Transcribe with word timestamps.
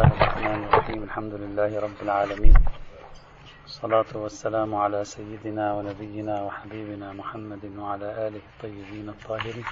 الله 0.00 0.16
الرحمن 0.16 0.64
الرحيم 0.64 1.02
الحمد 1.02 1.34
لله 1.34 1.80
رب 1.80 1.98
العالمين 2.02 2.54
الصلاة 3.64 4.10
والسلام 4.14 4.74
على 4.74 5.04
سيدنا 5.04 5.74
ونبينا 5.74 6.42
وحبيبنا 6.42 7.12
محمد 7.12 7.64
وعلى 7.78 8.08
آله 8.28 8.40
الطيبين 8.52 9.08
الطاهرين 9.08 9.64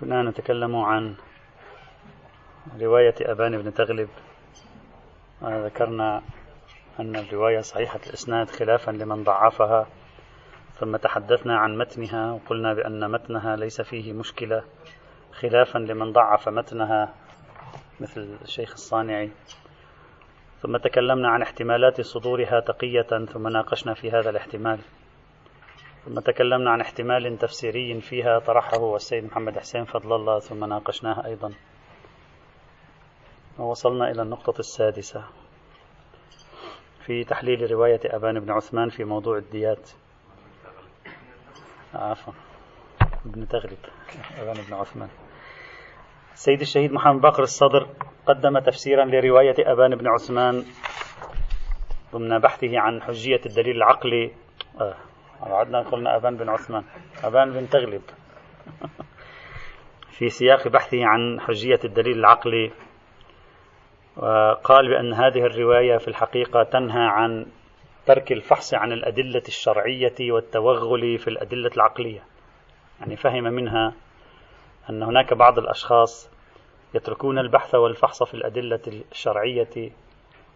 كنا 0.00 0.22
نتكلم 0.22 0.76
عن 0.76 1.14
رواية 2.80 3.14
أبان 3.20 3.62
بن 3.62 3.74
تغلب 3.74 4.08
ذكرنا 5.42 6.22
أن 7.00 7.16
الرواية 7.16 7.60
صحيحة 7.60 8.00
الإسناد 8.06 8.50
خلافا 8.50 8.90
لمن 8.90 9.24
ضعفها 9.24 9.86
ثم 10.80 10.96
تحدثنا 10.96 11.58
عن 11.58 11.78
متنها 11.78 12.32
وقلنا 12.32 12.74
بأن 12.74 13.10
متنها 13.10 13.56
ليس 13.56 13.80
فيه 13.80 14.12
مشكلة 14.12 14.62
خلافا 15.32 15.78
لمن 15.78 16.12
ضعف 16.12 16.48
متنها 16.48 17.14
مثل 18.00 18.36
الشيخ 18.42 18.72
الصانعي. 18.72 19.30
ثم 20.62 20.76
تكلمنا 20.76 21.28
عن 21.28 21.42
احتمالات 21.42 22.00
صدورها 22.00 22.60
تقية 22.60 23.26
ثم 23.26 23.48
ناقشنا 23.48 23.94
في 23.94 24.10
هذا 24.10 24.30
الاحتمال. 24.30 24.78
ثم 26.04 26.20
تكلمنا 26.20 26.70
عن 26.70 26.80
احتمال 26.80 27.38
تفسيري 27.38 28.00
فيها 28.00 28.38
طرحه 28.38 28.96
السيد 28.96 29.24
محمد 29.24 29.58
حسين 29.58 29.84
فضل 29.84 30.14
الله 30.14 30.38
ثم 30.38 30.64
ناقشناه 30.64 31.26
أيضا. 31.26 31.52
ووصلنا 33.58 34.10
إلى 34.10 34.22
النقطة 34.22 34.58
السادسة 34.58 35.24
في 37.06 37.24
تحليل 37.24 37.70
رواية 37.70 38.00
أبان 38.04 38.40
بن 38.40 38.50
عثمان 38.50 38.88
في 38.88 39.04
موضوع 39.04 39.38
الديات. 39.38 39.90
عفوا. 41.96 42.32
ابن 43.26 43.48
تغلب 43.48 43.78
أبان 44.40 44.56
بن 44.68 44.74
عثمان. 44.74 45.08
السيد 46.32 46.60
الشهيد 46.60 46.92
محمد 46.92 47.20
باقر 47.20 47.42
الصدر 47.42 47.88
قدم 48.26 48.58
تفسيرا 48.58 49.04
لرواية 49.04 49.54
أبان 49.58 49.96
بن 49.96 50.08
عثمان 50.08 50.64
ضمن 52.12 52.38
بحثه 52.38 52.78
عن 52.78 53.02
حجية 53.02 53.40
الدليل 53.46 53.76
العقلي. 53.76 54.32
آه. 54.80 54.94
عدنا 55.40 55.82
قلنا 55.82 56.16
أبان 56.16 56.36
بن 56.36 56.48
عثمان. 56.48 56.84
أبان 57.24 57.52
بن 57.52 57.68
تغلب 57.68 58.02
في 60.18 60.28
سياق 60.28 60.68
بحثه 60.68 61.06
عن 61.06 61.40
حجية 61.40 61.80
الدليل 61.84 62.18
العقلي 62.18 62.70
وقال 64.16 64.88
بأن 64.88 65.12
هذه 65.12 65.46
الرواية 65.46 65.98
في 65.98 66.08
الحقيقة 66.08 66.62
تنهى 66.62 67.06
عن 67.06 67.46
ترك 68.06 68.32
الفحص 68.32 68.74
عن 68.74 68.92
الأدلة 68.92 69.42
الشرعية 69.48 70.14
والتوغل 70.20 71.18
في 71.18 71.28
الأدلة 71.28 71.70
العقلية. 71.76 72.22
يعني 73.00 73.16
فهم 73.16 73.44
منها 73.44 73.94
أن 74.90 75.02
هناك 75.02 75.34
بعض 75.34 75.58
الأشخاص 75.58 76.30
يتركون 76.94 77.38
البحث 77.38 77.74
والفحص 77.74 78.22
في 78.22 78.34
الأدلة 78.34 78.80
الشرعية 79.12 79.90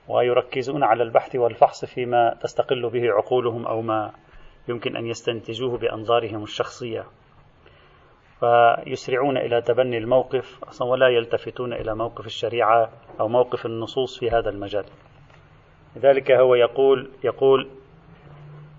ويركزون 0.08 0.84
على 0.84 1.02
البحث 1.02 1.36
والفحص 1.36 1.84
فيما 1.84 2.36
تستقل 2.42 2.91
به 2.91 3.12
عقولهم 3.12 3.66
أو 3.66 3.82
ما 3.82 4.12
يمكن 4.69 4.96
أن 4.96 5.06
يستنتجوه 5.06 5.78
بأنظارهم 5.78 6.42
الشخصية. 6.42 7.04
فيسرعون 8.41 9.36
إلى 9.36 9.62
تبني 9.62 9.98
الموقف 9.98 10.64
أصلا 10.64 10.88
ولا 10.88 11.08
يلتفتون 11.08 11.72
إلى 11.72 11.94
موقف 11.94 12.26
الشريعة 12.26 12.91
أو 13.20 13.28
موقف 13.28 13.66
النصوص 13.66 14.19
في 14.19 14.30
هذا 14.30 14.50
المجال. 14.50 14.84
لذلك 15.97 16.31
هو 16.31 16.55
يقول 16.55 17.11
يقول 17.25 17.69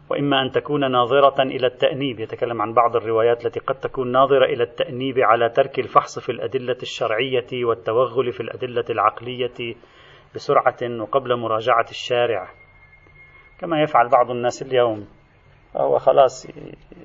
وإما 0.09 0.41
أن 0.41 0.51
تكون 0.51 0.91
ناظرة 0.91 1.43
إلى 1.43 1.67
التأنيب 1.67 2.19
يتكلم 2.19 2.61
عن 2.61 2.73
بعض 2.73 2.95
الروايات 2.95 3.45
التي 3.45 3.59
قد 3.59 3.75
تكون 3.75 4.11
ناظرة 4.11 4.45
إلى 4.45 4.63
التأنيب 4.63 5.19
على 5.19 5.49
ترك 5.49 5.79
الفحص 5.79 6.19
في 6.19 6.31
الأدلة 6.31 6.77
الشرعية 6.81 7.65
والتوغل 7.65 8.31
في 8.31 8.39
الأدلة 8.39 8.85
العقلية 8.89 9.75
بسرعة 10.35 10.77
وقبل 11.01 11.35
مراجعة 11.35 11.85
الشارع. 11.89 12.49
كما 13.59 13.81
يفعل 13.81 14.09
بعض 14.09 14.31
الناس 14.31 14.61
اليوم. 14.61 15.07
هو 15.77 15.97
خلاص 15.97 16.47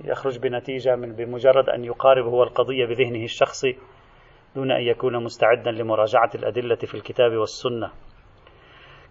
يخرج 0.05 0.39
بنتيجة 0.39 0.97
من 0.97 1.13
بمجرد 1.13 1.69
أن 1.69 1.85
يقارب 1.85 2.25
هو 2.25 2.43
القضية 2.43 2.87
بذهنه 2.87 3.25
الشخصي 3.25 3.77
دون 4.57 4.71
أن 4.73 4.83
يكون 4.83 5.25
مستعدا 5.25 5.71
لمراجعة 5.71 6.31
الأدلة 6.35 6.77
في 6.77 6.95
الكتاب 6.95 7.33
والسنة. 7.33 7.91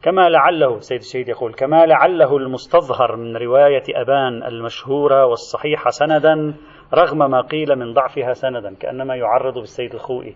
كما 0.04 0.30
لعله 0.30 0.80
سيد 0.80 1.00
الشهيد 1.00 1.30
يقول 1.30 1.54
كما 1.54 1.86
لعله 1.86 2.38
المستظهر 2.38 3.16
من 3.16 3.38
رواية 3.38 3.84
أبان 3.90 4.44
المشهورة 4.44 5.26
والصحيحة 5.26 5.90
سندا 5.90 6.54
رغم 6.94 7.18
ما 7.18 7.42
قيل 7.42 7.76
من 7.76 7.94
ضعفها 7.94 8.34
سندا 8.34 8.76
كأنما 8.76 9.16
يعرض 9.16 9.54
بالسيد 9.54 9.94
الخوئي 9.94 10.36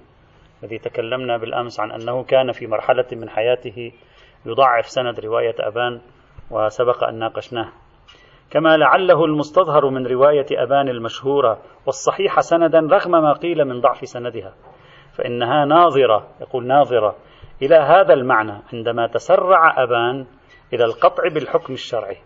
الذي 0.63 0.77
تكلمنا 0.77 1.37
بالأمس 1.37 1.79
عن 1.79 1.91
أنه 1.91 2.23
كان 2.23 2.51
في 2.51 2.67
مرحلة 2.67 3.05
من 3.11 3.29
حياته 3.29 3.91
يضعف 4.45 4.85
سند 4.85 5.19
رواية 5.19 5.55
أبان 5.59 6.01
وسبق 6.51 7.03
أن 7.03 7.19
ناقشناه. 7.19 7.69
كما 8.51 8.77
لعله 8.77 9.25
المستظهر 9.25 9.89
من 9.89 10.07
رواية 10.07 10.45
أبان 10.51 10.89
المشهورة 10.89 11.61
والصحيحة 11.85 12.41
سندا 12.41 12.79
رغم 12.79 13.11
ما 13.11 13.33
قيل 13.33 13.65
من 13.65 13.81
ضعف 13.81 14.07
سندها 14.07 14.53
فإنها 15.17 15.65
ناظرة 15.65 16.27
يقول 16.41 16.67
ناظرة 16.67 17.15
إلى 17.61 17.75
هذا 17.75 18.13
المعنى 18.13 18.61
عندما 18.73 19.07
تسرع 19.07 19.83
أبان 19.83 20.25
إلى 20.73 20.85
القطع 20.85 21.23
بالحكم 21.33 21.73
الشرعي. 21.73 22.17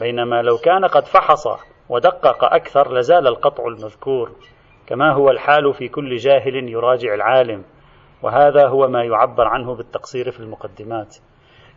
بينما 0.00 0.42
لو 0.42 0.56
كان 0.56 0.84
قد 0.84 1.04
فحص 1.04 1.46
ودقق 1.88 2.44
أكثر 2.44 2.98
لزال 2.98 3.26
القطع 3.26 3.66
المذكور 3.66 4.30
كما 4.86 5.12
هو 5.12 5.30
الحال 5.30 5.74
في 5.74 5.88
كل 5.88 6.16
جاهل 6.16 6.68
يراجع 6.68 7.14
العالم. 7.14 7.64
وهذا 8.22 8.68
هو 8.68 8.88
ما 8.88 9.04
يعبر 9.04 9.48
عنه 9.48 9.74
بالتقصير 9.74 10.30
في 10.30 10.40
المقدمات. 10.40 11.16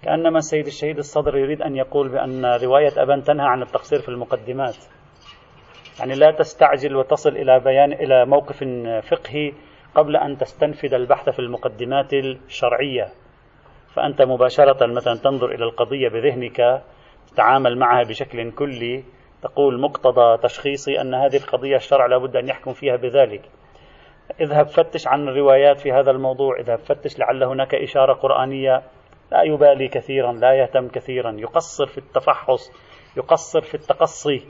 كأنما 0.03 0.37
السيد 0.37 0.65
الشهيد 0.65 0.97
الصدر 0.97 1.37
يريد 1.37 1.61
أن 1.61 1.75
يقول 1.75 2.09
بأن 2.09 2.45
رواية 2.45 3.03
أبان 3.03 3.23
تنهى 3.23 3.45
عن 3.45 3.61
التقصير 3.61 3.99
في 3.99 4.09
المقدمات. 4.09 4.77
يعني 5.99 6.15
لا 6.15 6.31
تستعجل 6.31 6.95
وتصل 6.95 7.29
إلى 7.29 7.59
بيان 7.59 7.93
إلى 7.93 8.25
موقف 8.25 8.63
فقهي 9.11 9.53
قبل 9.95 10.15
أن 10.15 10.37
تستنفذ 10.37 10.93
البحث 10.93 11.29
في 11.29 11.39
المقدمات 11.39 12.13
الشرعية. 12.13 13.07
فأنت 13.95 14.21
مباشرة 14.21 14.85
مثلا 14.85 15.15
تنظر 15.15 15.51
إلى 15.51 15.63
القضية 15.63 16.09
بذهنك 16.09 16.83
تتعامل 17.31 17.77
معها 17.77 18.03
بشكل 18.03 18.51
كلي 18.51 19.03
تقول 19.41 19.81
مقتضى 19.81 20.37
تشخيصي 20.37 21.01
أن 21.01 21.13
هذه 21.13 21.37
القضية 21.37 21.75
الشرع 21.75 22.05
لابد 22.05 22.35
أن 22.35 22.47
يحكم 22.47 22.73
فيها 22.73 22.95
بذلك. 22.95 23.41
اذهب 24.41 24.67
فتش 24.67 25.07
عن 25.07 25.27
الروايات 25.27 25.79
في 25.79 25.91
هذا 25.91 26.11
الموضوع 26.11 26.59
اذهب 26.59 26.79
فتش 26.79 27.19
لعل 27.19 27.43
هناك 27.43 27.75
إشارة 27.75 28.13
قرآنية 28.13 28.81
لا 29.31 29.43
يبالي 29.43 29.87
كثيرا 29.87 30.33
لا 30.33 30.53
يهتم 30.53 30.87
كثيرا 30.87 31.31
يقصر 31.31 31.85
في 31.85 31.97
التفحص 31.97 32.71
يقصر 33.17 33.61
في 33.61 33.75
التقصي. 33.75 34.43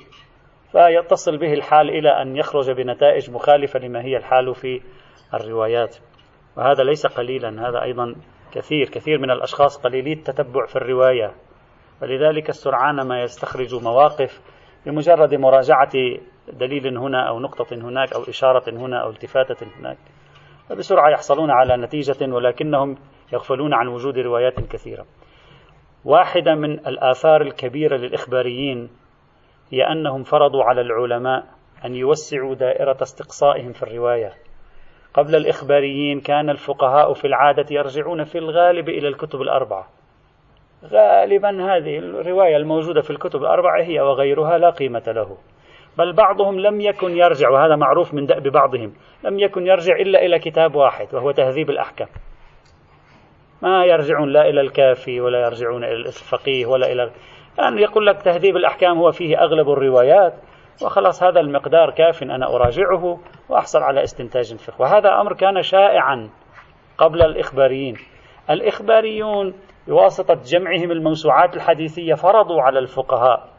فيتصل 0.72 1.38
به 1.38 1.54
الحال 1.54 1.90
إلى 1.90 2.22
أن 2.22 2.36
يخرج 2.36 2.72
بنتائج 2.72 3.32
مخالفة 3.32 3.80
لما 3.80 4.02
هي 4.02 4.18
الحال 4.18 4.56
في 4.56 4.82
الروايات. 5.34 5.98
وهذا 6.58 6.84
ليس 6.84 7.08
قليلا 7.08 7.70
هذا 7.70 7.82
أيضا 7.84 8.16
كثير 8.52 8.90
كثير 8.90 9.20
من 9.20 9.32
الأشخاص 9.32 9.78
قليلي 9.78 10.14
التتبع 10.14 10.66
في 10.66 10.76
الرواية. 10.76 11.32
ولذلك 12.02 12.50
السرعان 12.50 13.08
ما 13.08 13.22
يستخرج 13.22 13.84
مواقف 13.84 14.42
بمجرد 14.86 15.36
مراجعة 15.36 15.92
دليل 16.54 16.98
هنا 16.98 17.30
أو 17.30 17.40
نقطة 17.40 17.76
هناك 17.76 18.14
أو 18.14 18.22
إشارة 18.22 18.72
هنا 18.72 19.04
أو 19.04 19.10
التفاتة 19.10 19.66
هناك. 19.80 19.98
فبسرعة 20.70 21.10
يحصلون 21.10 21.52
على 21.52 21.78
نتيجة 21.78 22.34
ولكنهم 22.34 22.98
يغفلون 23.34 23.74
عن 23.74 23.88
وجود 23.88 24.18
روايات 24.18 24.60
كثيرة. 24.60 25.06
واحدة 26.06 26.56
من 26.56 26.72
الآثار 26.72 27.42
الكبيرة 27.42 27.98
للإخباريين 27.98 28.90
هي 29.72 29.84
أنهم 29.92 30.24
فرضوا 30.24 30.64
على 30.64 30.82
العلماء 30.82 31.44
أن 31.86 31.96
يوسعوا 31.96 32.56
دائرة 32.56 32.98
استقصائهم 33.02 33.72
في 33.72 33.84
الرواية. 33.84 34.34
قبل 35.14 35.36
الإخباريين 35.36 36.20
كان 36.20 36.50
الفقهاء 36.50 37.14
في 37.14 37.28
العادة 37.28 37.66
يرجعون 37.72 38.24
في 38.24 38.38
الغالب 38.38 38.90
إلى 38.90 39.08
الكتب 39.08 39.42
الأربعة. 39.42 39.88
غالبا 40.86 41.50
هذه 41.50 41.98
الرواية 41.98 42.58
الموجودة 42.58 43.02
في 43.02 43.10
الكتب 43.10 43.42
الأربعة 43.42 43.82
هي 43.82 44.02
وغيرها 44.02 44.58
لا 44.58 44.70
قيمة 44.70 45.04
له. 45.08 45.38
بل 45.98 46.14
بعضهم 46.14 46.60
لم 46.60 46.82
يكن 46.82 47.18
يرجع 47.18 47.50
وهذا 47.50 47.76
معروف 47.76 48.14
من 48.14 48.26
دأب 48.26 48.48
بعضهم 48.48 48.94
لم 49.24 49.40
يكن 49.40 49.68
يرجع 49.68 49.96
إلا 49.96 50.26
إلى 50.26 50.40
كتاب 50.40 50.76
واحد 50.76 51.08
وهو 51.14 51.32
تهذيب 51.32 51.70
الأحكام. 51.70 52.08
ما 53.62 53.86
يرجعون 53.86 54.30
لا 54.30 54.50
إلى 54.50 54.62
الكافي 54.62 55.22
ولا 55.22 55.40
يرجعون 55.46 55.84
إلى 55.84 55.94
الفقيه 55.94 56.66
ولا 56.66 56.92
إلى 56.92 57.12
يعني 57.58 57.82
يقول 57.82 58.08
لك 58.08 58.22
تهذيب 58.22 58.58
الأحكام 58.58 58.98
هو 58.98 59.12
فيه 59.12 59.44
أغلب 59.44 59.70
الروايات. 59.70 60.34
وخلاص 60.84 61.24
هذا 61.24 61.40
المقدار 61.40 61.92
كاف 61.92 62.24
أنا 62.24 62.56
أراجعه 62.56 63.20
وأحصل 63.50 63.80
على 63.80 64.04
استنتاج 64.04 64.52
الفقه 64.52 64.82
وهذا 64.82 65.22
أمر 65.22 65.34
كان 65.34 65.62
شائعا 65.62 66.30
قبل 66.98 67.22
الإخباريين. 67.22 67.96
الإخباريون 68.50 69.54
بواسطة 69.88 70.34
جمعهم 70.46 70.92
الموسوعات 70.92 71.56
الحديثية 71.56 72.14
فرضوا 72.14 72.62
على 72.62 72.80
الفقهاء 72.80 73.50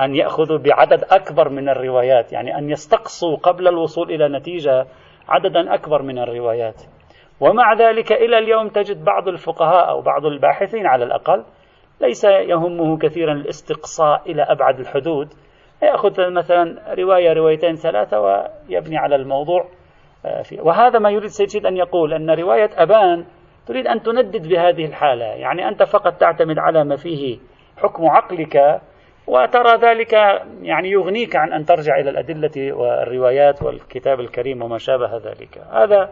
أن 0.00 0.16
يأخذوا 0.16 0.58
بعدد 0.58 1.04
أكبر 1.10 1.48
من 1.48 1.68
الروايات 1.68 2.32
يعني 2.32 2.58
أن 2.58 2.70
يستقصوا 2.70 3.36
قبل 3.36 3.68
الوصول 3.68 4.10
إلى 4.10 4.38
نتيجة 4.38 4.86
عددا 5.28 5.74
أكبر 5.74 6.02
من 6.02 6.18
الروايات. 6.18 6.82
ومع 7.40 7.74
ذلك 7.74 8.12
إلى 8.12 8.38
اليوم 8.38 8.68
تجد 8.68 9.04
بعض 9.04 9.28
الفقهاء 9.28 9.88
أو 9.88 10.00
بعض 10.00 10.26
الباحثين 10.26 10.86
على 10.86 11.04
الأقل 11.04 11.44
ليس 12.00 12.24
يهمه 12.24 12.98
كثيرا 12.98 13.32
الاستقصاء 13.32 14.22
إلى 14.30 14.42
أبعد 14.42 14.80
الحدود 14.80 15.28
يأخذ 15.82 16.30
مثلا 16.30 16.94
رواية 16.94 17.32
روايتين 17.32 17.74
ثلاثة 17.74 18.20
ويبني 18.20 18.98
على 18.98 19.16
الموضوع 19.16 19.68
آه، 20.26 20.42
وهذا 20.58 20.98
ما 20.98 21.10
يريد 21.10 21.26
سيد 21.28 21.66
أن 21.66 21.76
يقول 21.76 22.14
أن 22.14 22.30
رواية 22.30 22.70
أبان 22.74 23.24
تريد 23.66 23.86
أن 23.86 24.02
تندد 24.02 24.48
بهذه 24.48 24.84
الحالة 24.84 25.24
يعني 25.24 25.68
أنت 25.68 25.82
فقط 25.82 26.12
تعتمد 26.12 26.58
على 26.58 26.84
ما 26.84 26.96
فيه 26.96 27.38
حكم 27.76 28.06
عقلك 28.06 28.80
وترى 29.26 29.76
ذلك 29.76 30.12
يعني 30.62 30.90
يغنيك 30.90 31.36
عن 31.36 31.52
أن 31.52 31.64
ترجع 31.64 31.98
إلى 31.98 32.10
الأدلة 32.10 32.72
والروايات 32.72 33.62
والكتاب 33.62 34.20
الكريم 34.20 34.62
وما 34.62 34.78
شابه 34.78 35.16
ذلك. 35.16 35.58
هذا 35.72 36.10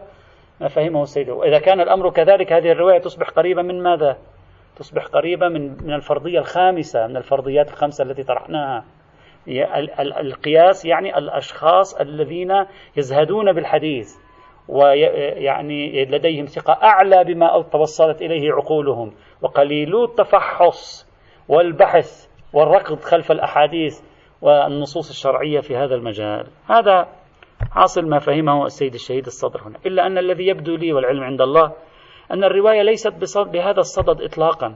ما 0.61 0.67
فهمه 0.67 1.03
السيد 1.03 1.29
وإذا 1.29 1.59
كان 1.59 1.81
الأمر 1.81 2.09
كذلك 2.09 2.53
هذه 2.53 2.71
الرواية 2.71 2.99
تصبح 2.99 3.29
قريبة 3.29 3.61
من 3.61 3.83
ماذا؟ 3.83 4.17
تصبح 4.75 5.05
قريبة 5.05 5.47
من 5.47 5.77
من 5.83 5.93
الفرضية 5.93 6.39
الخامسة 6.39 7.07
من 7.07 7.17
الفرضيات 7.17 7.69
الخمسة 7.69 8.03
التي 8.03 8.23
طرحناها. 8.23 8.85
القياس 10.19 10.85
يعني 10.85 11.17
الأشخاص 11.17 11.95
الذين 11.95 12.65
يزهدون 12.97 13.53
بالحديث 13.53 14.15
ويعني 14.67 16.05
لديهم 16.05 16.45
ثقة 16.45 16.73
أعلى 16.73 17.23
بما 17.23 17.61
توصلت 17.71 18.21
إليه 18.21 18.51
عقولهم 18.53 19.13
وقليلو 19.41 20.03
التفحص 20.03 21.09
والبحث 21.47 22.27
والركض 22.53 22.99
خلف 22.99 23.31
الأحاديث 23.31 24.01
والنصوص 24.41 25.09
الشرعية 25.09 25.59
في 25.59 25.77
هذا 25.77 25.95
المجال. 25.95 26.47
هذا 26.67 27.07
حاصل 27.71 28.09
ما 28.09 28.19
فهمه 28.19 28.65
السيد 28.65 28.93
الشهيد 28.93 29.25
الصدر 29.25 29.61
هنا. 29.65 29.79
إلا 29.85 30.07
أن 30.07 30.17
الذي 30.17 30.47
يبدو 30.47 30.75
لي 30.75 30.93
والعلم 30.93 31.23
عند 31.23 31.41
الله 31.41 31.71
أن 32.31 32.43
الرواية 32.43 32.81
ليست 32.81 33.37
بهذا 33.37 33.79
الصدد 33.79 34.21
إطلاقا. 34.21 34.75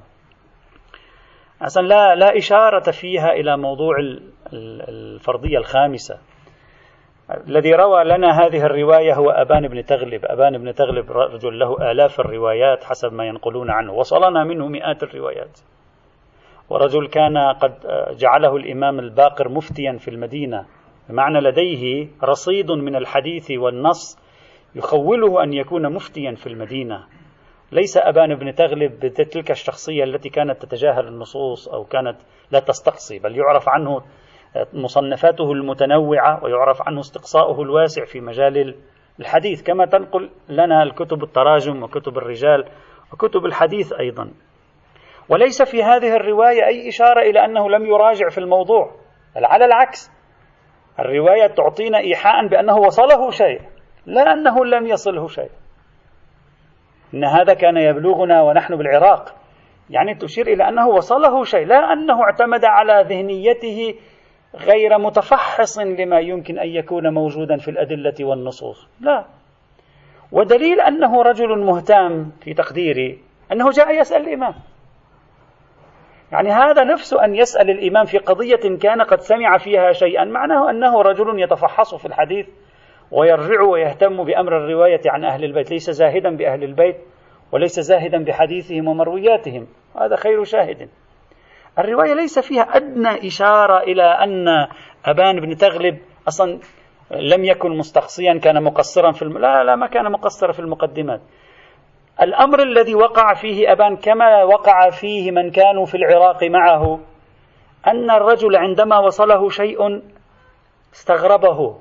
أصلا 1.61 1.87
لا, 1.87 2.15
لا 2.15 2.37
إشارة 2.37 2.91
فيها 2.91 3.31
إلى 3.31 3.57
موضوع 3.57 3.95
الفرضية 4.89 5.57
الخامسة. 5.57 6.19
الذي 7.47 7.73
روى 7.73 8.03
لنا 8.03 8.45
هذه 8.45 8.65
الرواية 8.65 9.13
هو 9.13 9.29
أبان 9.29 9.67
بن 9.67 9.85
تغلب. 9.85 10.25
أبان 10.25 10.57
بن 10.57 10.73
تغلب 10.73 11.11
رجل 11.11 11.59
له 11.59 11.91
آلاف 11.91 12.19
الروايات 12.19 12.83
حسب 12.83 13.13
ما 13.13 13.25
ينقلون 13.25 13.71
عنه. 13.71 13.93
وصلنا 13.93 14.43
منه 14.43 14.67
مئات 14.67 15.03
الروايات. 15.03 15.59
ورجل 16.69 17.07
كان 17.07 17.37
قد 17.37 17.73
جعله 18.17 18.55
الإمام 18.55 18.99
الباقر 18.99 19.49
مفتيا 19.49 19.97
في 19.97 20.07
المدينة. 20.07 20.65
بمعنى 21.09 21.39
لديه 21.39 22.07
رصيد 22.23 22.71
من 22.71 22.95
الحديث 22.95 23.51
والنص 23.51 24.19
يخوله 24.75 25.43
أن 25.43 25.53
يكون 25.53 25.93
مفتيا 25.93 26.35
في 26.35 26.47
المدينة. 26.47 27.03
ليس 27.73 27.97
أبان 27.97 28.35
بن 28.35 28.55
تغلب 28.55 28.99
بتلك 29.05 29.51
الشخصية 29.51 30.03
التي 30.03 30.29
كانت 30.29 30.65
تتجاهل 30.65 31.07
النصوص 31.07 31.67
أو 31.67 31.83
كانت 31.83 32.17
لا 32.51 32.59
تستقصي 32.59 33.19
بل 33.19 33.37
يعرف 33.37 33.69
عنه 33.69 34.01
مصنفاته 34.73 35.51
المتنوعة 35.51 36.43
ويعرف 36.43 36.81
عنه 36.81 36.99
استقصاؤه 36.99 37.61
الواسع 37.61 38.05
في 38.05 38.21
مجال 38.21 38.75
الحديث. 39.19 39.63
كما 39.63 39.85
تنقل 39.85 40.29
لنا 40.49 40.83
الكتب 40.83 41.23
التراجم 41.23 41.83
وكتب 41.83 42.17
الرجال 42.17 42.65
وكتب 43.13 43.45
الحديث 43.45 43.93
أيضا. 43.93 44.31
وليس 45.29 45.61
في 45.61 45.83
هذه 45.83 46.15
الرواية 46.15 46.65
أي 46.67 46.89
إشارة 46.89 47.21
إلى 47.21 47.45
أنه 47.45 47.69
لم 47.69 47.85
يراجع 47.85 48.29
في 48.29 48.37
الموضوع 48.37 48.91
بل 49.35 49.45
على 49.45 49.65
العكس. 49.65 50.11
الرواية 50.99 51.47
تعطينا 51.47 51.97
إيحاء 51.97 52.47
بأنه 52.47 52.77
وصله 52.77 53.31
شيء 53.31 53.61
لا 54.05 54.33
أنه 54.33 54.65
لم 54.65 54.87
يصله 54.87 55.27
شيء. 55.27 55.49
إن 57.13 57.23
هذا 57.23 57.53
كان 57.53 57.77
يبلغنا 57.77 58.41
ونحن 58.41 58.75
بالعراق. 58.75 59.35
يعني 59.89 60.15
تشير 60.15 60.47
إلى 60.47 60.69
أنه 60.69 60.87
وصله 60.87 61.43
شيء 61.43 61.65
لا 61.65 61.93
أنه 61.93 62.23
اعتمد 62.23 62.65
على 62.65 63.05
ذهنيته 63.09 63.95
غير 64.55 64.97
متفحص 64.97 65.79
لما 65.79 66.19
يمكن 66.19 66.59
أن 66.59 66.67
يكون 66.67 67.13
موجودا 67.13 67.57
في 67.57 67.71
الأدلة 67.71 68.25
والنصوص. 68.25 68.87
لا. 69.01 69.25
ودليل 70.31 70.81
أنه 70.81 71.21
رجل 71.21 71.59
مهتم 71.59 72.31
في 72.41 72.53
تقديري 72.53 73.19
أنه 73.51 73.69
جاء 73.69 73.99
يسأل 73.99 74.21
الإمام. 74.21 74.53
يعني 76.31 76.51
هذا 76.51 76.83
نفسه 76.83 77.25
أن 77.25 77.35
يسأل 77.35 77.69
الإمام 77.69 78.05
في 78.05 78.17
قضية 78.17 78.77
كان 78.81 79.01
قد 79.01 79.19
سمع 79.19 79.57
فيها 79.57 79.91
شيئا 79.91 80.25
معناه 80.25 80.69
أنه 80.69 81.01
رجل 81.01 81.39
يتفحص 81.39 81.95
في 81.95 82.05
الحديث. 82.05 82.47
ويرجع 83.13 83.61
ويهتم 83.61 84.23
بأمر 84.23 84.57
الرواية 84.57 85.01
عن 85.05 85.25
أهل 85.25 85.43
البيت 85.43 85.71
ليس 85.71 85.89
زاهدا 85.89 86.35
بأهل 86.35 86.63
البيت 86.63 86.97
وليس 87.51 87.79
زاهدا 87.79 88.23
بحديثهم 88.23 88.87
ومروياتهم. 88.87 89.67
هذا 90.01 90.15
خير 90.15 90.43
شاهد. 90.43 90.89
الرواية 91.79 92.13
ليس 92.13 92.39
فيها 92.39 92.61
أدنى 92.61 93.27
إشارة 93.27 93.79
إلى 93.79 94.03
أن 94.03 94.47
أبان 95.05 95.39
بن 95.39 95.55
تغلب 95.55 95.97
أصلا 96.27 96.59
لم 97.11 97.45
يكن 97.45 97.77
مستقصيا 97.77 98.39
كان 98.43 98.63
مقصرا 98.63 99.11
في 99.11 99.21
الم... 99.21 99.37
لا 99.37 99.63
لا 99.63 99.75
ما 99.75 99.87
كان 99.87 100.11
مقصرا 100.11 100.51
في 100.51 100.59
المقدمات. 100.59 101.21
الأمر 102.21 102.63
الذي 102.63 102.95
وقع 102.95 103.33
فيه 103.33 103.71
أبان 103.71 103.95
كما 103.95 104.43
وقع 104.43 104.89
فيه 104.89 105.31
من 105.31 105.51
كانوا 105.51 105.85
في 105.85 105.97
العراق 105.97 106.43
معه 106.43 106.99
أن 107.87 108.11
الرجل 108.11 108.55
عندما 108.55 108.99
وصله 108.99 109.49
شيء 109.49 110.01
استغربه. 110.93 111.77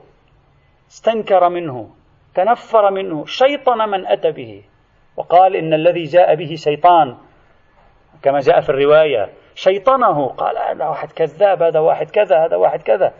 استنكر 0.92 1.48
منه 1.48 1.88
تنفر 2.34 2.90
منه 2.90 3.24
شيطن 3.24 3.88
من 3.88 4.06
أتى 4.06 4.30
به. 4.30 4.62
وقال 5.16 5.56
إن 5.56 5.74
الذي 5.74 6.04
جاء 6.04 6.34
به 6.34 6.54
شيطان 6.54 7.16
كما 8.22 8.38
جاء 8.40 8.60
في 8.60 8.70
الرواية 8.70 9.32
شيطنه. 9.54 10.28
قال 10.28 10.58
هذا 10.58 10.86
واحد 10.86 11.12
كذاب 11.12 11.62
هذا 11.62 11.80
واحد 11.80 12.10
كذا 12.10 12.44
هذا 12.44 12.56
واحد 12.56 12.82
كذا. 12.82 13.12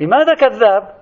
لماذا 0.00 0.34
كذاب؟ 0.34 0.94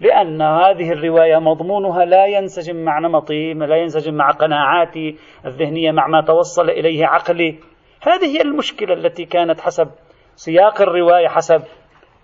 لأن 0.00 0.42
هذه 0.42 0.92
الرواية 0.92 1.38
مضمونها 1.38 2.04
لا 2.04 2.26
ينسجم 2.26 2.76
مع 2.84 2.98
نمطي 2.98 3.54
لا 3.54 3.76
ينسجم 3.76 4.14
مع 4.14 4.30
قناعاتي 4.30 5.16
الذهنية 5.46 5.90
مع 5.90 6.06
ما 6.06 6.20
توصل 6.20 6.70
إليه 6.70 7.06
عقلي. 7.06 7.58
هذه 8.02 8.36
هي 8.36 8.40
المشكلة 8.40 8.94
التي 8.94 9.24
كانت 9.24 9.60
حسب 9.60 9.88
سياق 10.36 10.82
الرواية 10.82 11.28
حسب 11.28 11.62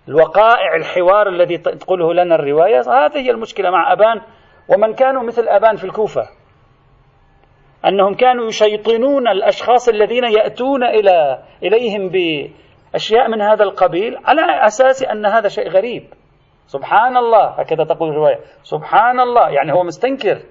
الوقائع 0.09 0.75
الحوار 0.75 1.29
الذي 1.29 1.57
تقوله 1.57 2.13
لنا 2.13 2.35
الرواية 2.35 2.79
هذه 2.79 3.17
هي 3.17 3.31
المشكلة 3.31 3.69
مع 3.69 3.93
أبان 3.93 4.21
ومن 4.69 4.93
كانوا 4.93 5.23
مثل 5.23 5.47
أبان 5.47 5.75
في 5.75 5.83
الكوفة. 5.83 6.21
أنهم 7.85 8.13
كانوا 8.13 8.47
يشيطنون 8.47 9.27
الأشخاص 9.27 9.89
الذين 9.89 10.23
يأتون 10.23 10.83
إلى 10.83 11.43
إليهم 11.63 12.09
بأشياء 12.09 13.29
من 13.29 13.41
هذا 13.41 13.63
القبيل 13.63 14.17
على 14.25 14.65
أساس 14.65 15.03
أن 15.03 15.25
هذا 15.25 15.47
شيء 15.47 15.69
غريب. 15.69 16.03
سبحان 16.67 17.17
الله 17.17 17.45
هكذا 17.47 17.83
تقول 17.83 18.09
الرواية. 18.09 18.39
سبحان 18.63 19.19
الله 19.19 19.49
يعني 19.49 19.73
هو 19.73 19.83
مستنكر 19.83 20.41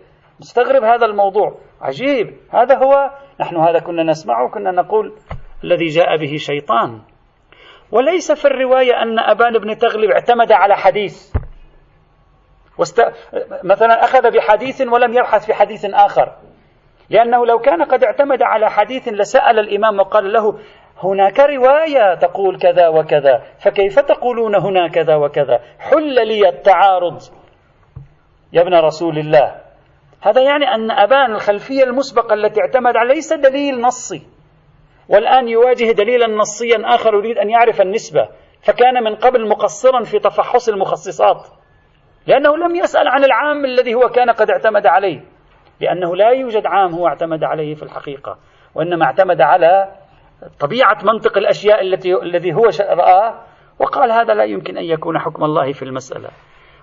مستغرب 0.40 0.85
هذا 0.85 1.07
الموضوع. 1.07 1.59
عجيب. 1.81 2.26
هذا 2.50 2.75
هو 2.75 3.11
نحن 3.40 3.57
هذا 3.57 3.79
كنا 3.79 4.02
نسمعه 4.02 4.50
كنا 4.50 4.71
نقول 4.71 5.12
الذي 5.64 5.87
جاء 5.87 6.17
به 6.17 6.37
شيطان. 6.37 7.00
وليس 7.95 8.33
في 8.33 8.45
الرواية 8.45 9.03
أن 9.03 9.19
أبان 9.19 9.59
بن 9.59 9.79
تغلب 9.79 10.11
اعتمد 10.11 10.53
على 10.53 10.77
حديث. 10.77 11.37
واست... 12.79 13.01
مثلا 13.65 14.05
أخذ 14.05 14.31
بحديث 14.31 14.81
ولم 14.81 15.13
يبحث 15.13 15.47
في 15.47 15.55
حديث 15.55 15.85
آخر. 15.85 16.33
لأنه 17.11 17.47
لو 17.47 17.59
كان 17.59 17.83
قد 17.83 18.05
اعتمد 18.05 18.43
على 18.43 18.71
حديث 18.71 19.09
لسأل 19.09 19.59
الإمام 19.59 19.99
وقال 20.01 20.33
له 20.33 20.59
هناك 21.03 21.41
رواية 21.41 22.15
تقول 22.15 22.59
كذا 22.59 22.89
وكذا 22.89 23.43
فكيف 23.59 24.01
تقولون 24.01 24.55
هنا 24.55 24.89
كذا 24.89 25.17
وكذا؟ 25.17 25.61
حل 25.79 26.29
لي 26.29 26.49
التعارض. 26.49 27.19
يا 28.53 28.63
ابن 28.63 28.75
رسول 28.75 29.19
الله. 29.19 29.61
هذا 30.21 30.43
يعني 30.43 30.75
أن 30.75 30.91
أبان 30.91 31.35
الخلفية 31.35 31.85
المسبقة 31.85 32.35
التي 32.35 32.61
اعتمد 32.61 32.97
على 32.97 33.15
ليس 33.15 33.33
دليل 33.33 33.81
نصي. 33.81 34.34
والآن 35.09 35.49
يواجه 35.49 35.93
دليلا 35.93 36.27
نصيا 36.27 36.95
آخر 36.95 37.15
يريد 37.15 37.39
أن 37.39 37.51
يعرف 37.51 37.81
النسبة. 37.81 38.29
فكان 38.65 39.05
من 39.05 39.15
قبل 39.15 39.49
مقصرا 39.49 40.03
في 40.03 40.19
تفحص 40.19 40.69
المخصصات 40.69 41.47
لأنه 42.27 42.57
لم 42.57 42.77
يسأل 42.77 43.09
عن 43.09 43.25
العام 43.25 43.65
الذي 43.65 43.95
هو 43.95 44.09
كان 44.09 44.31
قد 44.31 44.51
اعتمد 44.51 44.87
عليه 44.87 45.21
لأنه 45.81 46.17
لا 46.17 46.31
يوجد 46.31 46.67
عام 46.67 46.95
هو 46.95 47.09
اعتمد 47.09 47.45
عليه 47.45 47.75
في 47.75 47.83
الحقيقة 47.83 48.39
وإنما 48.75 49.05
اعتمد 49.05 49.41
على 49.41 49.93
طبيعة 50.61 50.99
منطق 51.05 51.39
الأشياء 51.39 51.83
التي 51.83 52.15
الذي 52.15 52.55
هو 52.55 52.65
رآه 52.81 53.41
وقال 53.79 54.13
هذا 54.13 54.35
لا 54.35 54.45
يمكن 54.45 54.79
أن 54.79 54.85
يكون 54.85 55.19
حكم 55.19 55.45
الله 55.45 55.73
في 55.73 55.83
المسألة. 55.83 56.29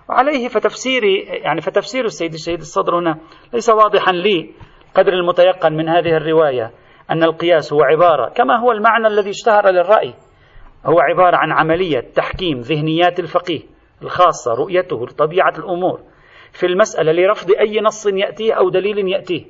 وعليه 0.08 0.48
فتفسيري 0.48 1.20
يعني 1.20 1.60
فتفسير 1.60 2.04
السيد 2.04 2.32
الشهيد 2.32 2.58
الصدر 2.58 2.98
هنا 2.98 3.18
ليس 3.52 3.70
واضحا 3.70 4.12
لي 4.12 4.54
قدر 4.94 5.12
المتيقن 5.12 5.72
من 5.72 5.88
هذه 5.88 6.16
الرواية. 6.16 6.70
أن 7.12 7.22
القياس 7.22 7.72
هو 7.72 7.82
عبارة 7.82 8.28
كما 8.28 8.58
هو 8.58 8.72
المعنى 8.72 9.06
الذي 9.06 9.30
اشتهر 9.30 9.70
للرأي. 9.70 10.14
هو 10.86 11.00
عبارة 11.00 11.36
عن 11.36 11.52
عملية 11.52 12.00
تحكيم 12.14 12.60
ذهنيات 12.60 13.20
الفقيه 13.20 13.60
الخاصة 14.02 14.54
رؤيته 14.54 15.06
لطبيعة 15.06 15.52
الأمور 15.58 16.00
في 16.52 16.66
المسألة 16.66 17.12
لرفض 17.12 17.50
أي 17.50 17.80
نص 17.80 18.06
يأتيه 18.06 18.54
أو 18.54 18.68
دليل 18.68 19.08
يأتيه. 19.08 19.44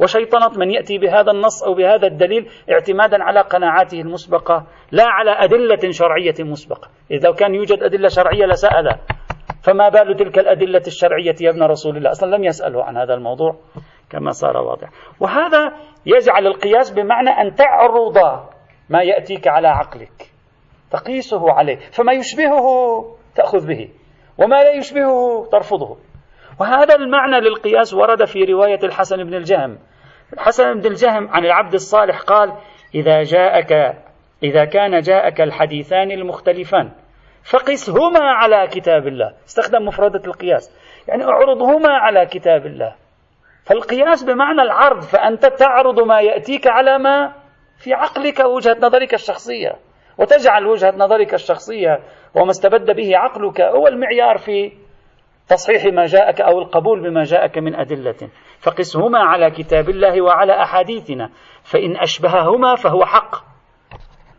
وشيطنة 0.00 0.58
من 0.58 0.70
يأتي 0.70 0.98
بهذا 0.98 1.30
النص 1.30 1.62
أو 1.62 1.74
بهذا 1.74 2.06
الدليل 2.06 2.48
اعتمادا 2.70 3.22
على 3.22 3.40
قناعاته 3.40 4.00
المسبقة 4.00 4.66
لا 4.92 5.04
على 5.06 5.30
أدلة 5.30 5.90
شرعية 5.90 6.34
مسبقة. 6.40 6.88
إذا 7.10 7.32
كان 7.32 7.54
يوجد 7.54 7.82
أدلة 7.82 8.08
شرعية 8.08 8.46
لسأل 8.46 8.98
فما 9.66 9.88
بال 9.88 10.16
تلك 10.16 10.38
الأدلة 10.38 10.82
الشرعية 10.86 11.34
يا 11.40 11.50
ابن 11.50 11.62
رسول 11.62 11.96
الله؟ 11.96 12.10
أصلا 12.10 12.36
لم 12.36 12.44
يسأله 12.44 12.84
عن 12.84 12.96
هذا 12.96 13.14
الموضوع 13.14 13.56
كما 14.10 14.30
صار 14.30 14.56
واضح. 14.56 14.88
وهذا 15.20 15.72
يجعل 16.06 16.46
القياس 16.46 16.90
بمعنى 16.90 17.30
أن 17.30 17.54
تعرض 17.54 18.18
ما 18.90 19.02
يأتيك 19.02 19.48
على 19.48 19.68
عقلك 19.68 20.30
تقيسه 20.90 21.52
عليه. 21.52 21.76
فما 21.76 22.12
يشبهه 22.12 22.66
تأخذ 23.34 23.66
به 23.66 23.88
وما 24.38 24.56
لا 24.56 24.72
يشبهه 24.72 25.48
ترفضه. 25.52 25.96
وهذا 26.60 26.94
المعنى 26.94 27.40
للقياس 27.40 27.94
ورد 27.94 28.24
في 28.24 28.44
رواية 28.44 28.78
الحسن 28.84 29.24
بن 29.24 29.34
الجهم. 29.34 29.78
الحسن 30.32 30.80
بن 30.80 30.86
الجهم 30.86 31.28
عن 31.28 31.44
العبد 31.44 31.74
الصالح 31.74 32.20
قال 32.20 32.52
إذا 32.94 33.22
جاءك 33.22 33.72
إذا 34.42 34.64
كان 34.64 35.00
جاءك 35.00 35.40
الحديثان 35.40 36.10
المختلفان 36.10 36.90
فقسهما 37.50 38.20
على 38.20 38.66
كتاب 38.66 39.06
الله. 39.06 39.32
استخدم 39.46 39.86
مفردة 39.86 40.22
القياس. 40.26 40.70
يعني 41.08 41.24
أعرضهما 41.24 41.88
على 41.88 42.26
كتاب 42.26 42.66
الله. 42.66 42.94
فالقياس 43.64 44.24
بمعنى 44.24 44.62
العرض 44.62 45.00
فأنت 45.00 45.46
تعرض 45.46 46.00
ما 46.00 46.20
يأتيك 46.20 46.66
على 46.66 46.98
ما 46.98 47.32
في 47.78 47.94
عقلك 47.94 48.40
ووجهة 48.40 48.76
نظرك 48.82 49.14
الشخصية. 49.14 49.72
وتجعل 50.18 50.66
وجهة 50.66 50.94
نظرك 50.96 51.34
الشخصية. 51.34 52.00
وما 52.34 52.50
استبد 52.50 52.96
به 52.96 53.16
عقلك. 53.16 53.60
هو 53.60 53.86
المعيار 53.86 54.38
في 54.38 54.72
تصحيح 55.48 55.84
ما 55.84 56.06
جاءك 56.06 56.40
أو 56.40 56.58
القبول 56.58 57.10
بما 57.10 57.22
جاءك 57.22 57.58
من 57.58 57.74
أدلة. 57.74 58.30
فقسهما 58.60 59.18
على 59.18 59.50
كتاب 59.50 59.88
الله 59.88 60.22
وعلى 60.22 60.62
أحاديثنا. 60.62 61.30
فإن 61.62 61.96
أشبههما 61.96 62.74
فهو 62.74 63.04
حق. 63.04 63.36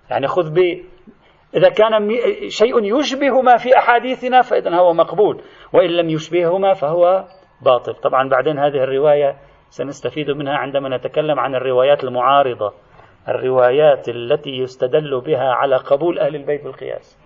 يعني 0.09 0.27
خذ 0.27 0.53
إذا 1.55 1.69
كان 1.69 2.09
شيء 2.47 2.99
يشبه 2.99 3.41
ما 3.41 3.57
في 3.57 3.77
أحاديثنا 3.77 4.41
فإذا 4.41 4.75
هو 4.75 4.93
مقبول. 4.93 5.41
وإن 5.73 5.89
لم 5.89 6.09
يشبههما 6.09 6.73
فهو 6.73 7.25
باطل. 7.61 7.93
طبعا 7.93 8.29
بعدين 8.29 8.59
هذه 8.59 8.83
الرواية 8.83 9.35
سنستفيد 9.69 10.29
منها 10.29 10.53
عندما 10.53 10.97
نتكلم 10.97 11.39
عن 11.39 11.55
الروايات 11.55 12.03
المعارضة. 12.03 12.73
الروايات 13.29 14.09
التي 14.09 14.49
يستدل 14.49 15.21
بها 15.21 15.53
على 15.53 15.75
قبول 15.75 16.19
أهل 16.19 16.35
البيت 16.35 16.63
بالقياس. 16.63 17.19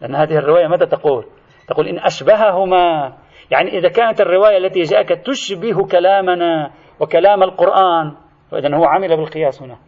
لأن 0.00 0.14
هذه 0.14 0.38
الرواية 0.38 0.66
ماذا 0.66 0.86
تقول؟ 0.86 1.24
تقول 1.68 1.88
إن 1.88 1.98
أشبههما. 1.98 3.16
يعني 3.50 3.78
إذا 3.78 3.88
كانت 3.88 4.20
الرواية 4.20 4.56
التي 4.56 4.82
جاءك 4.82 5.08
تشبه 5.08 5.86
كلامنا 5.86 6.70
وكلام 7.00 7.42
القرآن 7.42 8.16
فإذا 8.50 8.76
هو 8.76 8.84
عمل 8.84 9.16
بالقياس 9.16 9.62
هنا. 9.62 9.85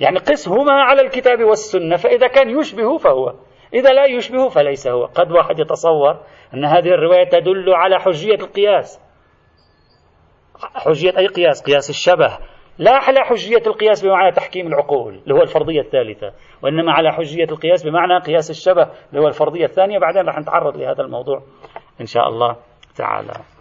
يعني 0.00 0.18
قسهما 0.18 0.72
على 0.72 1.02
الكتاب 1.02 1.44
والسنة 1.44 1.96
فإذا 1.96 2.26
كان 2.26 2.60
يشبه 2.60 2.98
فهو. 2.98 3.34
إذا 3.74 3.92
لا 3.92 4.04
يشبه 4.04 4.48
فليس 4.48 4.88
هو. 4.88 5.04
قد 5.04 5.32
واحد 5.32 5.58
يتصور 5.58 6.20
أن 6.54 6.64
هذه 6.64 6.88
الرواية 6.88 7.24
تدل 7.24 7.74
على 7.74 7.98
حجية 7.98 8.34
القياس. 8.34 9.00
حجية 10.74 11.18
أي 11.18 11.26
قياس؟ 11.26 11.62
قياس 11.62 11.90
الشبه. 11.90 12.38
لا 12.78 12.92
على 12.92 13.20
حجية 13.20 13.62
القياس 13.66 14.04
بمعنى 14.04 14.32
تحكيم 14.32 14.66
العقول 14.66 15.14
اللي 15.14 15.34
هو 15.34 15.42
الفرضية 15.42 15.80
الثالثة 15.80 16.32
وإنما 16.62 16.92
على 16.92 17.12
حجية 17.12 17.44
القياس 17.44 17.82
بمعنى 17.82 18.18
قياس 18.18 18.50
الشبه 18.50 18.82
اللي 19.10 19.20
هو 19.20 19.28
الفرضية 19.28 19.64
الثانية 19.64 19.98
بعدين 19.98 20.26
راح 20.26 20.38
نتعرض 20.38 20.76
لهذا 20.76 21.02
الموضوع 21.02 21.42
إن 22.00 22.06
شاء 22.06 22.28
الله 22.28 22.56
تعالى. 22.96 23.55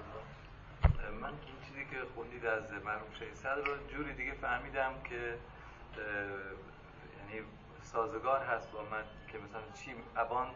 سازگار 7.95 8.39
هست 8.39 8.71
با 8.71 8.81
من 8.81 9.03
که 9.27 9.37
مثلا 9.37 9.61
چی 9.73 9.95
ابان 10.15 10.47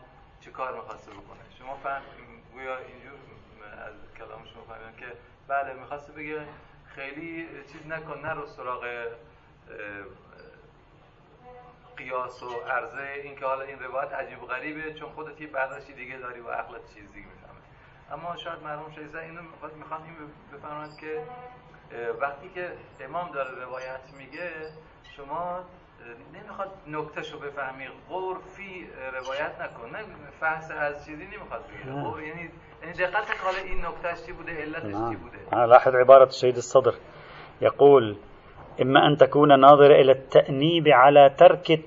چه 0.41 0.51
کار 0.51 0.75
می‌خواسته 0.75 1.11
بکنه؟ 1.11 1.39
شما 1.59 1.75
فهم 1.75 2.01
گویا 2.53 2.77
اینجور 2.77 3.19
از 3.87 3.93
کلام 4.17 4.45
شما 4.45 4.63
فهمیدم 4.63 4.97
که 4.97 5.05
بله 5.47 5.73
می‌خواسته 5.73 6.13
بگه 6.13 6.47
خیلی 6.95 7.47
چیز 7.71 7.87
نکن 7.87 8.19
نرو 8.19 8.47
سراغ 8.47 9.07
قیاس 11.97 12.43
و 12.43 12.59
عرضه 12.59 13.01
این 13.23 13.35
که 13.35 13.45
حالا 13.45 13.61
این 13.61 13.79
روایت 13.79 14.13
عجیب 14.13 14.43
و 14.43 14.45
غریبه 14.45 14.93
چون 14.93 15.09
خودت 15.09 15.41
یه 15.41 15.47
برداشتی 15.47 15.93
دیگه 15.93 16.17
داری 16.17 16.39
و 16.39 16.49
عقلت 16.49 16.93
چیز 16.93 17.13
دیگه 17.13 17.27
می‌فهمه. 17.27 17.59
اما 18.11 18.35
شاید 18.35 18.63
مرحوم 18.63 18.91
شیزه 18.91 19.19
اینو 19.19 19.41
می‌خواد 19.41 20.01
این 20.03 20.15
بفرماید 20.53 20.97
که 20.97 21.23
وقتی 22.19 22.49
که 22.49 22.77
امام 22.99 23.31
داره 23.31 23.65
روایت 23.65 24.13
میگه 24.17 24.51
شما 25.03 25.65
نمیخواد 26.33 26.69
نکتهشو 26.87 27.39
بفهمی. 27.39 27.87
غرفی 28.09 28.89
روایت 29.13 29.61
نکن. 29.61 29.89
نه 29.89 29.99
فحص 30.39 30.71
از 30.71 31.05
چیزی 31.05 31.25
نمیخواد 31.25 31.61
بگیره 31.67 32.27
یعنی 32.27 32.93
دقتك 32.93 33.39
على 33.47 33.75
نكتة 33.75 34.25
چی 34.25 34.31
بوده 34.31 34.51
علتش 34.51 34.91
چی 35.09 35.15
بوده. 35.15 35.37
أنا 35.53 35.65
لاحظ 35.65 35.95
عبارة 35.95 36.23
السيد 36.23 36.55
الصدر. 36.55 36.93
يقول 37.61 38.17
إما 38.81 39.07
أن 39.07 39.17
تكون 39.17 39.59
ناظرة 39.59 39.95
إلى 40.01 40.11
التأنيب 40.11 40.87
على 40.87 41.29
ترك 41.37 41.79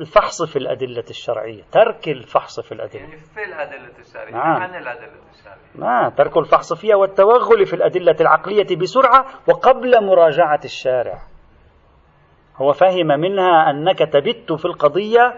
الفحص 0.00 0.42
في 0.42 0.56
الأدلة 0.56 1.04
الشرعية. 1.10 1.62
ترك 1.72 2.08
الفحص 2.08 2.60
في 2.60 2.72
الأدلة. 2.72 3.00
يعني 3.00 3.16
في 3.16 3.44
الأدلة 3.44 3.98
الشرعية 3.98 4.32
نعم. 4.32 4.62
عن 4.62 4.74
الأدلة 4.74 5.12
الشرعية. 5.34 5.58
نعم. 5.74 6.10
ترك 6.10 6.36
الفحص 6.36 6.72
فيها 6.72 6.96
والتوغل 6.96 7.66
في 7.66 7.74
الأدلة 7.76 8.16
العقلية 8.20 8.76
بسرعة 8.76 9.26
وقبل 9.48 10.06
مراجعة 10.06 10.60
الشارع. 10.64 11.18
هو 12.58 12.72
فهم 12.72 13.06
منها 13.06 13.70
أنك 13.70 13.98
تبت 13.98 14.52
في 14.52 14.64
القضية 14.64 15.34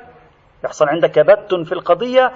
يحصل 0.64 0.88
عندك 0.88 1.18
بت 1.18 1.54
في 1.54 1.72
القضية 1.72 2.32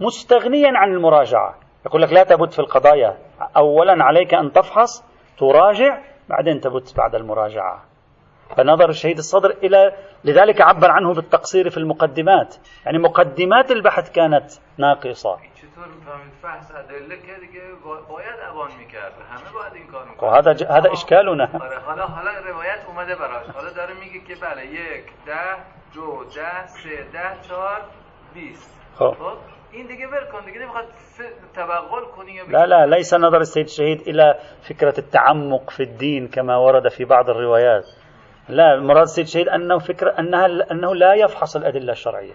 مستغنيا 0.00 0.72
عن 0.74 0.92
المراجعة. 0.94 1.54
يقول 1.86 2.02
لك 2.02 2.12
لا 2.12 2.24
تبت 2.24 2.52
في 2.52 2.58
القضايا. 2.58 3.18
أولا 3.56 4.04
عليك 4.04 4.34
أن 4.34 4.52
تفحص 4.52 5.04
تراجع 5.38 5.98
بعدين 6.28 6.60
تبت 6.60 6.96
بعد 6.96 7.14
المراجعة. 7.14 7.82
فنظر 8.56 8.88
الشهيد 8.88 9.18
الصدر 9.18 9.50
إلى 9.50 9.92
لذلك 10.24 10.60
عبر 10.60 10.90
عنه 10.90 11.14
بالتقصير 11.14 11.70
في 11.70 11.76
المقدمات. 11.76 12.56
يعني 12.86 12.98
مقدمات 12.98 13.70
البحث 13.70 14.10
كانت 14.10 14.50
ناقصة. 14.78 15.36
وهذا 20.22 20.52
ج... 20.52 20.64
هذا 20.64 20.92
اشكالنا 20.92 21.46
حالا 21.86 22.06
حالا 22.06 22.32
روایت 22.50 22.84
اومده 22.88 23.14
براش. 23.14 23.46
حالا 23.46 23.70
داره 23.72 23.94
میگه 23.94 24.20
که 24.26 24.34
بله 24.34 24.66
یک 24.66 25.04
ده 25.26 25.56
دو 25.94 26.24
ده 26.24 26.66
سه 26.66 27.04
ده 27.12 27.48
چهار 27.48 27.80
بیست. 28.34 28.80
خب. 28.98 29.16
این 29.72 29.86
دیگه 29.86 30.06
ول 30.06 30.24
کن 30.32 30.44
دیگه 30.44 30.60
نمیخواد 30.60 30.84
تبغل 31.54 32.04
کنی 32.16 32.40
لا 32.48 32.64
لا 32.64 32.86
ليس 32.86 33.14
نظر 33.14 33.40
السيد 33.40 33.64
الشهيد 33.64 34.00
إلى 34.00 34.38
فكرة 34.68 34.94
التعمق 34.98 35.70
في 35.70 35.82
الدين 35.82 36.28
كما 36.28 36.56
ورد 36.56 36.88
في 36.88 37.04
بعض 37.04 37.30
الروايات. 37.30 37.84
لا 38.48 38.80
مراد 38.80 39.02
السيد 39.02 39.24
الشهيد 39.24 39.48
أنه 39.48 39.78
فكرة 39.78 40.10
أنها 40.18 40.46
أنه 40.70 40.94
لا 40.94 41.14
يفحص 41.14 41.56
الأدلة 41.56 41.92
الشرعية. 41.92 42.34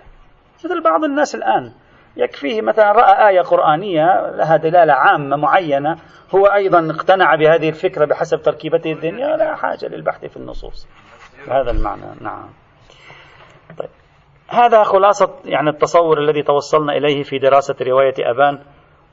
مثل 0.66 0.84
بعض 0.84 1.04
الناس 1.04 1.36
الآن. 1.36 1.74
يكفيه 2.16 2.62
مثلا 2.62 2.92
رأى 2.92 3.30
آية 3.30 3.42
قرآنية 3.42 4.32
لها 4.32 4.58
دلالة 4.58 4.94
عامة 4.94 5.36
معينة 5.36 5.96
هو 6.36 6.46
أيضا 6.46 6.92
اقتنع 6.92 7.36
بهذه 7.36 7.70
الفكرة 7.70 8.06
بحسب 8.06 8.42
تركيبته 8.42 8.92
الدنيا 8.92 9.38
لا 9.38 9.56
حاجة 9.56 9.86
للبحث 9.88 10.26
في 10.26 10.38
النصوص. 10.38 10.88
هذا 11.52 11.72
المعنى 11.72 12.22
نعم. 12.22 12.50
طيب. 13.78 13.90
هذا 14.50 14.84
خلاصة 14.84 15.34
يعني 15.46 15.70
التصور 15.70 16.20
الذي 16.20 16.44
توصلنا 16.44 16.94
إليه 16.94 17.24
في 17.24 17.40
دراسة 17.40 17.76
رواية 17.82 18.14
أبان 18.20 18.60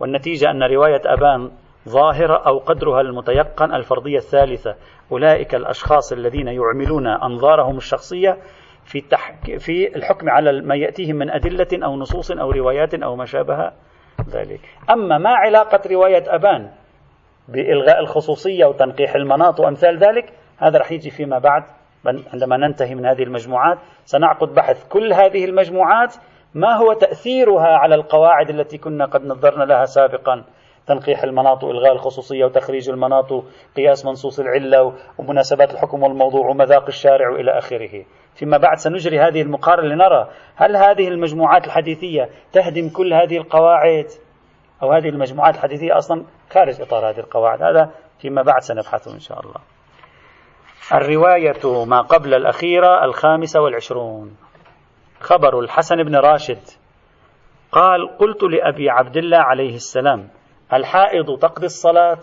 والنتيجة 0.00 0.50
أن 0.50 0.62
رواية 0.62 1.00
أبان 1.04 1.50
ظاهرة 1.88 2.46
أو 2.46 2.58
قدرها 2.58 3.00
المتيقن 3.00 3.74
الفرضية 3.74 4.16
الثالثة 4.16 4.74
أولئك 5.12 5.54
الأشخاص 5.54 6.12
الذين 6.12 6.48
يعملون 6.48 7.06
أنظارهم 7.06 7.76
الشخصية 7.76 8.38
في, 8.84 9.00
تحك 9.00 9.58
في 9.58 9.96
الحكم 9.96 10.30
على 10.30 10.60
ما 10.60 10.74
يأتيهم 10.74 11.16
من 11.16 11.30
أدلة 11.30 11.84
أو 11.84 11.96
نصوص 11.96 12.30
أو 12.30 12.50
روايات 12.50 12.94
أو 12.94 13.16
ما 13.16 13.24
شابه 13.24 13.72
ذلك. 14.30 14.60
أما 14.90 15.18
ما 15.18 15.30
علاقة 15.30 15.80
رواية 15.90 16.24
أبان 16.26 16.70
بإلغاء 17.48 18.00
الخصوصية 18.00 18.66
وتنقيح 18.66 19.14
المناط 19.14 19.60
وأمثال 19.60 19.98
ذلك 19.98 20.32
هذا 20.58 20.78
رح 20.78 20.92
يجي 20.92 21.10
فيما 21.10 21.38
بعد. 21.38 21.62
عندما 22.32 22.56
ننتهي 22.56 22.94
من 22.94 23.06
هذه 23.06 23.22
المجموعات 23.22 23.78
سنعقد 24.04 24.54
بحث 24.54 24.88
كل 24.88 25.12
هذه 25.12 25.44
المجموعات 25.44 26.14
ما 26.54 26.76
هو 26.76 26.92
تأثيرها 26.92 27.66
على 27.66 27.94
القواعد 27.94 28.50
التي 28.50 28.78
كنا 28.78 29.04
قد 29.04 29.26
نظرنا 29.26 29.64
لها 29.64 29.84
سابقا. 29.84 30.44
تنقيح 30.86 31.22
المناط 31.22 31.64
وإلغاء 31.64 31.92
الخصوصية 31.92 32.44
وتخريج 32.44 32.90
المناط 32.90 33.32
وقياس 33.32 34.04
منصوص 34.04 34.40
العلة 34.40 34.94
ومناسبات 35.18 35.74
الحكم 35.74 36.02
والموضوع 36.02 36.50
ومذاق 36.50 36.86
الشارع 36.86 37.30
وإلى 37.30 37.58
آخره. 37.58 38.04
فيما 38.34 38.56
بعد 38.56 38.76
سنجري 38.76 39.20
هذه 39.20 39.42
المقارنة 39.42 39.94
لنرى 39.94 40.28
هل 40.56 40.76
هذه 40.76 41.08
المجموعات 41.08 41.66
الحديثية 41.66 42.28
تهدم 42.52 42.88
كل 42.88 43.14
هذه 43.14 43.36
القواعد 43.36 44.06
أو 44.82 44.92
هذه 44.92 45.08
المجموعات 45.08 45.54
الحديثية 45.54 45.96
أصلا 45.96 46.24
خارج 46.50 46.80
إطار 46.80 47.10
هذه 47.10 47.18
القواعد؟ 47.18 47.62
هذا 47.62 47.90
فيما 48.18 48.42
بعد 48.42 48.60
سنبحثه 48.60 49.14
إن 49.14 49.20
شاء 49.20 49.40
الله. 49.40 49.60
الرواية 50.92 51.84
ما 51.84 52.00
قبل 52.00 52.34
الأخيرة 52.34 53.04
الخامسة 53.04 53.60
والعشرون. 53.60 54.36
خبر 55.20 55.58
الحسن 55.60 55.96
بن 55.96 56.16
راشد. 56.16 56.62
قال 57.72 58.18
قلت 58.18 58.42
لأبي 58.42 58.90
عبد 58.90 59.16
الله 59.16 59.38
عليه 59.38 59.74
السلام 59.74 60.28
الحائض 60.72 61.38
تقضي 61.38 61.66
الصلاة. 61.66 62.20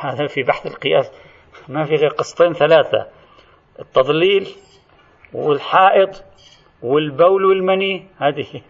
هذا 0.00 0.26
في 0.26 0.42
بحث 0.42 0.66
القياس. 0.66 1.12
ما 1.68 1.84
في 1.84 1.94
غير 1.94 2.08
قسطين 2.08 2.52
ثلاثة. 2.52 3.06
التضليل 3.80 4.48
والحائض 5.32 6.10
والبول 6.82 7.44
والمني 7.44 8.06
هذه 8.18 8.62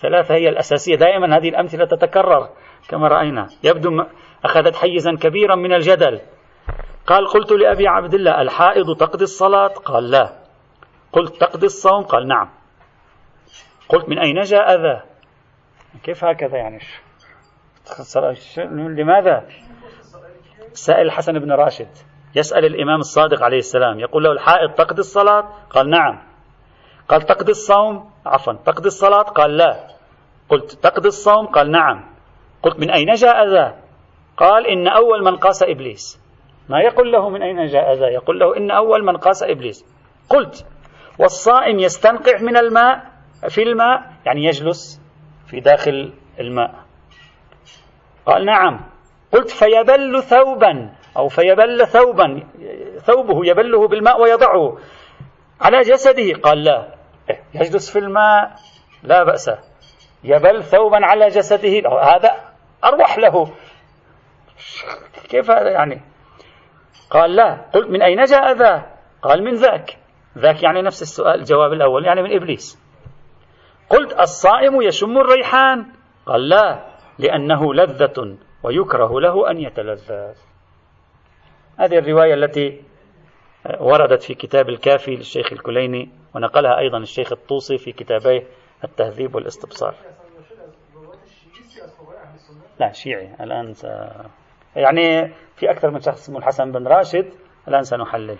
ثلاثة 0.00 0.34
هي 0.34 0.48
الأساسية. 0.48 0.96
دائما 0.96 1.36
هذه 1.36 1.48
الأمثلة 1.48 1.84
تتكرر 1.84 2.48
كما 2.88 3.08
رأينا. 3.08 3.48
يبدو 3.64 4.04
أخذت 4.44 4.76
حيزا 4.76 5.16
كبيرا 5.16 5.54
من 5.54 5.72
الجدل. 5.72 6.20
قال 7.06 7.26
قلت 7.26 7.52
لأبي 7.52 7.88
عبد 7.88 8.14
الله 8.14 8.42
الحائض 8.42 8.96
تقضي 8.96 9.24
الصلاة؟ 9.24 9.68
قال 9.68 10.10
لا. 10.10 10.44
قلت 11.12 11.36
تقضي 11.36 11.66
الصوم؟ 11.66 12.02
قال 12.02 12.28
نعم. 12.28 12.50
قلت 13.88 14.08
من 14.08 14.18
أين 14.18 14.40
جاء 14.40 14.80
ذا؟ 14.80 15.13
كيف 16.02 16.24
هكذا 16.24 16.56
يعني؟ 16.56 16.78
لماذا؟ 18.72 19.44
سائل 20.72 21.06
الحسن 21.06 21.38
بن 21.38 21.52
راشد. 21.52 21.88
يسأل 22.34 22.64
الإمام 22.64 23.00
الصادق 23.00 23.42
عليه 23.42 23.58
السلام. 23.58 24.00
يقول 24.00 24.24
له 24.24 24.32
الحائض 24.32 24.70
تقضي 24.70 25.00
الصلاة؟ 25.00 25.48
قال 25.70 25.90
نعم. 25.90 26.22
قال 27.08 27.22
تقضي 27.22 27.50
الصوم؟ 27.50 28.10
عفوا. 28.26 28.52
تقضي 28.52 28.86
الصلاة؟ 28.86 29.22
قال 29.22 29.56
لا. 29.56 29.88
قلت 30.48 30.72
تقضي 30.72 31.08
الصوم؟ 31.08 31.46
قال 31.46 31.70
نعم. 31.70 32.04
قلت 32.62 32.80
من 32.80 32.90
أين 32.90 33.12
جاء 33.12 33.48
ذا؟ 33.48 33.76
قال 34.36 34.66
إن 34.66 34.88
أول 34.88 35.24
من 35.24 35.36
قاس 35.36 35.62
إبليس. 35.62 36.20
ما 36.68 36.80
يقول 36.80 37.12
له 37.12 37.28
من 37.28 37.42
أين 37.42 37.66
جاء 37.66 37.94
ذا؟ 37.94 38.08
يقول 38.08 38.38
له 38.38 38.56
إن 38.56 38.70
أول 38.70 39.04
من 39.04 39.16
قاس 39.16 39.42
إبليس. 39.42 39.84
قلت 40.28 40.66
والصائم 41.18 41.78
يستنقع 41.78 42.38
من 42.40 42.56
الماء 42.56 43.04
في 43.48 43.62
الماء 43.62 44.12
يعني 44.26 44.44
يجلس. 44.44 45.03
في 45.46 45.60
داخل 45.60 46.12
الماء. 46.40 46.74
قال 48.26 48.44
نعم. 48.44 48.80
قلت 49.32 49.50
فيبل 49.50 50.22
ثوبا 50.22 50.92
أو 51.16 51.28
فيبل 51.28 51.86
ثوبا 51.86 52.46
ثوبه 52.98 53.46
يبله 53.46 53.88
بالماء 53.88 54.20
ويضعه 54.20 54.78
على 55.60 55.80
جسده. 55.80 56.40
قال 56.42 56.64
لا. 56.64 56.94
إيه، 57.30 57.42
يجلس 57.54 57.92
في 57.92 57.98
الماء 57.98 58.54
لا 59.02 59.24
بأس. 59.24 59.50
يبل 60.24 60.62
ثوبا 60.62 61.06
على 61.06 61.28
جسده 61.28 61.82
هذا 62.02 62.30
أروح 62.84 63.18
له. 63.18 63.52
كيف 65.28 65.50
هذا 65.50 65.70
يعني؟ 65.70 66.00
قال 67.10 67.36
لا. 67.36 67.70
قلت 67.74 67.90
من 67.90 68.02
أين 68.02 68.22
جاء 68.22 68.52
ذا؟ 68.52 68.86
قال 69.22 69.44
من 69.44 69.54
ذاك. 69.54 69.98
ذاك 70.38 70.62
يعني 70.62 70.82
نفس 70.82 71.02
السؤال 71.02 71.40
الجواب 71.40 71.72
الأول 71.72 72.06
يعني 72.06 72.22
من 72.22 72.36
إبليس. 72.36 72.83
قلت 73.90 74.20
الصائم 74.20 74.82
يشم 74.82 75.18
الريحان. 75.18 75.86
قال 76.26 76.48
لا 76.48 76.86
لأنه 77.18 77.74
لذة 77.74 78.36
ويكره 78.62 79.20
له 79.20 79.50
أن 79.50 79.58
يتلذذ. 79.58 80.36
هذه 81.78 81.98
الرواية 81.98 82.34
التي 82.34 82.82
وردت 83.80 84.22
في 84.22 84.34
كتاب 84.34 84.68
الكافي 84.68 85.16
للشيخ 85.16 85.52
الكليني 85.52 86.10
ونقلها 86.34 86.78
أيضا 86.78 86.98
الشيخ 86.98 87.32
الطوسي 87.32 87.78
في 87.78 87.92
كتابيه 87.92 88.46
التهذيب 88.84 89.34
والإستبصار. 89.34 89.94
لا 92.80 92.92
شيعي. 92.92 93.34
الآن 93.40 93.74
س... 93.74 93.84
يعني 94.76 95.32
في 95.56 95.70
أكثر 95.70 95.90
من 95.90 96.00
شخص 96.00 96.22
اسمه 96.22 96.38
الحسن 96.38 96.72
بن 96.72 96.86
راشد. 96.86 97.32
الآن 97.68 97.82
سنحلل. 97.82 98.38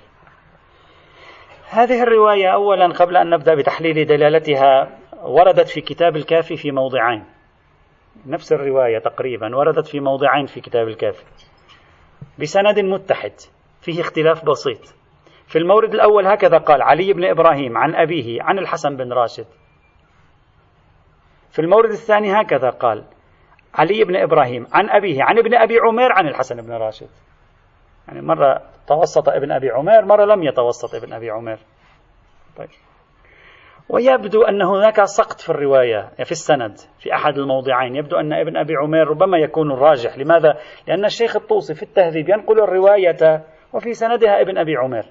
هذه 1.68 2.03
الرواية 2.03 2.49
أولا 2.49 2.87
قبل 2.87 3.16
أن 3.16 3.31
نبدأ 3.31 3.55
بتحليل 3.55 4.07
دلالتها 4.07 4.99
وردت 5.25 5.69
في 5.69 5.81
كتاب 5.81 6.17
الكافي 6.17 6.57
في 6.57 6.71
موضعين. 6.71 7.25
نفس 8.27 8.53
الرواية 8.53 8.99
تقريبا 8.99 9.57
وردت 9.57 9.87
في 9.87 10.01
موضعين 10.01 10.47
في 10.47 10.61
كتاب 10.61 10.89
الكافي 10.89 11.25
بسند 12.39 12.79
متحد 12.79 13.33
فيه 13.81 14.01
اختلاف 14.01 14.45
بسيط. 14.45 14.95
في 15.47 15.59
المورد 15.59 15.95
الأول 15.95 16.27
هكذا 16.27 16.59
قال 16.59 16.83
علي 16.83 17.13
بن 17.13 17.25
إبراهيم 17.25 17.79
عن 17.79 17.95
أبيه 17.95 18.43
عن 18.43 18.59
الحسن 18.59 18.97
بن 18.97 19.13
راشد. 19.13 19.47
في 21.51 21.59
المورد 21.59 21.91
الثاني 21.91 22.41
هكذا 22.41 22.71
قال 22.71 23.05
علي 23.75 24.05
بن 24.05 24.17
إبراهيم 24.17 24.67
عن 24.73 24.91
أبيه 24.91 25.23
عن 25.23 25.39
ابن 25.39 25.55
أبي 25.55 25.79
عمير 25.79 26.13
عن 26.13 26.29
الحسن 26.29 26.57
بن 26.57 26.73
راشد. 26.73 27.09
يعني 28.09 28.23
مرة 28.23 28.63
توسط 28.87 29.29
ابن 29.29 29.53
أبي 29.53 29.71
عمير 29.71 30.05
مرة 30.05 30.25
لم 30.25 30.43
يتوسط 30.43 30.95
ابن 30.95 31.13
أبي 31.13 31.31
عمير. 31.31 31.59
طيب. 32.57 32.69
ويبدو 33.88 34.42
أن 34.42 34.62
هناك 34.62 35.05
سقط 35.05 35.40
في 35.40 35.51
الرواية 35.51 36.09
في 36.25 36.33
السند 36.33 36.77
في 36.99 37.14
أحد 37.14 37.38
الموضعين. 37.38 37.97
يبدو 37.97 38.16
أن 38.16 38.33
ابن 38.33 38.57
أبي 38.57 38.73
عمير 38.83 39.09
ربما 39.09 39.38
يكون 39.38 39.73
الراجح. 39.73 40.18
لماذا؟ 40.18 40.55
لأن 40.88 41.05
الشيخ 41.05 41.37
الطوسي 41.37 41.75
في 41.75 41.83
التهذيب 41.83 42.29
ينقل 42.29 42.62
الرواية 42.62 43.44
وفي 43.73 43.92
سندها 43.92 44.40
ابن 44.40 44.59
أبي 44.59 44.77
عمير. 44.77 45.05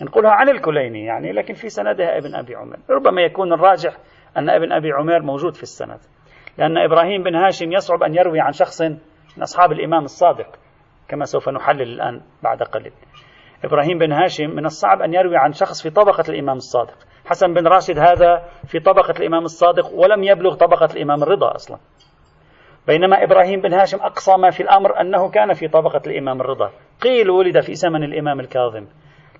ينقلها 0.00 0.30
عن 0.30 0.48
الكليني 0.48 1.04
يعني 1.04 1.32
لكن 1.32 1.54
في 1.54 1.68
سندها 1.68 2.18
ابن 2.18 2.34
أبي 2.34 2.56
عمير. 2.56 2.78
ربما 2.90 3.22
يكون 3.22 3.52
الراجح 3.52 3.96
أن 4.36 4.50
ابن 4.50 4.72
أبي 4.72 4.92
عمير 4.92 5.22
موجود 5.22 5.54
في 5.54 5.62
السند. 5.62 5.98
لأن 6.58 6.78
إبراهيم 6.78 7.22
بن 7.22 7.34
هاشم 7.34 7.72
يصعب 7.72 8.02
أن 8.02 8.14
يروي 8.14 8.40
عن 8.40 8.52
شخص 8.52 8.82
من 9.36 9.42
أصحاب 9.42 9.72
الإمام 9.72 10.04
الصادق 10.04 10.58
كما 11.08 11.24
سوف 11.24 11.48
نحلل 11.48 11.82
الآن 11.82 12.20
بعد 12.42 12.62
قليل. 12.62 12.92
إبراهيم 13.64 13.98
بن 13.98 14.12
هاشم 14.12 14.50
من 14.50 14.64
الصعب 14.64 15.02
أن 15.02 15.14
يروي 15.14 15.36
عن 15.36 15.52
شخص 15.52 15.82
في 15.82 15.90
طبقة 15.90 16.24
الإمام 16.28 16.56
الصادق. 16.56 16.96
حسن 17.26 17.54
بن 17.54 17.66
راشد 17.66 17.98
هذا 17.98 18.42
في 18.66 18.80
طبقة 18.80 19.14
الإمام 19.20 19.44
الصادق 19.44 19.92
ولم 19.94 20.24
يبلغ 20.24 20.54
طبقة 20.54 20.88
الإمام 20.94 21.22
الرضا 21.22 21.54
أصلا. 21.54 21.78
بينما 22.86 23.22
إبراهيم 23.22 23.60
بن 23.60 23.72
هاشم 23.72 23.98
أقصى 23.98 24.36
ما 24.36 24.50
في 24.50 24.62
الأمر 24.62 25.00
أنه 25.00 25.30
كان 25.30 25.52
في 25.52 25.68
طبقة 25.68 26.02
الإمام 26.06 26.40
الرضا. 26.40 26.70
قيل 27.00 27.30
ولد 27.30 27.60
في 27.60 27.74
زمن 27.74 28.02
الإمام 28.02 28.40
الكاظم 28.40 28.86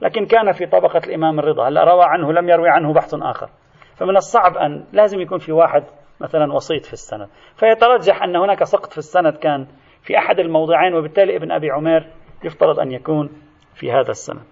لكن 0.03 0.27
كان 0.27 0.53
في 0.53 0.66
طبقة 0.66 1.01
الإمام 1.07 1.38
الرضا. 1.38 1.68
هلا 1.68 1.85
روى 1.85 2.05
عنه 2.05 2.33
لم 2.33 2.49
يروي 2.49 2.68
عنه 2.68 2.92
بحث 2.92 3.14
آخر. 3.14 3.49
فمن 3.96 4.16
الصعب 4.16 4.57
أن 4.57 4.85
لازم 4.92 5.20
يكون 5.20 5.38
في 5.38 5.53
واحد 5.53 5.85
مثلا 6.20 6.53
وسيط 6.53 6.85
في 6.85 6.92
السند. 6.92 7.29
فيترجح 7.57 8.22
أن 8.22 8.37
هناك 8.37 8.64
سقط 8.64 8.92
في 8.92 8.99
السند 8.99 9.37
كان 9.37 9.66
في 10.03 10.18
أحد 10.18 10.38
الموضعين 10.38 10.94
وبالتالي 10.94 11.37
ابن 11.37 11.53
أبي 11.53 11.70
عمير 11.70 12.07
يفترض 12.44 12.81
أن 12.81 12.92
يكون 12.92 13.31
في 13.75 13.92
هذا 13.92 14.11
السند. 14.11 14.42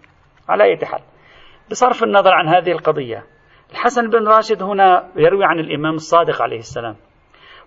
على 0.48 0.64
أي 0.64 0.86
حال. 0.86 1.00
بصرف 1.70 2.04
النظر 2.04 2.34
عن 2.34 2.48
هذه 2.48 2.72
القضية. 2.72 3.24
الحسن 3.70 4.10
بن 4.10 4.28
راشد 4.28 4.62
هنا 4.62 5.08
يروي 5.16 5.44
عن 5.44 5.58
الإمام 5.58 5.94
الصادق 5.94 6.42
عليه 6.42 6.58
السلام. 6.58 6.96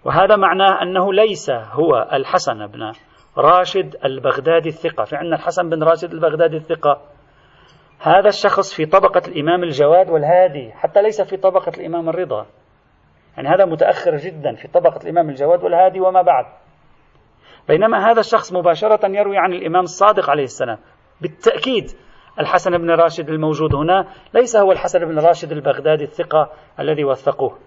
وهذا 0.06 0.36
معناه 0.36 0.82
أنه 0.82 1.14
ليس 1.14 1.50
هو 1.50 2.10
الحسن 2.14 2.68
بن 2.68 2.92
راشد 3.38 3.96
البغدادي 4.06 4.70
الثقة. 4.70 5.04
في 5.04 5.16
عندنا 5.16 5.36
الحسن 5.36 5.70
بن 5.70 5.84
راشد 5.84 6.14
البغدادي 6.14 6.58
الثقة. 6.58 7.02
هذا 8.00 8.28
الشخص 8.28 8.74
في 8.74 8.86
طبقة 8.86 9.22
الإمام 9.28 9.64
الجواد 9.64 10.10
والهادي 10.10 10.72
حتى 10.72 11.02
ليس 11.02 11.22
في 11.22 11.38
طبقة 11.38 11.72
الإمام 11.78 12.10
الرضا. 12.10 12.46
يعني 13.38 13.50
هذا 13.50 13.66
متأخر 13.66 14.16
جدا 14.16 14.56
في 14.56 14.68
طبقة 14.68 15.04
الإمام 15.04 15.30
الجواد 15.30 15.64
والهادي 15.64 16.00
وما 16.00 16.22
بعد. 16.22 16.46
بينما 17.68 18.12
هذا 18.12 18.20
الشخص 18.20 18.54
مباشرة 18.54 19.08
يروي 19.08 19.38
عن 19.38 19.54
الإمام 19.54 19.84
الصادق 19.84 20.30
عليه 20.30 20.44
السلام. 20.44 20.78
بالتأكيد 21.22 21.92
الحسن 22.40 22.78
بن 22.78 22.90
راشد 22.90 23.30
الموجود 23.30 23.76
هنا 23.76 24.08
ليس 24.34 24.56
هو 24.56 24.72
الحسن 24.72 25.00
بن 25.00 25.20
راشد 25.20 25.52
البغدادي 25.52 26.04
الثقة 26.04 26.50
الذي 26.80 27.04
وثقوه. 27.04 27.58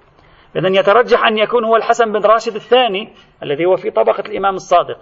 إذا 0.56 0.68
يترجح 0.68 1.26
أن 1.26 1.38
يكون 1.38 1.64
هو 1.64 1.76
الحسن 1.76 2.12
بن 2.12 2.20
راشد 2.20 2.54
الثاني 2.54 3.12
الذي 3.42 3.64
هو 3.64 3.76
في 3.76 3.90
طبقة 3.90 4.20
الإمام 4.28 4.54
الصادق. 4.54 4.98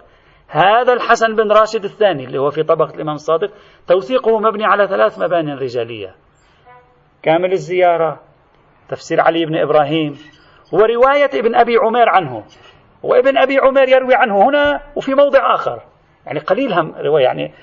هذا 0.47 0.93
الحسن 0.93 1.35
بن 1.35 1.51
راشد 1.51 1.83
الثاني 1.83 2.25
اللي 2.25 2.37
هو 2.37 2.49
في 2.49 2.63
طبقة 2.63 2.95
الإمام 2.95 3.15
الصادق 3.15 3.51
توثيقه 3.87 4.39
مبني 4.39 4.65
على 4.65 4.87
ثلاث 4.87 5.19
مباني 5.19 5.53
رجالية. 5.53 6.15
كامل 7.23 7.51
الزيارة 7.51 8.19
تفسير 8.89 9.21
علي 9.21 9.45
بن 9.45 9.55
إبراهيم 9.55 10.13
ورواية 10.73 11.29
ابن 11.33 11.55
أبي 11.55 11.77
عمير 11.77 12.09
عنه. 12.09 12.43
وابن 13.03 13.37
أبي 13.37 13.57
عمير 13.57 13.89
يروي 13.89 14.15
عنه 14.15 14.49
هنا 14.49 14.81
وفي 14.95 15.13
موضع 15.13 15.53
آخر. 15.53 15.81
يعني 16.25 16.39
قليل 16.39 16.73
هم 16.73 16.95
رواية 16.95 17.23
يعني 17.23 17.53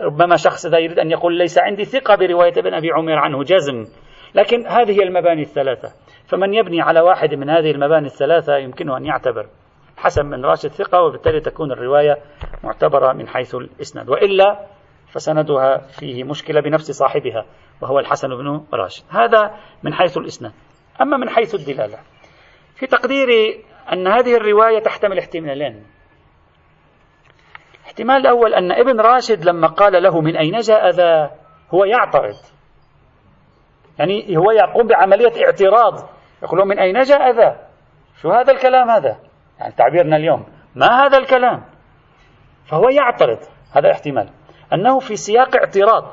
ربما 0.00 0.36
شخص 0.36 0.66
إذا 0.66 0.78
يريد 0.78 0.98
أن 0.98 1.10
يقول 1.10 1.38
ليس 1.38 1.58
عندي 1.58 1.84
ثقة 1.84 2.14
برواية 2.14 2.52
ابن 2.56 2.74
أبي 2.74 2.92
عمير 2.92 3.18
عنه 3.18 3.42
جزم. 3.42 3.84
لكن 4.34 4.66
هذه 4.66 5.00
هي 5.00 5.02
المباني 5.02 5.42
الثلاثة. 5.42 5.92
فمن 6.26 6.54
يبني 6.54 6.80
على 6.80 7.00
واحد 7.00 7.34
من 7.34 7.50
هذه 7.50 7.70
المباني 7.70 8.06
الثلاثة 8.06 8.56
يمكنه 8.56 8.96
أن 8.96 9.04
يعتبر 9.04 9.46
الحسن 9.94 10.30
بن 10.30 10.44
راشد 10.44 10.68
ثقة 10.68 11.02
وبالتالي 11.02 11.40
تكون 11.40 11.72
الرواية 11.72 12.16
معتبرة 12.64 13.12
من 13.12 13.28
حيث 13.28 13.54
الإسناد. 13.54 14.08
وإلا 14.08 14.66
فسندها 15.12 15.78
فيه 15.78 16.24
مشكلة 16.24 16.60
بنفس 16.60 16.90
صاحبها 16.90 17.44
وهو 17.82 17.98
الحسن 17.98 18.28
بن 18.28 18.64
راشد. 18.74 19.04
هذا 19.10 19.54
من 19.82 19.94
حيث 19.94 20.18
الإسناد. 20.18 20.52
أما 21.00 21.16
من 21.16 21.28
حيث 21.28 21.54
الدلالة 21.54 21.98
في 22.74 22.86
تقديري 22.86 23.64
أن 23.92 24.06
هذه 24.06 24.36
الرواية 24.36 24.78
تحتمل 24.78 25.18
احتمالين. 25.18 25.95
الاحتمال 27.86 28.16
الأول 28.16 28.54
أن 28.54 28.72
ابن 28.72 29.00
راشد 29.00 29.44
لما 29.44 29.66
قال 29.66 30.02
له 30.02 30.20
من 30.20 30.36
أين 30.36 30.58
جاء 30.58 30.90
ذا؟ 30.90 31.30
هو 31.74 31.84
يعترض. 31.84 32.34
يعني 33.98 34.36
هو 34.36 34.50
يقوم 34.50 34.86
بعملية 34.86 35.44
اعتراض. 35.44 36.08
يقول 36.42 36.68
من 36.68 36.78
أين 36.78 37.02
جاء 37.02 37.30
ذا؟ 37.30 37.56
شو 38.22 38.30
هذا 38.30 38.52
الكلام 38.52 38.90
هذا؟ 38.90 39.16
يعني 39.58 39.74
تعبيرنا 39.74 40.16
اليوم. 40.16 40.46
ما 40.74 40.86
هذا 40.86 41.18
الكلام؟ 41.18 41.64
فهو 42.64 42.88
يعترض. 42.88 43.38
هذا 43.72 43.90
احتمال 43.92 44.28
أنه 44.72 44.98
في 44.98 45.16
سياق 45.16 45.56
اعتراض. 45.56 46.04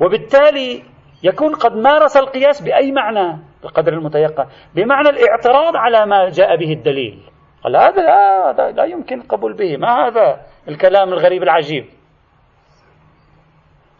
وبالتالي 0.00 0.82
يكون 1.22 1.54
قد 1.54 1.72
مارس 1.72 2.16
القياس 2.16 2.62
بأي 2.62 2.92
معنى؟ 2.92 3.38
بقدر 3.62 3.92
المتيقن. 3.92 4.46
بمعنى 4.74 5.08
الاعتراض 5.08 5.76
على 5.76 6.06
ما 6.06 6.28
جاء 6.28 6.56
به 6.56 6.72
الدليل. 6.72 7.22
قال 7.66 7.76
هذا 7.76 8.02
لا, 8.02 8.70
لا 8.70 8.84
يمكن 8.84 9.20
القبول 9.20 9.52
به. 9.52 9.76
ما 9.76 10.06
هذا 10.06 10.40
الكلام 10.68 11.08
الغريب 11.08 11.42
العجيب؟ 11.42 11.84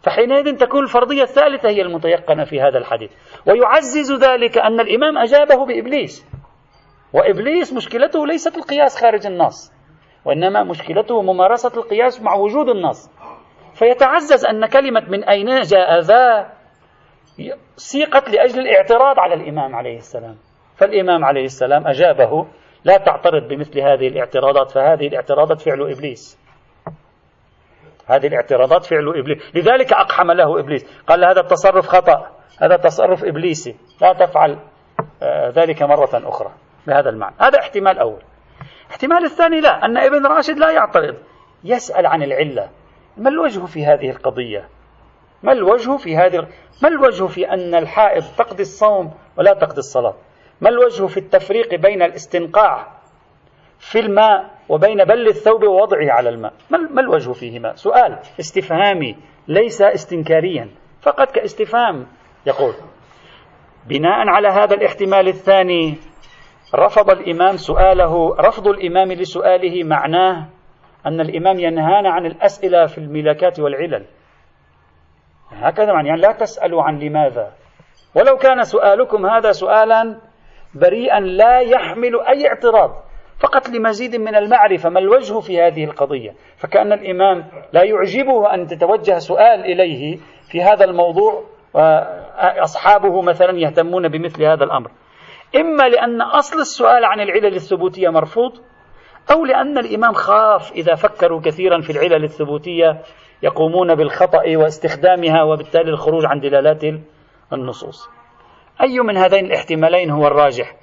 فحينئذ 0.03 0.57
تكون 0.57 0.83
الفرضية 0.83 1.23
الثالثة 1.23 1.69
هي 1.69 1.81
المتيقنة 1.81 2.43
في 2.43 2.61
هذا 2.61 2.77
الحديث. 2.77 3.11
ويعزز 3.47 4.23
ذلك 4.23 4.57
أن 4.57 4.79
الإمام 4.79 5.17
أجابه 5.17 5.65
بإبليس. 5.65 6.25
وإبليس 7.13 7.73
مشكلته 7.73 8.27
ليست 8.27 8.57
القياس 8.57 9.01
خارج 9.01 9.27
النص 9.27 9.73
وإنما 10.25 10.63
مشكلته 10.63 11.21
ممارسة 11.21 11.71
القياس 11.77 12.21
مع 12.21 12.35
وجود 12.35 12.69
النص. 12.69 13.09
فيتعزز 13.73 14.45
أن 14.45 14.65
كلمة 14.65 15.09
من 15.09 15.23
أين 15.23 15.61
جاء 15.61 15.99
ذا؟ 15.99 16.53
سيقت 17.75 18.29
لأجل 18.29 18.59
الاعتراض 18.59 19.19
على 19.19 19.33
الإمام 19.33 19.75
عليه 19.75 19.97
السلام. 19.97 20.35
فالإمام 20.77 21.25
عليه 21.25 21.45
السلام 21.45 21.87
أجابه 21.87 22.47
لا 22.83 22.97
تعترض 22.97 23.47
بمثل 23.47 23.79
هذه 23.79 24.07
الاعتراضات 24.07 24.71
فهذه 24.71 25.07
الاعتراضات 25.07 25.61
فعل 25.61 25.81
إبليس. 25.91 26.39
هذه 28.07 28.27
الاعتراضات 28.27 28.85
فعل 28.85 29.09
إبليس. 29.09 29.37
لذلك 29.55 29.93
أقحم 29.93 30.31
له 30.31 30.59
إبليس. 30.59 30.85
قال 31.07 31.25
هذا 31.25 31.39
التصرف 31.39 31.87
خطأ. 31.87 32.31
هذا 32.61 32.77
تصرف 32.77 33.23
إبليسي. 33.23 33.75
لا 34.01 34.13
تفعل 34.13 34.59
آه، 35.23 35.49
ذلك 35.49 35.83
مرة 35.83 36.09
أخرى. 36.13 36.51
بهذا 36.87 37.09
المعنى. 37.09 37.35
هذا 37.39 37.59
احتمال 37.59 37.99
أول. 37.99 38.21
احتمال 38.91 39.25
الثاني 39.25 39.61
لا 39.61 39.85
أن 39.85 39.97
ابن 39.97 40.25
راشد 40.25 40.57
لا 40.57 40.71
يعترض. 40.71 41.15
يسأل 41.63 42.05
عن 42.05 42.23
العلة. 42.23 42.69
ما 43.17 43.29
الوجه 43.29 43.65
في 43.65 43.85
هذه 43.85 44.09
القضية؟ 44.09 44.69
ما 45.43 45.51
الوجه 45.51 45.97
في 45.97 46.17
هذه 46.17 46.47
ما 46.83 46.89
الوجه 46.89 47.27
في 47.27 47.49
أن 47.49 47.75
الحائض 47.75 48.23
تقضي 48.37 48.61
الصوم 48.61 49.13
ولا 49.37 49.53
تقضي 49.53 49.77
الصلاة؟ 49.77 50.15
ما 50.61 50.69
الوجه 50.69 51.05
في 51.05 51.17
التفريق 51.17 51.75
بين 51.75 52.01
الاستنقاع 52.01 52.87
في 53.79 53.99
الماء 53.99 54.57
وبين 54.69 55.03
بل 55.03 55.27
الثوب 55.27 55.63
ووضعه 55.63 56.11
على 56.11 56.29
الماء؟ 56.29 56.53
ما 56.69 57.01
الوجه 57.01 57.31
فيهما؟ 57.31 57.75
سؤال 57.75 58.19
استفهامي 58.39 59.15
ليس 59.47 59.81
استنكاريا 59.81 60.69
فقط 61.01 61.31
كاستفهام 61.31 62.07
يقول. 62.45 62.73
بناء 63.87 64.27
على 64.27 64.47
هذا 64.47 64.75
الاحتمال 64.75 65.27
الثاني 65.27 65.97
رفض 66.75 67.09
الإمام 67.09 67.57
سؤاله 67.57 68.35
رفض 68.35 68.67
الإمام 68.67 69.11
لسؤاله 69.11 69.83
معناه 69.83 70.45
أن 71.05 71.21
الإمام 71.21 71.59
ينهانا 71.59 72.09
عن 72.09 72.25
الأسئلة 72.25 72.85
في 72.85 72.97
الملاكات 72.97 73.59
والعلل. 73.59 74.05
هكذا 75.51 75.91
يعني 75.91 76.21
لا 76.21 76.31
تسألوا 76.31 76.83
عن 76.83 76.99
لماذا. 76.99 77.53
ولو 78.15 78.37
كان 78.37 78.63
سؤالكم 78.63 79.25
هذا 79.25 79.51
سؤالا 79.51 80.17
بريئا 80.73 81.19
لا 81.19 81.59
يحمل 81.59 82.21
أي 82.21 82.47
اعتراض. 82.47 83.03
فقط 83.39 83.69
لمزيد 83.69 84.15
من 84.15 84.35
المعرفة 84.35 84.89
ما 84.89 84.99
الوجه 84.99 85.39
في 85.39 85.61
هذه 85.61 85.83
القضية؟ 85.83 86.33
فكأن 86.57 86.93
الإمام 86.93 87.45
لا 87.73 87.83
يعجبه 87.83 88.53
أن 88.53 88.67
تتوجه 88.67 89.19
سؤال 89.19 89.59
إليه 89.59 90.17
في 90.51 90.61
هذا 90.61 90.85
الموضوع 90.85 91.43
وأصحابه 91.73 93.21
مثلا 93.21 93.59
يهتمون 93.59 94.07
بمثل 94.07 94.43
هذا 94.43 94.63
الأمر. 94.63 94.91
إما 95.55 95.83
لأن 95.83 96.21
أصل 96.21 96.59
السؤال 96.59 97.05
عن 97.05 97.19
العلل 97.19 97.55
الثبوتية 97.55 98.09
مرفوض 98.09 98.51
أو 99.31 99.45
لأن 99.45 99.77
الإمام 99.77 100.13
خاف 100.13 100.71
إذا 100.71 100.95
فكروا 100.95 101.41
كثيرا 101.41 101.81
في 101.81 101.89
العلل 101.89 102.23
الثبوتية 102.23 103.01
يقومون 103.43 103.95
بالخطأ 103.95 104.57
واستخدامها 104.57 105.43
وبالتالي 105.43 105.89
الخروج 105.89 106.25
عن 106.25 106.39
دلالات 106.39 106.83
النصوص. 107.53 108.16
أي 108.81 108.99
من 108.99 109.17
هذين 109.17 109.45
الاحتمالين 109.45 110.09
هو 110.09 110.27
الراجح؟ 110.27 110.75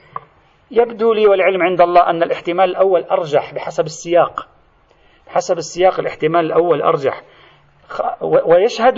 يبدو 0.71 1.13
لي 1.13 1.27
والعلم 1.27 1.63
عند 1.63 1.81
الله 1.81 2.11
أن 2.11 2.23
الاحتمال 2.23 2.71
الأول 2.71 3.03
أرجح 3.03 3.55
بحسب 3.55 3.85
السياق. 3.85 4.49
بحسب 5.27 5.59
السياق 5.59 6.01
الاحتمال 6.01 6.47
الأول 6.47 6.83
أرجح. 6.83 7.23
ويشهد 8.23 8.95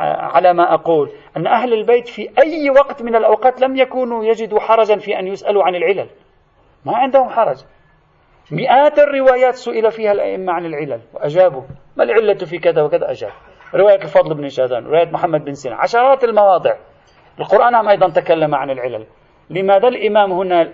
على 0.00 0.52
ما 0.52 0.74
أقول 0.74 1.10
أن 1.36 1.46
أهل 1.46 1.72
البيت 1.72 2.08
في 2.08 2.30
أي 2.38 2.70
وقت 2.70 3.02
من 3.02 3.16
الأوقات 3.16 3.60
لم 3.60 3.76
يكونوا 3.76 4.24
يجدوا 4.24 4.60
حرجا 4.60 4.96
في 4.96 5.18
أن 5.18 5.26
يسألوا 5.26 5.64
عن 5.64 5.74
العلل. 5.74 6.10
ما 6.84 6.96
عندهم 6.96 7.28
حرج. 7.28 7.56
مئات 8.52 8.98
الروايات 8.98 9.54
سئل 9.54 9.90
فيها 9.90 10.12
الأئمة 10.12 10.52
عن 10.52 10.66
العلل 10.66 11.00
وأجابوا. 11.14 11.62
ما 11.96 12.04
العلة 12.04 12.34
في 12.34 12.58
كذا 12.58 12.82
وكذا؟ 12.82 13.10
أجاب. 13.10 13.32
رواية 13.74 14.02
الفضل 14.02 14.34
بن 14.34 14.48
شاذان 14.48 14.86
رواية 14.86 15.10
محمد 15.10 15.44
بن 15.44 15.52
سينا 15.52 15.76
عشرات 15.76 16.24
المواضع. 16.24 16.76
القرآن 17.40 17.88
أيضا 17.88 18.08
تكلم 18.08 18.54
عن 18.54 18.70
العلل؟ 18.70 19.06
لماذا 19.50 19.88
الإمام 19.88 20.32
هنا 20.32 20.72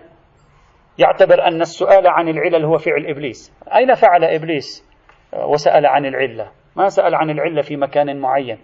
يعتبر 0.98 1.46
أن 1.46 1.60
السؤال 1.60 2.06
عن 2.06 2.28
العلل 2.28 2.64
هو 2.64 2.78
فعل 2.78 3.06
إبليس؟ 3.06 3.52
أين 3.74 3.94
فعل 3.94 4.24
إبليس؟ 4.24 4.84
وسأل 5.32 5.86
عن 5.86 6.06
العلة. 6.06 6.50
ما 6.76 6.88
سأل 6.88 7.14
عن 7.14 7.30
العلة 7.30 7.62
في 7.62 7.76
مكان 7.76 8.20
معين. 8.20 8.58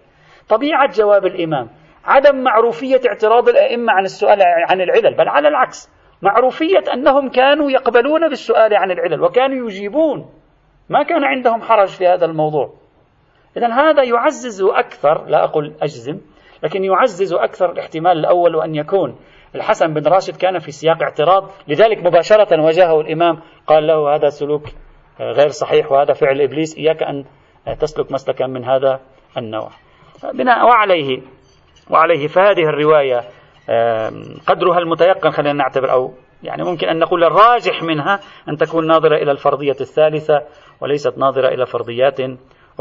طبيعة 0.49 0.91
جواب 0.91 1.25
الإمام 1.25 1.69
عدم 2.05 2.43
معروفية 2.43 3.01
اعتراض 3.07 3.49
الأئمة 3.49 3.93
عن 3.93 4.03
السؤال 4.03 4.41
عن 4.41 4.81
العلل 4.81 5.15
بل 5.15 5.29
على 5.29 5.47
العكس 5.47 5.89
معروفية 6.21 6.83
أنهم 6.93 7.29
كانوا 7.29 7.71
يقبلون 7.71 8.29
بالسؤال 8.29 8.75
عن 8.75 8.91
العلل 8.91 9.21
وكانوا 9.23 9.67
يجيبون. 9.67 10.29
ما 10.89 11.03
كان 11.03 11.23
عندهم 11.23 11.61
حرج 11.61 11.87
في 11.87 12.07
هذا 12.07 12.25
الموضوع. 12.25 12.73
إذا 13.57 13.67
هذا 13.67 14.03
يعزز 14.03 14.61
أكثر 14.61 15.25
لا 15.25 15.43
أقول 15.43 15.73
أجزم 15.81 16.19
لكن 16.63 16.83
يعزز 16.83 17.33
أكثر 17.33 17.71
الاحتمال 17.71 18.17
الأول 18.17 18.61
أن 18.61 18.75
يكون 18.75 19.15
الحسن 19.55 19.93
بن 19.93 20.07
راشد 20.07 20.35
كان 20.35 20.59
في 20.59 20.71
سياق 20.71 21.01
اعتراض 21.01 21.49
لذلك 21.67 22.05
مباشرة 22.05 22.61
واجهه 22.61 23.01
الإمام 23.01 23.39
قال 23.67 23.87
له 23.87 24.15
هذا 24.15 24.29
سلوك 24.29 24.63
غير 25.19 25.49
صحيح 25.49 25.91
وهذا 25.91 26.13
فعل 26.13 26.41
إبليس 26.41 26.77
إياك 26.77 27.03
أن 27.03 27.25
تسلك 27.79 28.11
مسلكا 28.11 28.47
من 28.47 28.65
هذا 28.65 28.99
النوع. 29.37 29.69
بناء 30.33 30.65
وعليه 30.65 31.21
وعليه 31.89 32.27
فهذه 32.27 32.63
الرواية 32.63 33.21
قدرها 34.47 34.79
المتيقن 34.79 35.29
خلينا 35.29 35.53
نعتبر 35.53 35.91
أو 35.91 36.13
يعني 36.43 36.63
ممكن 36.63 36.87
أن 36.87 36.99
نقول 36.99 37.23
الراجح 37.23 37.83
منها 37.83 38.19
أن 38.49 38.57
تكون 38.57 38.87
ناظرة 38.87 39.15
إلى 39.15 39.31
الفرضية 39.31 39.75
الثالثة 39.81 40.41
وليست 40.81 41.17
ناظرة 41.17 41.47
إلى 41.47 41.65
فرضيات 41.65 42.19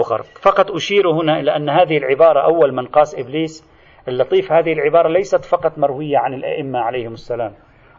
أخرى 0.00 0.22
فقط 0.42 0.70
أشير 0.70 1.10
هنا 1.10 1.40
إلى 1.40 1.56
أن 1.56 1.68
هذه 1.68 1.98
العبارة 1.98 2.40
أول 2.40 2.74
من 2.74 2.86
قاس 2.86 3.18
إبليس. 3.18 3.70
اللطيف 4.08 4.52
هذه 4.52 4.72
العبارة 4.72 5.08
ليست 5.08 5.44
فقط 5.44 5.78
مروية 5.78 6.18
عن 6.18 6.34
الأئمة 6.34 6.78
عليهم 6.78 7.12
السلام. 7.12 7.54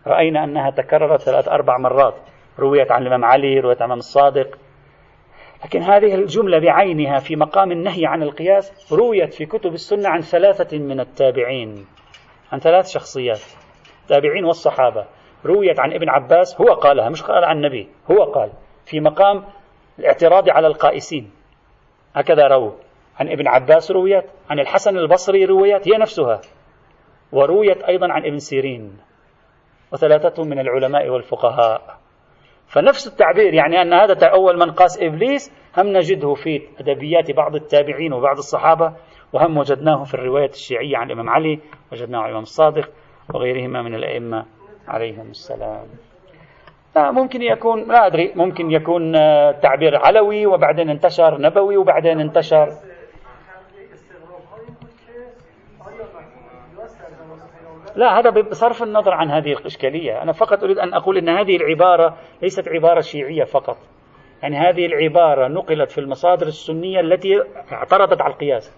رأينا 0.07 0.43
أنها 0.43 0.69
تكررت 0.69 1.21
ثلاث 1.21 1.47
أربع 1.47 1.77
مرات. 1.77 2.15
رويت 2.59 2.91
عن 2.91 3.01
الإمام 3.01 3.25
علي 3.25 3.59
رويت 3.59 3.77
عن 3.81 3.85
الإمام 3.85 3.97
الصادق. 3.97 4.57
لكن 5.65 5.81
هذه 5.81 6.15
الجملة 6.15 6.59
بعينها 6.59 7.19
في 7.19 7.35
مقام 7.35 7.71
النهي 7.71 8.05
عن 8.05 8.23
القياس 8.23 8.93
رويت 8.93 9.33
في 9.33 9.45
كتب 9.45 9.73
السنة 9.73 10.09
عن 10.09 10.21
ثلاثة 10.21 10.77
من 10.77 10.99
التابعين 10.99 11.85
عن 12.51 12.59
ثلاث 12.59 12.87
شخصيات. 12.87 13.41
التابعين 14.01 14.45
والصحابة. 14.45 15.05
رويت 15.45 15.79
عن 15.79 15.93
ابن 15.93 16.09
عباس 16.09 16.61
هو 16.61 16.73
قالها 16.73 17.09
مش 17.09 17.23
قال 17.23 17.43
عن 17.45 17.57
النبي 17.57 17.89
هو 18.11 18.23
قال. 18.23 18.51
في 18.85 18.99
مقام 18.99 19.43
الاعتراض 19.99 20.49
على 20.49 20.67
القائسين. 20.67 21.40
هكذا 22.15 22.47
رووا. 22.47 22.71
عن 23.19 23.29
ابن 23.29 23.47
عباس 23.47 23.91
رويت 23.91 24.25
عن 24.49 24.59
الحسن 24.59 24.97
البصري 24.97 25.45
رويت 25.45 25.87
هي 25.87 25.97
نفسها. 25.97 26.41
ورويت 27.31 27.83
أيضا 27.83 28.11
عن 28.11 28.25
ابن 28.25 28.37
سيرين 28.37 28.97
وثلاثة 29.93 30.43
من 30.43 30.59
العلماء 30.59 31.09
والفقهاء. 31.09 31.97
فنفس 32.67 33.07
التعبير 33.07 33.53
يعني 33.53 33.81
أن 33.81 33.93
هذا 33.93 34.27
أول 34.27 34.59
من 34.59 34.71
قاس 34.71 35.01
إبليس 35.01 35.51
هم 35.77 35.87
نجده 35.87 36.33
في 36.33 36.61
أدبيات 36.79 37.31
بعض 37.31 37.55
التابعين 37.55 38.13
وبعض 38.13 38.37
الصحابة 38.37 38.93
وهم 39.33 39.57
وجدناه 39.57 40.03
في 40.03 40.13
الرواية 40.13 40.49
الشيعية 40.49 40.97
عن 40.97 41.07
الإمام 41.07 41.29
علي 41.29 41.59
وجدناه 41.91 42.19
عن 42.19 42.25
الإمام 42.25 42.43
الصادق 42.43 42.89
وغيرهما 43.33 43.81
من 43.81 43.95
الأئمة 43.95 44.45
عليهم 44.87 45.29
السلام. 45.29 45.87
لا 45.87 46.10
ممكن 46.95 47.41
يكون 47.41 47.87
لا 47.87 48.07
أدري 48.07 48.33
ممكن 48.35 48.71
يكون 48.71 49.15
آه، 49.15 49.51
تعبير 49.51 49.95
علوي 49.95 50.45
وبعدين 50.45 50.89
انتشر 50.89 51.41
نبوي 51.41 51.77
وبعدين 51.77 52.19
انتشر. 52.19 52.67
لا 57.95 58.19
هذا 58.19 58.29
بصرف 58.29 58.83
النظر 58.83 59.13
عن 59.13 59.29
هذه 59.31 59.51
الإشكالية. 59.53 60.21
أنا 60.21 60.31
فقط 60.31 60.63
أريد 60.63 60.79
أن 60.79 60.93
أقول 60.93 61.17
أن 61.17 61.29
هذه 61.29 61.55
العبارة 61.55 62.17
ليست 62.41 62.67
عبارة 62.67 63.01
شيعية 63.01 63.43
فقط. 63.43 63.77
يعني 64.43 64.57
هذه 64.57 64.85
العبارة 64.85 65.47
نقلت 65.47 65.91
في 65.91 65.97
المصادر 65.97 66.47
السنية 66.47 66.99
التي 66.99 67.43
اعترضت 67.71 68.21
على 68.21 68.33
القياس. 68.33 68.77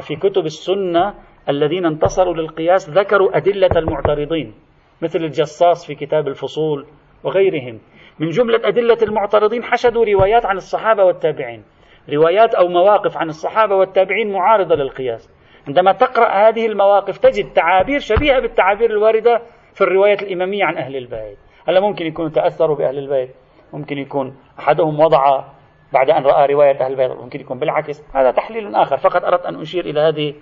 في 0.00 0.16
كتب 0.16 0.46
السنة 0.46 1.14
الذين 1.48 1.86
انتصروا 1.86 2.34
للقياس 2.34 2.90
ذكروا 2.90 3.36
أدلة 3.36 3.70
المعترضين 3.76 4.54
مثل 5.02 5.18
الجصاص 5.18 5.86
في 5.86 5.94
كتاب 5.94 6.28
الفصول 6.28 6.86
وغيرهم. 7.24 7.80
من 8.18 8.28
جملة 8.28 8.60
أدلة 8.64 8.98
المعترضين 9.02 9.64
حشدوا 9.64 10.04
روايات 10.04 10.46
عن 10.46 10.56
الصحابة 10.56 11.04
والتابعين. 11.04 11.64
روايات 12.12 12.54
أو 12.54 12.68
مواقف 12.68 13.16
عن 13.16 13.28
الصحابة 13.28 13.76
والتابعين 13.76 14.32
معارضة 14.32 14.74
للقياس. 14.74 15.30
عندما 15.66 15.92
تقرأ 15.92 16.48
هذه 16.48 16.66
المواقف 16.66 17.18
تجد 17.18 17.52
تعابير 17.52 17.98
شبيهة 17.98 18.40
بالتعابير 18.40 18.90
الواردة 18.90 19.42
في 19.74 19.80
الروايات 19.80 20.22
الإمامية 20.22 20.64
عن 20.64 20.76
أهل 20.76 20.96
البيت. 20.96 21.38
هلا 21.68 21.80
ممكن 21.80 22.06
يكونوا 22.06 22.30
تأثروا 22.30 22.76
بأهل 22.76 22.98
البيت؟ 22.98 23.34
ممكن 23.72 23.98
يكون 23.98 24.36
أحدهم 24.58 25.00
وضع 25.00 25.44
بعد 25.92 26.10
أن 26.10 26.22
رأى 26.22 26.54
رواية 26.54 26.80
أهل 26.80 26.92
البيت 26.92 27.10
ممكن 27.10 27.40
يكون 27.40 27.58
بالعكس. 27.58 28.04
هذا 28.14 28.30
تحليل 28.30 28.74
آخر. 28.74 28.96
فقط 28.96 29.24
أردت 29.24 29.46
أن 29.46 29.60
أشير 29.60 29.84
إلى 29.84 30.00
هذه 30.00 30.34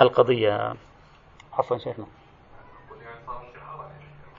القضية. 0.00 0.72
عفوا 1.58 1.78
شيخنا. 1.78 2.06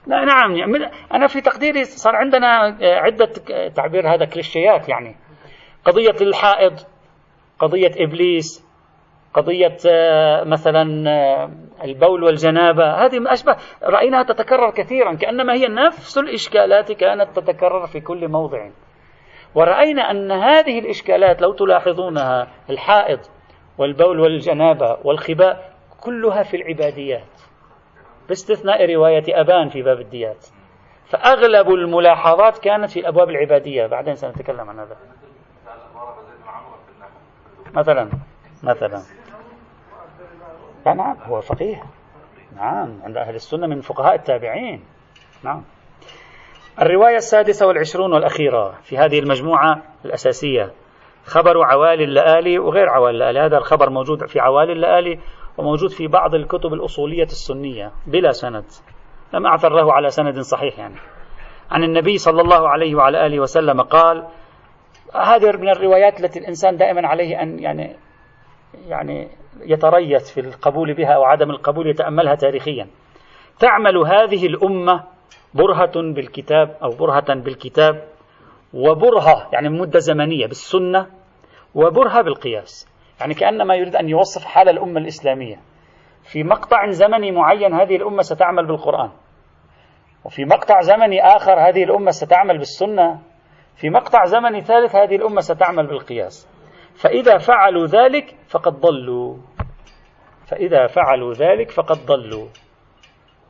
لا 0.08 0.24
نعم. 0.24 0.56
يعني 0.56 0.90
أنا 1.14 1.26
في 1.26 1.40
تقديري 1.40 1.84
صار 1.84 2.16
عندنا 2.16 2.76
عدة 2.82 3.32
تعبير 3.76 4.14
هذا 4.14 4.24
كليشيات 4.24 4.88
يعني. 4.88 5.16
قضية 5.84 6.26
الحائض 6.26 6.72
قضية 7.58 7.90
إبليس 7.96 8.68
قضية 9.34 9.76
مثلا 10.44 10.82
البول 11.84 12.22
والجنابة. 12.22 13.04
هذه 13.04 13.32
أشبه 13.32 13.56
رأيناها 13.82 14.22
تتكرر 14.22 14.70
كثيرا 14.70 15.14
كأنما 15.14 15.52
هي 15.54 15.66
نفس 15.66 16.18
الإشكالات 16.18 16.92
كانت 16.92 17.38
تتكرر 17.38 17.86
في 17.86 18.00
كل 18.00 18.28
موضع. 18.28 18.70
ورأينا 19.54 20.10
أن 20.10 20.32
هذه 20.32 20.78
الإشكالات 20.78 21.42
لو 21.42 21.52
تلاحظونها 21.52 22.48
الحائض 22.70 23.20
والبول 23.78 24.20
والجنابة 24.20 24.98
والخباء 25.04 25.72
كلها 26.00 26.42
في 26.42 26.56
العباديات. 26.56 27.37
باستثناء 28.28 28.94
رواية 28.94 29.24
أبان 29.28 29.68
في 29.68 29.82
باب 29.82 30.00
الديات. 30.00 30.46
فأغلب 31.06 31.68
الملاحظات 31.68 32.58
كانت 32.58 32.90
في 32.90 33.00
الأبواب 33.00 33.30
العبادية. 33.30 33.86
بعدين 33.86 34.14
سنتكلم 34.14 34.70
عن 34.70 34.78
هذا. 34.78 34.96
مثلا 37.74 38.08
مثلا. 38.62 39.02
نعم 40.86 41.16
هو 41.22 41.40
فقيه. 41.40 41.82
نعم 42.56 43.00
عند 43.02 43.16
أهل 43.16 43.34
السنة 43.34 43.66
من 43.66 43.80
فقهاء 43.80 44.14
التابعين. 44.14 44.84
نعم. 45.44 45.64
الرواية 46.82 47.16
السادسة 47.16 47.66
والعشرون 47.66 48.12
والأخيرة 48.12 48.70
في 48.82 48.98
هذه 48.98 49.18
المجموعة 49.18 49.82
الأساسية. 50.04 50.72
خبر 51.24 51.64
عوالي 51.64 52.04
اللآلي 52.04 52.58
وغير 52.58 52.88
عوالي 52.88 53.10
اللآلي. 53.10 53.40
هذا 53.40 53.56
الخبر 53.58 53.90
موجود 53.90 54.26
في 54.26 54.40
عوالي 54.40 54.72
اللآلي 54.72 55.18
وموجود 55.58 55.90
في 55.90 56.06
بعض 56.06 56.34
الكتب 56.34 56.72
الأصولية 56.72 57.24
السنية 57.24 57.92
بلا 58.06 58.32
سند. 58.32 58.64
لم 59.34 59.46
أعثر 59.46 59.72
له 59.72 59.92
على 59.92 60.10
سند 60.10 60.40
صحيح 60.40 60.78
يعني. 60.78 60.96
عن 61.70 61.84
النبي 61.84 62.18
صلى 62.18 62.40
الله 62.40 62.68
عليه 62.68 62.94
وعلى 62.94 63.26
آله 63.26 63.40
وسلم 63.40 63.80
قال 63.80 64.26
هذه 65.14 65.56
من 65.56 65.68
الروايات 65.68 66.20
التي 66.20 66.38
الإنسان 66.38 66.76
دائما 66.76 67.08
عليه 67.08 67.42
أن 67.42 67.58
يعني 67.58 67.96
يعني 68.88 69.28
يتريث 69.60 70.30
في 70.30 70.40
القبول 70.40 70.94
بها 70.94 71.12
أو 71.12 71.24
عدم 71.24 71.50
القبول 71.50 71.86
يتأملها 71.86 72.34
تاريخيا. 72.34 72.86
تعمل 73.58 73.96
هذه 73.96 74.46
الأمة 74.46 75.04
برهة 75.54 76.12
بالكتاب 76.14 76.76
أو 76.82 76.90
برهة 76.90 77.34
بالكتاب 77.34 78.08
وبرهة 78.74 79.48
يعني 79.52 79.68
مدة 79.68 79.98
زمنية 79.98 80.46
بالسنة 80.46 81.06
وبرهة 81.74 82.22
بالقياس. 82.22 82.88
يعني 83.20 83.34
كأنما 83.34 83.74
يريد 83.74 83.96
أن 83.96 84.08
يوصف 84.08 84.44
حال 84.44 84.68
الأمة 84.68 85.00
الإسلامية. 85.00 85.56
في 86.22 86.42
مقطع 86.42 86.90
زمني 86.90 87.32
معين 87.32 87.74
هذه 87.74 87.96
الأمة 87.96 88.22
ستعمل 88.22 88.66
بالقرآن. 88.66 89.10
وفي 90.24 90.44
مقطع 90.44 90.80
زمني 90.80 91.22
آخر 91.22 91.68
هذه 91.68 91.84
الأمة 91.84 92.10
ستعمل 92.10 92.58
بالسنة. 92.58 93.20
في 93.76 93.90
مقطع 93.90 94.24
زمني 94.24 94.60
ثالث 94.60 94.96
هذه 94.96 95.16
الأمة 95.16 95.40
ستعمل 95.40 95.86
بالقياس. 95.86 96.48
فإذا 96.94 97.38
فعلوا 97.38 97.86
ذلك 97.86 98.36
فقد 98.48 98.72
ضلوا. 98.80 99.36
فإذا 100.46 100.86
فعلوا 100.86 101.32
ذلك 101.32 101.70
فقد 101.70 102.06
ضلوا. 102.06 102.48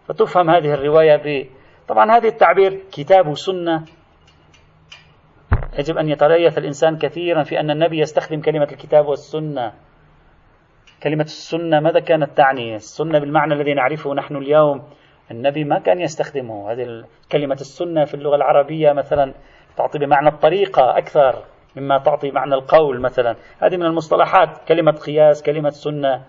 فتفهم 0.09 0.51
هذه 0.51 0.75
الرواية 0.75 1.17
ب 1.17 1.49
طبعا 1.89 2.17
هذه 2.17 2.27
التعبير 2.27 2.81
كتاب 2.93 3.27
وسنة. 3.27 3.85
يجب 5.79 5.99
أن 5.99 6.09
يتريث 6.09 6.59
الإنسان 6.59 6.99
كثيرا 6.99 7.43
في 7.43 7.61
أن 7.61 7.71
النبي 7.71 7.99
يستخدم 7.99 8.41
كلمة 8.41 8.69
الكتاب 8.73 9.07
والسنة. 9.07 9.73
كلمة 11.03 11.25
السنة 11.25 11.81
ماذا 11.81 12.01
كانت 12.01 12.37
تعني؟ 12.37 12.75
السنة 12.75 13.19
بالمعنى 13.19 13.55
الذي 13.55 13.75
نعرفه 13.75 14.15
نحن 14.15 14.37
اليوم. 14.37 14.83
النبي 15.31 15.65
ما 15.65 15.79
كان 15.79 16.01
يستخدمه. 16.01 16.73
هذه 16.73 17.05
كلمة 17.33 17.55
السنة 17.55 18.05
في 18.05 18.15
اللغة 18.15 18.37
العربية 18.37 18.93
مثلا 18.93 19.35
تعطي 19.77 19.99
بمعنى 19.99 20.29
الطريقة 20.29 20.99
أكثر 20.99 21.45
مما 21.77 21.99
تعطي 21.99 22.31
معنى 22.31 22.55
القول 22.55 23.01
مثلا. 23.01 23.37
هذه 23.63 23.77
من 23.77 23.87
المصطلحات. 23.87 24.69
كلمة 24.69 24.93
قياس 24.93 25.43
كلمة 25.43 25.71
سنة. 25.71 26.25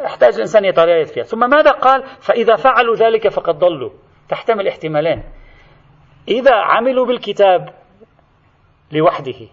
يحتاج 0.00 0.34
الإنسان 0.34 0.64
يتريث 0.64 1.12
فيها. 1.12 1.24
ثم 1.24 1.50
ماذا 1.50 1.70
قال؟ 1.70 2.02
فإذا 2.20 2.56
فعلوا 2.56 2.96
ذلك 2.96 3.28
فقد 3.28 3.58
ضلوا. 3.58 3.90
تحتمل 4.28 4.68
احتمالين. 4.68 5.22
إذا 6.28 6.54
عملوا 6.54 7.06
بالكتاب 7.06 7.83
لوحده. 8.94 9.48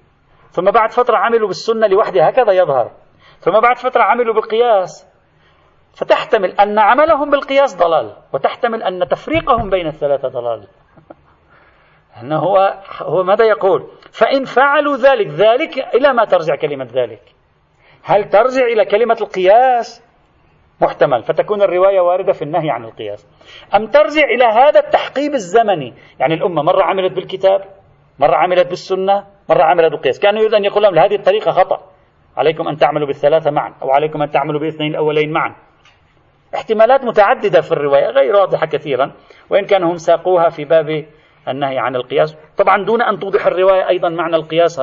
ثم 0.49 0.71
بعد 0.71 0.91
فترة 0.91 1.17
عملوا 1.17 1.47
بالسنة 1.47 1.87
لوحدها 1.87 2.29
هكذا 2.29 2.51
يظهر. 2.51 2.91
ثم 3.39 3.59
بعد 3.59 3.77
فترة 3.77 4.03
عملوا 4.03 4.33
بالقياس. 4.33 5.11
فتحتمل 5.93 6.51
أن 6.51 6.79
عملهم 6.79 7.29
بالقياس 7.29 7.77
ضلال 7.77 8.15
وتحتمل 8.33 8.83
أن 8.83 9.07
تفريقهم 9.07 9.69
بين 9.69 9.87
الثلاثة 9.87 10.27
ضلال. 10.27 10.67
أنه 12.21 12.37
هو, 12.37 12.77
هو 13.01 13.23
ماذا 13.23 13.45
يقول؟ 13.45 13.87
فإن 14.11 14.45
فعلوا 14.45 14.97
ذلك 14.97 15.27
ذلك 15.27 15.95
إلى 15.95 16.13
ما 16.13 16.25
ترجع 16.25 16.55
كلمة 16.55 16.87
ذلك. 16.93 17.21
هل 18.03 18.29
ترجع 18.29 18.65
إلى 18.65 18.85
كلمة 18.85 19.17
القياس؟ 19.21 20.03
محتمل. 20.81 21.23
فتكون 21.23 21.61
الرواية 21.61 21.99
واردة 21.99 22.33
في 22.33 22.41
النهي 22.41 22.69
عن 22.69 22.85
القياس. 22.85 23.27
أم 23.75 23.87
ترجع 23.87 24.23
إلى 24.23 24.45
هذا 24.45 24.79
التحقيب 24.79 25.33
الزمني؟ 25.33 25.93
يعني 26.19 26.33
الأمة 26.33 26.61
مرة 26.63 26.83
عملت 26.83 27.13
بالكتاب 27.13 27.80
مرة 28.21 28.35
عملت 28.35 28.67
بالسنة 28.67 29.23
مرة 29.49 29.63
عملت 29.63 29.91
بالقياس. 29.91 30.19
كان 30.19 30.37
يريد 30.37 30.53
أن 30.53 30.65
يقول 30.65 30.83
لهم 30.83 30.99
هذه 30.99 31.15
الطريقة 31.15 31.51
خطأ. 31.51 31.81
عليكم 32.37 32.67
أن 32.67 32.77
تعملوا 32.77 33.07
بالثلاثة 33.07 33.51
معا 33.51 33.73
أو 33.81 33.91
عليكم 33.91 34.21
أن 34.21 34.29
تعملوا 34.29 34.59
بالاثنين 34.59 34.91
الأولين 34.91 35.31
معا. 35.31 35.55
احتمالات 36.55 37.03
متعددة 37.03 37.61
في 37.61 37.71
الرواية 37.71 38.05
غير 38.05 38.35
واضحة 38.35 38.65
كثيرا 38.65 39.11
وإن 39.49 39.65
كانوا 39.65 39.91
هم 39.91 39.97
ساقوها 39.97 40.49
في 40.49 40.65
باب 40.65 41.05
النهي 41.47 41.79
عن 41.79 41.95
القياس. 41.95 42.37
طبعا 42.57 42.85
دون 42.85 43.01
أن 43.01 43.19
توضح 43.19 43.45
الرواية 43.45 43.89
أيضا 43.89 44.09
معنى 44.09 44.35
القياس 44.35 44.81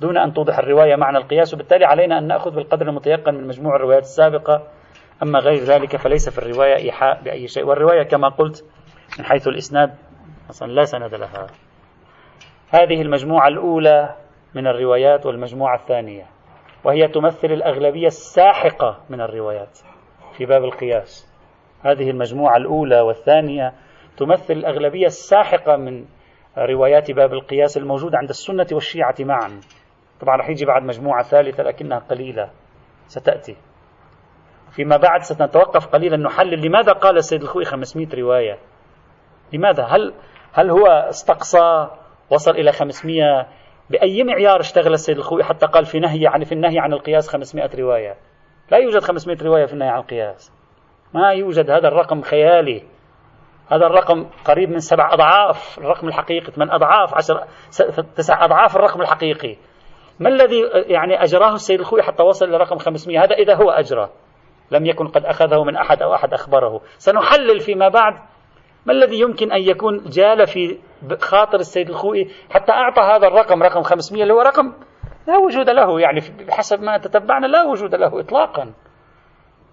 دون 0.00 0.18
أن 0.18 0.32
توضح 0.34 0.58
الرواية 0.58 0.96
معنى 0.96 1.18
القياس 1.18 1.54
وبالتالي 1.54 1.84
علينا 1.84 2.18
أن 2.18 2.26
نأخذ 2.26 2.50
بالقدر 2.50 2.88
المتيقن 2.88 3.34
من 3.34 3.46
مجموع 3.46 3.76
الروايات 3.76 4.02
السابقة. 4.02 4.62
أما 5.22 5.38
غير 5.38 5.58
ذلك 5.58 5.96
فليس 5.96 6.28
في 6.28 6.38
الرواية 6.38 6.76
إيحاء 6.76 7.22
بأي 7.22 7.48
شيء. 7.48 7.64
والرواية 7.64 8.02
كما 8.02 8.28
قلت 8.28 8.64
من 9.18 9.24
حيث 9.24 9.48
الإسناد 9.48 9.94
أصلا 10.50 10.72
لا 10.72 10.84
سند 10.84 11.14
لها. 11.14 11.46
هذه 12.70 13.02
المجموعة 13.02 13.48
الأولى 13.48 14.14
من 14.54 14.66
الروايات 14.66 15.26
والمجموعة 15.26 15.76
الثانية. 15.76 16.26
وهي 16.84 17.08
تمثل 17.08 17.52
الأغلبية 17.52 18.06
الساحقة 18.06 18.98
من 19.10 19.20
الروايات 19.20 19.78
في 20.36 20.46
باب 20.46 20.64
القياس. 20.64 21.32
هذه 21.82 22.10
المجموعة 22.10 22.56
الأولى 22.56 23.00
والثانية 23.00 23.72
تمثل 24.16 24.52
الأغلبية 24.52 25.06
الساحقة 25.06 25.76
من 25.76 26.04
روايات 26.58 27.10
باب 27.10 27.32
القياس 27.32 27.76
الموجودة 27.76 28.18
عند 28.18 28.28
السنة 28.28 28.66
والشيعة 28.72 29.14
معا. 29.20 29.60
طبعا 30.20 30.36
رح 30.36 30.48
يجي 30.48 30.64
بعد 30.64 30.82
مجموعة 30.82 31.22
ثالثة 31.22 31.62
لكنها 31.62 31.98
قليلة. 31.98 32.50
ستأتي. 33.06 33.56
فيما 34.70 34.96
بعد 34.96 35.22
سنتوقف 35.22 35.86
قليلا 35.86 36.16
نحلل 36.16 36.66
لماذا 36.66 36.92
قال 36.92 37.16
السيد 37.16 37.42
الخوي 37.42 37.64
500 37.64 38.08
رواية. 38.14 38.58
لماذا؟ 39.52 39.84
هل 39.84 40.14
هل 40.52 40.70
هو 40.70 40.86
استقصى 40.86 41.88
وصل 42.30 42.50
إلى 42.50 42.72
500 42.72 43.46
بأي 43.90 44.24
معيار 44.24 44.60
اشتغل 44.60 44.92
السيد 44.92 45.16
الخوي 45.16 45.44
حتى 45.44 45.66
قال 45.66 45.84
في 45.84 45.98
نهي 45.98 46.26
عن 46.26 46.44
في 46.44 46.52
النهي 46.52 46.78
عن 46.78 46.92
القياس 46.92 47.28
500 47.28 47.70
رواية. 47.78 48.16
لا 48.70 48.78
يوجد 48.78 48.98
500 48.98 49.38
رواية 49.42 49.66
في 49.66 49.72
النهي 49.72 49.88
عن 49.88 49.98
القياس. 49.98 50.52
ما 51.14 51.30
يوجد. 51.30 51.70
هذا 51.70 51.88
الرقم 51.88 52.22
خيالي. 52.22 52.82
هذا 53.72 53.86
الرقم 53.86 54.26
قريب 54.44 54.70
من 54.70 54.78
سبع 54.78 55.12
أضعاف 55.12 55.78
الرقم 55.78 56.08
الحقيقي 56.08 56.50
ثمان 56.52 56.70
أضعاف 56.70 57.14
عشر 57.14 57.44
تسع 58.16 58.44
أضعاف 58.44 58.76
الرقم 58.76 59.00
الحقيقي. 59.00 59.56
ما 60.20 60.28
الذي 60.28 60.62
يعني 60.86 61.22
أجراه 61.22 61.54
السيد 61.54 61.80
الخوي 61.80 62.02
حتى 62.02 62.22
وصل 62.22 62.50
لرقم 62.50 62.78
500 62.78 63.24
هذا 63.24 63.34
إذا 63.34 63.54
هو 63.54 63.70
أجرى 63.70 64.08
لم 64.70 64.86
يكن 64.86 65.08
قد 65.08 65.24
أخذه 65.24 65.64
من 65.64 65.76
أحد 65.76 66.02
أو 66.02 66.14
أحد 66.14 66.32
أخبره. 66.32 66.80
سنحلل 66.98 67.60
فيما 67.60 67.88
بعد 67.88 68.14
ما 68.86 68.92
الذي 68.92 69.20
يمكن 69.20 69.52
أن 69.52 69.60
يكون 69.60 70.04
جال 70.04 70.46
في 70.46 70.78
خاطر 71.20 71.58
السيد 71.58 71.88
الخوئي 71.90 72.30
حتى 72.50 72.72
أعطى 72.72 73.02
هذا 73.02 73.26
الرقم 73.26 73.62
رقم 73.62 73.82
500 73.82 74.22
اللي 74.22 74.34
هو 74.34 74.40
رقم 74.40 74.72
لا 75.26 75.36
وجود 75.36 75.70
له 75.70 76.00
يعني 76.00 76.20
بحسب 76.48 76.82
ما 76.82 76.98
تتبعنا 76.98 77.46
لا 77.46 77.62
وجود 77.62 77.94
له 77.94 78.20
إطلاقا. 78.20 78.72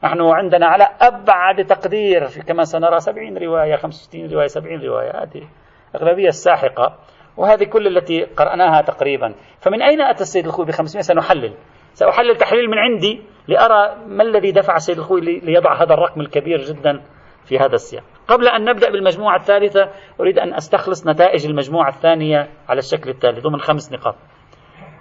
نحن 0.04 0.22
عندنا 0.22 0.66
على 0.66 0.88
أبعد 1.02 1.66
تقدير 1.66 2.28
كما 2.48 2.64
سنرى 2.64 3.00
70 3.00 3.38
رواية 3.38 3.76
65 3.76 4.32
رواية 4.32 4.48
70 4.48 4.82
رواية 4.82 5.12
هذه 5.24 5.48
أغلبية 5.96 6.28
الساحقة. 6.28 6.96
وهذه 7.38 7.64
كل 7.64 7.98
التي 7.98 8.24
قرأناها 8.24 8.82
تقريبا. 8.82 9.36
فمن 9.60 9.82
أين 9.82 10.02
أتى 10.02 10.22
السيد 10.22 10.46
الخوي 10.46 10.66
ب 10.66 10.72
500 10.72 11.02
سنحلل. 11.02 11.54
سأحلل 11.94 12.36
تحليل 12.36 12.70
من 12.70 12.78
عندي 12.78 13.22
لأرى 13.48 13.96
ما 14.08 14.24
الذي 14.24 14.52
دفع 14.52 14.76
السيد 14.76 14.98
الخوي 14.98 15.22
ليضع 15.22 15.84
هذا 15.84 15.94
الرقم 15.94 16.22
الكبير 16.22 16.62
جدا. 16.62 17.02
في 17.46 17.58
هذا 17.58 17.76
السياق. 17.76 18.04
قبل 18.28 18.48
أن 18.48 18.64
نبدأ 18.64 18.90
بالمجموعة 18.90 19.36
الثالثة 19.36 19.90
أريد 20.20 20.40
أن 20.40 20.54
أستخلص 20.54 21.08
نتائج 21.08 21.46
المجموعة 21.46 21.90
الثانية 21.90 22.50
على 22.70 22.80
الشكل 22.80 23.10
التالي 23.10 23.42
ضمن 23.42 23.60
خمس 23.60 23.92
نقاط. 23.92 24.16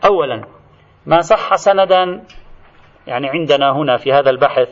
أولا 0.05 0.45
ما 1.07 1.21
صح 1.21 1.55
سندا 1.55 2.25
يعني 3.07 3.29
عندنا 3.29 3.73
هنا 3.73 3.97
في 3.97 4.13
هذا 4.13 4.31
البحث 4.31 4.69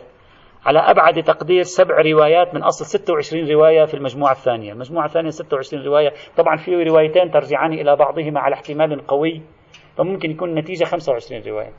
على 0.66 0.78
أبعد 0.78 1.22
تقدير 1.22 1.62
سبع 1.62 2.00
روايات 2.00 2.54
من 2.54 2.62
أصل 2.62 2.84
26 2.84 3.50
رواية 3.50 3.84
في 3.84 3.94
المجموعة 3.94 4.32
الثانية. 4.32 4.72
المجموعة 4.72 5.06
الثانية 5.06 5.30
26 5.30 5.84
رواية. 5.84 6.12
طبعا 6.36 6.56
في 6.56 6.82
روايتين 6.82 7.30
ترجعان 7.30 7.72
إلى 7.72 7.96
بعضهما 7.96 8.40
على 8.40 8.54
احتمال 8.54 9.06
قوي 9.06 9.42
فممكن 9.96 10.30
يكون 10.30 10.48
النتيجة 10.48 10.84
25 10.84 11.42
رواية. 11.46 11.72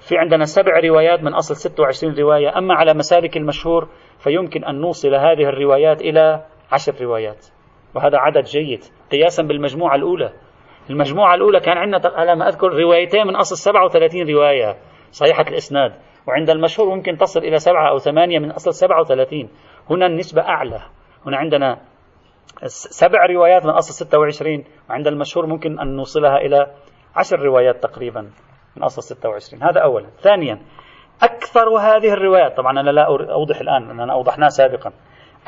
في 0.00 0.18
عندنا 0.18 0.44
سبع 0.44 0.80
روايات 0.80 1.22
من 1.22 1.34
أصل 1.34 1.56
26 1.56 2.14
رواية. 2.18 2.58
أما 2.58 2.74
على 2.74 2.94
مسالك 2.94 3.36
المشهور 3.36 3.88
فيمكن 4.18 4.64
أن 4.64 4.80
نوصل 4.80 5.14
هذه 5.14 5.48
الروايات 5.48 6.00
إلى 6.00 6.44
عشر 6.72 6.94
روايات. 7.00 7.46
وهذا 7.94 8.18
عدد 8.18 8.44
جيد. 8.44 8.80
قياسا 9.12 9.42
بالمجموعة 9.42 9.94
الأولى. 9.94 10.32
المجموعة 10.90 11.34
الأولى 11.34 11.60
كان 11.60 11.78
عندنا 11.78 12.00
على 12.14 12.36
ما 12.36 12.48
أذكر 12.48 12.68
روايتين 12.68 13.26
من 13.26 13.36
أصل 13.36 13.56
37 13.56 14.28
رواية. 14.28 14.76
صحيحة 15.10 15.44
الإسناد. 15.48 15.92
وعند 16.26 16.50
المشهور 16.50 16.94
ممكن 16.94 17.18
تصل 17.18 17.40
إلى 17.40 17.58
سبعة 17.58 17.90
أو 17.90 17.98
ثمانية 17.98 18.38
من 18.38 18.50
أصل 18.50 18.74
37 18.74 19.48
هنا 19.90 20.06
النسبة 20.06 20.42
أعلى. 20.42 20.80
هنا 21.26 21.36
عندنا 21.36 21.78
سبع 22.66 23.26
روايات 23.26 23.64
من 23.64 23.70
أصل 23.70 24.06
26 24.06 24.64
وعند 24.90 25.06
المشهور 25.06 25.46
ممكن 25.46 25.80
أن 25.80 25.96
نوصلها 25.96 26.36
إلى 26.36 26.66
عشر 27.16 27.40
روايات 27.40 27.82
تقريبا. 27.82 28.30
من 28.78 28.84
أصل 28.84 29.02
26 29.02 29.62
هذا 29.62 29.80
أولا. 29.80 30.06
ثانيا 30.22 30.58
أكثر 31.22 31.68
هذه 31.68 32.12
الروايات 32.12 32.56
طبعا 32.56 32.80
أنا 32.80 32.90
لا 32.90 33.06
أوضح 33.32 33.60
الآن 33.60 34.00
أنا 34.00 34.12
أوضحناها 34.12 34.48
سابقا. 34.48 34.92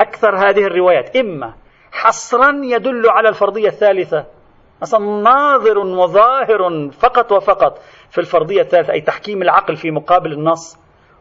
أكثر 0.01 0.37
هذه 0.37 0.67
الروايات 0.67 1.17
إما 1.17 1.55
حصرا 1.93 2.61
يدل 2.65 3.09
على 3.09 3.29
الفرضية 3.29 3.69
الثالثة 3.69 4.25
مثلا 4.83 5.01
ناظر 5.01 5.79
وظاهر 5.79 6.91
فقط 6.91 7.33
وفقط 7.33 7.79
في 8.11 8.19
الفرضية 8.19 8.61
الثالثة 8.63 8.93
أي 8.93 9.01
تحكيم 9.01 9.43
العقل 9.43 9.77
في 9.77 9.91
مقابل 9.91 10.33
النص 10.33 10.79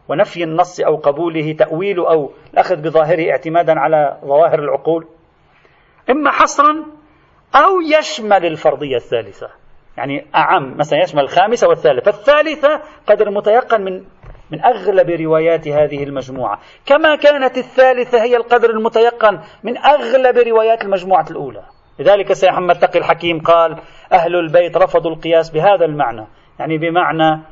ونفي 0.08 0.44
النص 0.44 0.80
أو 0.80 0.96
قبوله 0.96 1.52
تأويل 1.52 1.98
أو 1.98 2.30
الأخذ 2.54 2.76
بظاهره 2.76 3.30
اعتمادا 3.30 3.80
على 3.80 4.18
ظواهر 4.24 4.58
العقول. 4.58 5.06
إما 6.10 6.30
حصرا 6.30 6.84
أو 7.54 7.80
يشمل 7.80 8.46
الفرضية 8.46 8.96
الثالثة. 8.96 9.59
يعني 9.96 10.26
أعم 10.34 10.76
مثلا 10.76 11.02
يشمل 11.02 11.22
الخامسة 11.22 11.68
والثالثة. 11.68 12.10
فالثالثة 12.12 12.80
قدر 13.06 13.30
متيقن 13.30 13.80
من 13.80 14.04
من 14.50 14.64
أغلب 14.64 15.10
روايات 15.10 15.68
هذه 15.68 16.04
المجموعة. 16.04 16.58
كما 16.86 17.16
كانت 17.16 17.58
الثالثة 17.58 18.22
هي 18.22 18.36
القدر 18.36 18.70
المتيقن 18.70 19.40
من 19.62 19.78
أغلب 19.78 20.38
روايات 20.38 20.84
المجموعة 20.84 21.26
الأولى. 21.30 21.62
لذلك 21.98 22.32
سيد 22.32 22.50
محمد 22.50 22.78
تقي 22.78 22.98
الحكيم 22.98 23.40
قال 23.40 23.76
أهل 24.12 24.36
البيت 24.36 24.76
رفضوا 24.76 25.10
القياس 25.10 25.50
بهذا 25.50 25.84
المعنى. 25.84 26.26
يعني 26.58 26.78
بمعنى 26.78 27.42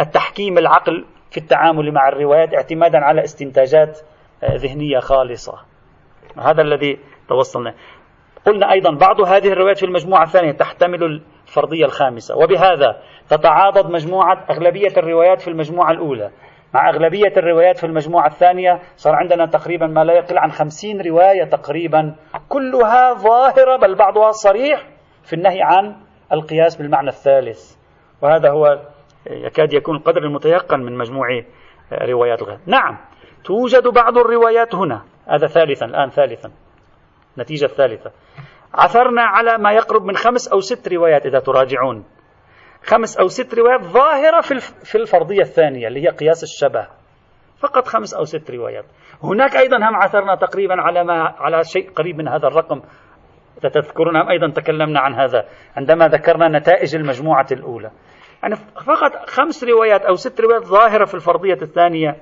التحكيم 0.00 0.58
العقل 0.58 1.04
في 1.30 1.36
التعامل 1.36 1.92
مع 1.92 2.08
الروايات 2.08 2.54
اعتمادا 2.54 2.98
على 2.98 3.24
استنتاجات 3.24 3.98
آه، 4.42 4.56
ذهنية 4.56 4.98
خالصة. 4.98 5.54
هذا 6.38 6.62
الذي 6.62 6.98
توصلنا. 7.28 7.74
قلنا 8.46 8.72
أيضا 8.72 8.90
بعض 8.90 9.20
هذه 9.20 9.48
الروايات 9.48 9.78
في 9.78 9.86
المجموعة 9.86 10.22
الثانية 10.22 10.52
تحتمل 10.52 11.22
الفرضية 11.46 11.84
الخامسة 11.84 12.36
وبهذا 12.36 12.96
تتعاضد 13.28 13.90
مجموعة 13.90 14.44
أغلبية 14.50 14.96
الروايات 14.96 15.40
في 15.40 15.48
المجموعة 15.48 15.90
الأولى. 15.90 16.30
مع 16.74 16.88
أغلبية 16.88 17.32
الروايات 17.36 17.78
في 17.78 17.86
المجموعة 17.86 18.26
الثانية 18.26 18.80
صار 18.96 19.14
عندنا 19.14 19.46
تقريبا 19.46 19.86
ما 19.86 20.04
لا 20.04 20.12
يقل 20.12 20.38
عن 20.38 20.50
خمسين 20.50 21.00
رواية 21.00 21.44
تقريبا 21.44 22.14
كلها 22.48 23.14
ظاهرة 23.14 23.76
بل 23.76 23.94
بعضها 23.94 24.30
صريح 24.30 24.88
في 25.22 25.32
النهي 25.32 25.62
عن 25.62 25.96
القياس 26.32 26.76
بالمعنى 26.76 27.08
الثالث. 27.08 27.76
وهذا 28.22 28.50
هو 28.50 28.78
يكاد 29.26 29.72
يكون 29.72 29.96
القدر 29.96 30.22
المتيقن 30.22 30.80
من 30.80 30.98
مجموع 30.98 31.26
روايات 32.02 32.42
الغيب 32.42 32.60
نعم 32.66 32.98
توجد 33.44 33.88
بعض 33.88 34.18
الروايات 34.18 34.74
هنا. 34.74 35.02
هذا 35.28 35.46
ثالثا 35.46 35.86
الآن 35.86 36.10
ثالثا. 36.10 36.50
النتيجة 37.36 37.64
الثالثة 37.64 38.10
عثرنا 38.74 39.22
على 39.22 39.58
ما 39.58 39.72
يقرب 39.72 40.02
من 40.02 40.16
خمس 40.16 40.48
أو 40.48 40.60
ست 40.60 40.88
روايات 40.88 41.26
إذا 41.26 41.38
تراجعون. 41.38 42.04
خمس 42.84 43.18
أو 43.18 43.28
ست 43.28 43.54
روايات 43.54 43.82
ظاهرة 43.82 44.40
في 44.84 44.98
الفرضية 44.98 45.40
الثانية 45.40 45.88
اللي 45.88 46.04
هي 46.04 46.08
قياس 46.08 46.42
الشبه. 46.42 46.86
فقط 47.58 47.88
خمس 47.88 48.14
أو 48.14 48.24
ست 48.24 48.50
روايات. 48.50 48.84
هناك 49.22 49.56
أيضا 49.56 49.76
هم 49.76 49.96
عثرنا 49.96 50.34
تقريبا 50.34 50.74
على 50.82 51.04
ما 51.04 51.34
على 51.38 51.64
شيء 51.64 51.90
قريب 51.90 52.16
من 52.18 52.28
هذا 52.28 52.46
الرقم. 52.46 52.82
تذكرون 53.62 54.16
هم 54.16 54.28
أيضا 54.28 54.50
تكلمنا 54.50 55.00
عن 55.00 55.14
هذا 55.14 55.44
عندما 55.76 56.08
ذكرنا 56.08 56.58
نتائج 56.58 56.94
المجموعة 56.94 57.46
الأولى. 57.52 57.90
يعني 58.42 58.54
فقط 58.86 59.28
خمس 59.28 59.64
روايات 59.64 60.02
أو 60.02 60.14
ست 60.14 60.40
روايات 60.40 60.64
ظاهرة 60.64 61.04
في 61.04 61.14
الفرضية 61.14 61.58
الثانية. 61.62 62.16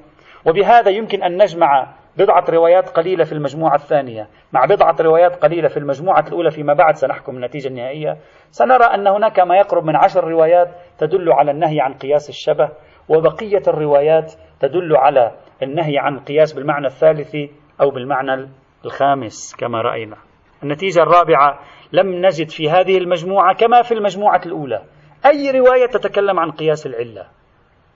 وبهذا 0.46 0.90
يمكن 0.90 1.22
أن 1.22 1.42
نجمع 1.42 1.94
بضعة 2.18 2.44
روايات 2.48 2.88
قليلة 2.88 3.24
في 3.24 3.32
المجموعة 3.32 3.74
الثانية. 3.74 4.28
مع 4.52 4.64
بضعة 4.64 4.96
روايات 5.00 5.36
قليلة 5.36 5.68
في 5.68 5.76
المجموعة 5.76 6.24
الأولى 6.28 6.50
فيما 6.50 6.74
بعد 6.74 6.96
سنحكم 6.96 7.36
النتيجة 7.36 7.68
النهائية. 7.68 8.16
سنرى 8.50 8.84
أن 8.84 9.06
هناك 9.06 9.40
ما 9.40 9.56
يقرب 9.56 9.84
من 9.84 9.96
عشر 9.96 10.24
روايات 10.24 10.68
تدل 10.98 11.32
على 11.32 11.50
النهي 11.50 11.80
عن 11.80 11.94
قياس 11.94 12.28
الشبه 12.28 12.68
وبقية 13.08 13.62
الروايات 13.68 14.32
تدل 14.60 14.96
على 14.96 15.32
النهي 15.62 15.98
عن 15.98 16.14
القياس 16.14 16.52
بالمعنى 16.52 16.86
الثالث 16.86 17.36
أو 17.80 17.90
بالمعنى 17.90 18.48
الخامس 18.84 19.56
كما 19.58 19.80
رأينا. 19.80 20.16
النتيجة 20.62 21.02
الرابعة 21.02 21.58
لم 21.92 22.26
نجد 22.26 22.50
في 22.50 22.70
هذه 22.70 22.98
المجموعة 22.98 23.54
كما 23.54 23.82
في 23.82 23.94
المجموعة 23.94 24.40
الأولى 24.46 24.82
أي 25.26 25.50
رواية 25.50 25.86
تتكلم 25.86 26.40
عن 26.40 26.50
قياس 26.50 26.86
العلة 26.86 27.26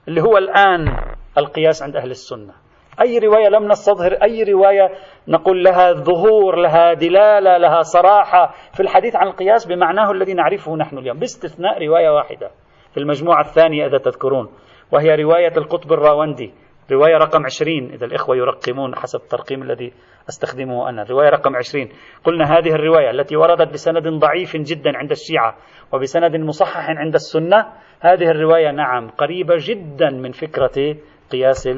اللي 0.07 0.21
هو 0.21 0.37
الآن 0.37 0.97
القياس 1.37 1.83
عند 1.83 1.95
أهل 1.95 2.11
السنة. 2.11 2.62
أي 3.01 3.19
رواية 3.19 3.49
لم 3.49 3.67
نستظهر 3.67 4.13
أي 4.13 4.43
رواية 4.43 4.89
نقول 5.27 5.63
لها 5.63 5.93
ظهور 5.93 6.55
لها 6.55 6.93
دلالة 6.93 7.57
لها 7.57 7.81
صراحة 7.81 8.53
في 8.73 8.79
الحديث 8.79 9.15
عن 9.15 9.27
القياس 9.27 9.65
بمعناه 9.65 10.11
الذي 10.11 10.33
نعرفه 10.33 10.75
نحن 10.75 10.97
اليوم. 10.97 11.19
باستثناء 11.19 11.85
رواية 11.85 12.09
واحدة 12.09 12.51
في 12.93 12.99
المجموعة 12.99 13.41
الثانية 13.41 13.85
إذا 13.85 13.97
تذكرون 13.97 14.49
وهي 14.91 15.15
رواية 15.15 15.57
القطب 15.57 15.93
الراوندي 15.93 16.53
رواية 16.91 17.17
رقم 17.17 17.45
20 17.45 17.89
إذا 17.93 18.05
الإخوة 18.05 18.35
يرقمون 18.35 18.95
حسب 18.95 19.19
الترقيم 19.19 19.63
الذي 19.63 19.93
أستخدمه 20.29 20.89
أنا. 20.89 21.03
رواية 21.03 21.29
رقم 21.29 21.55
20 21.55 21.89
قلنا 22.23 22.45
هذه 22.45 22.69
الرواية 22.69 23.09
التي 23.09 23.35
وردت 23.35 23.73
بسند 23.73 24.07
ضعيف 24.07 24.57
جدا 24.57 24.97
عند 24.97 25.11
الشيعة 25.11 25.55
وبسند 25.93 26.35
مصحح 26.35 26.89
عند 26.89 27.13
السنة 27.13 27.65
هذه 28.01 28.31
الرواية 28.31 28.71
نعم 28.71 29.09
قريبة 29.09 29.55
جدا 29.57 30.09
من 30.09 30.31
فكرة 30.31 30.95
قياس 31.31 31.69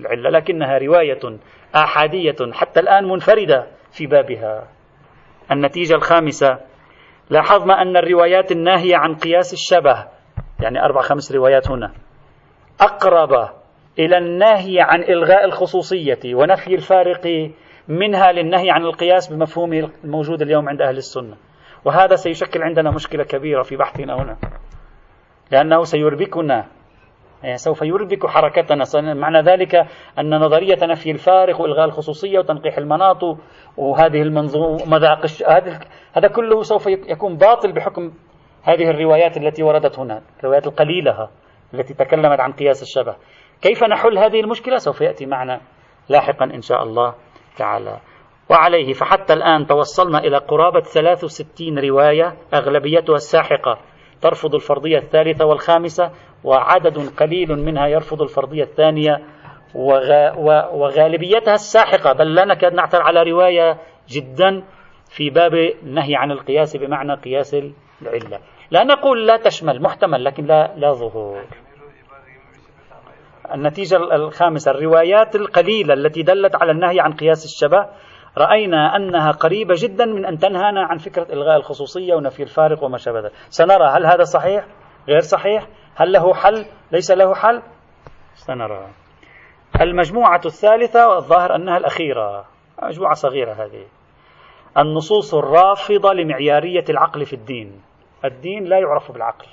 العلة 0.00 0.30
لكنها 0.30 0.78
رواية 0.78 1.38
آحادية 1.74 2.36
حتى 2.52 2.80
الآن 2.80 3.04
منفردة 3.04 3.66
في 3.92 4.06
بابها. 4.06 4.68
النتيجة 5.50 5.94
الخامسة 5.94 6.58
لاحظنا 7.30 7.82
أن 7.82 7.96
الروايات 7.96 8.52
الناهية 8.52 8.96
عن 8.96 9.14
قياس 9.14 9.52
الشبه 9.52 10.06
يعني 10.60 10.84
أربع 10.84 11.00
خمس 11.00 11.32
روايات 11.32 11.70
هنا 11.70 11.92
أقرب 12.80 13.48
إلى 13.98 14.18
النهي 14.18 14.80
عن 14.80 15.02
إلغاء 15.02 15.44
الخصوصية 15.44 16.20
ونفي 16.34 16.74
الفارق 16.74 17.50
منها 17.88 18.32
للنهي 18.32 18.70
عن 18.70 18.82
القياس 18.82 19.32
بمفهومه 19.32 19.90
الموجود 20.04 20.42
اليوم 20.42 20.68
عند 20.68 20.82
أهل 20.82 20.96
السنة. 20.96 21.36
وهذا 21.84 22.14
سيشكل 22.14 22.62
عندنا 22.62 22.90
مشكلة 22.90 23.24
كبيرة 23.24 23.62
في 23.62 23.76
بحثنا 23.76 24.14
هنا 24.22 24.36
لأنه 25.50 25.84
سيربكنا 25.84 26.66
سوف 27.54 27.82
يربك 27.82 28.26
حركتنا. 28.26 28.84
معنى 29.14 29.42
ذلك 29.42 29.74
أن 30.18 30.34
نظرية 30.38 30.78
نفي 30.82 31.10
الفارق 31.10 31.60
وإلغاء 31.60 31.84
الخصوصية 31.84 32.38
وتنقيح 32.38 32.78
المناط 32.78 33.22
وهذه 33.76 34.22
المنظومة 34.22 34.86
مذاق 34.86 35.26
هذا 36.16 36.28
كله 36.28 36.62
سوف 36.62 36.86
يكون 36.86 37.36
باطل 37.36 37.72
بحكم 37.72 38.12
هذه 38.62 38.90
الروايات 38.90 39.36
التي 39.36 39.62
وردت 39.62 39.98
هنا 39.98 40.22
الروايات 40.40 40.66
القليلة 40.66 41.28
التي 41.74 41.94
تكلمت 41.94 42.40
عن 42.40 42.52
قياس 42.52 42.82
الشبه. 42.82 43.16
كيف 43.62 43.84
نحل 43.84 44.18
هذه 44.18 44.40
المشكلة؟ 44.40 44.76
سوف 44.76 45.00
يأتي 45.00 45.26
معنا 45.26 45.60
لاحقا 46.08 46.44
إن 46.44 46.60
شاء 46.60 46.82
الله 46.82 47.14
تعالى. 47.56 48.00
وعليه 48.50 48.92
فحتى 48.92 49.32
الآن 49.32 49.66
توصلنا 49.66 50.18
إلى 50.18 50.36
قرابة 50.38 50.80
63 50.80 51.78
رواية 51.78 52.34
أغلبيتها 52.54 53.14
الساحقة 53.14 53.78
ترفض 54.20 54.54
الفرضية 54.54 54.98
الثالثة 54.98 55.44
والخامسة 55.44 56.10
وعدد 56.44 57.08
قليل 57.16 57.64
منها 57.64 57.86
يرفض 57.86 58.22
الفرضية 58.22 58.62
الثانية 58.62 59.20
وغالبيتها 60.72 61.54
الساحقة. 61.54 62.12
بل 62.12 62.34
لا 62.34 62.44
نكاد 62.44 62.74
نعثر 62.74 63.02
على 63.02 63.22
رواية 63.22 63.78
جدا 64.08 64.62
في 65.08 65.30
باب 65.30 65.54
النهي 65.54 66.16
عن 66.16 66.30
القياس 66.30 66.76
بمعنى 66.76 67.14
قياس 67.14 67.56
العلة. 68.02 68.38
لا 68.70 68.84
نقول 68.84 69.26
لا 69.26 69.36
تشمل 69.36 69.82
محتمل 69.82 70.24
لكن 70.24 70.44
لا, 70.44 70.74
لا 70.76 70.92
ظهور. 70.92 71.44
النتيجة 73.54 73.96
الخامسة 73.96 74.70
الروايات 74.70 75.36
القليلة 75.36 75.94
التي 75.94 76.22
دلت 76.22 76.56
على 76.56 76.72
النهي 76.72 77.00
عن 77.00 77.12
قياس 77.12 77.44
الشبه. 77.44 77.86
رأينا 78.38 78.96
أنها 78.96 79.30
قريبة 79.30 79.74
جدا 79.78 80.04
من 80.04 80.26
أن 80.26 80.38
تنهانا 80.38 80.86
عن 80.86 80.98
فكرة 80.98 81.32
إلغاء 81.32 81.56
الخصوصية 81.56 82.14
ونفي 82.14 82.42
الفارق 82.42 82.84
وما 82.84 82.98
شابه 82.98 83.20
ذلك. 83.20 83.32
سنرى 83.48 83.84
هل 83.84 84.06
هذا 84.06 84.22
صحيح؟ 84.22 84.64
غير 85.08 85.20
صحيح. 85.20 85.66
هل 85.96 86.12
له 86.12 86.34
حل؟ 86.34 86.66
ليس 86.92 87.10
له 87.10 87.34
حل؟ 87.34 87.62
سنرى. 88.34 88.88
المجموعة 89.80 90.40
الثالثة 90.46 91.08
والظاهر 91.08 91.54
أنها 91.54 91.76
الأخيرة. 91.76 92.44
مجموعة 92.82 93.14
صغيرة 93.14 93.52
هذه. 93.52 93.86
النصوص 94.78 95.34
الرافضة 95.34 96.12
لمعيارية 96.12 96.84
العقل 96.90 97.26
في 97.26 97.32
الدين. 97.32 97.82
الدين 98.24 98.64
لا 98.64 98.78
يعرف 98.78 99.12
بالعقل. 99.12 99.46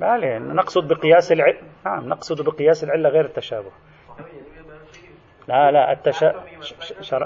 بله 0.00 0.38
نقصد 0.38 0.88
بقياس 0.88 1.32
العلة 1.32 1.60
نعم 1.84 2.08
نقصد 2.08 2.44
بقياس 2.44 2.84
العلة 2.84 3.08
غير 3.08 3.24
التشابه. 3.24 3.70
لا 5.48 5.70
لا 5.70 5.92
التشا... 5.92 6.32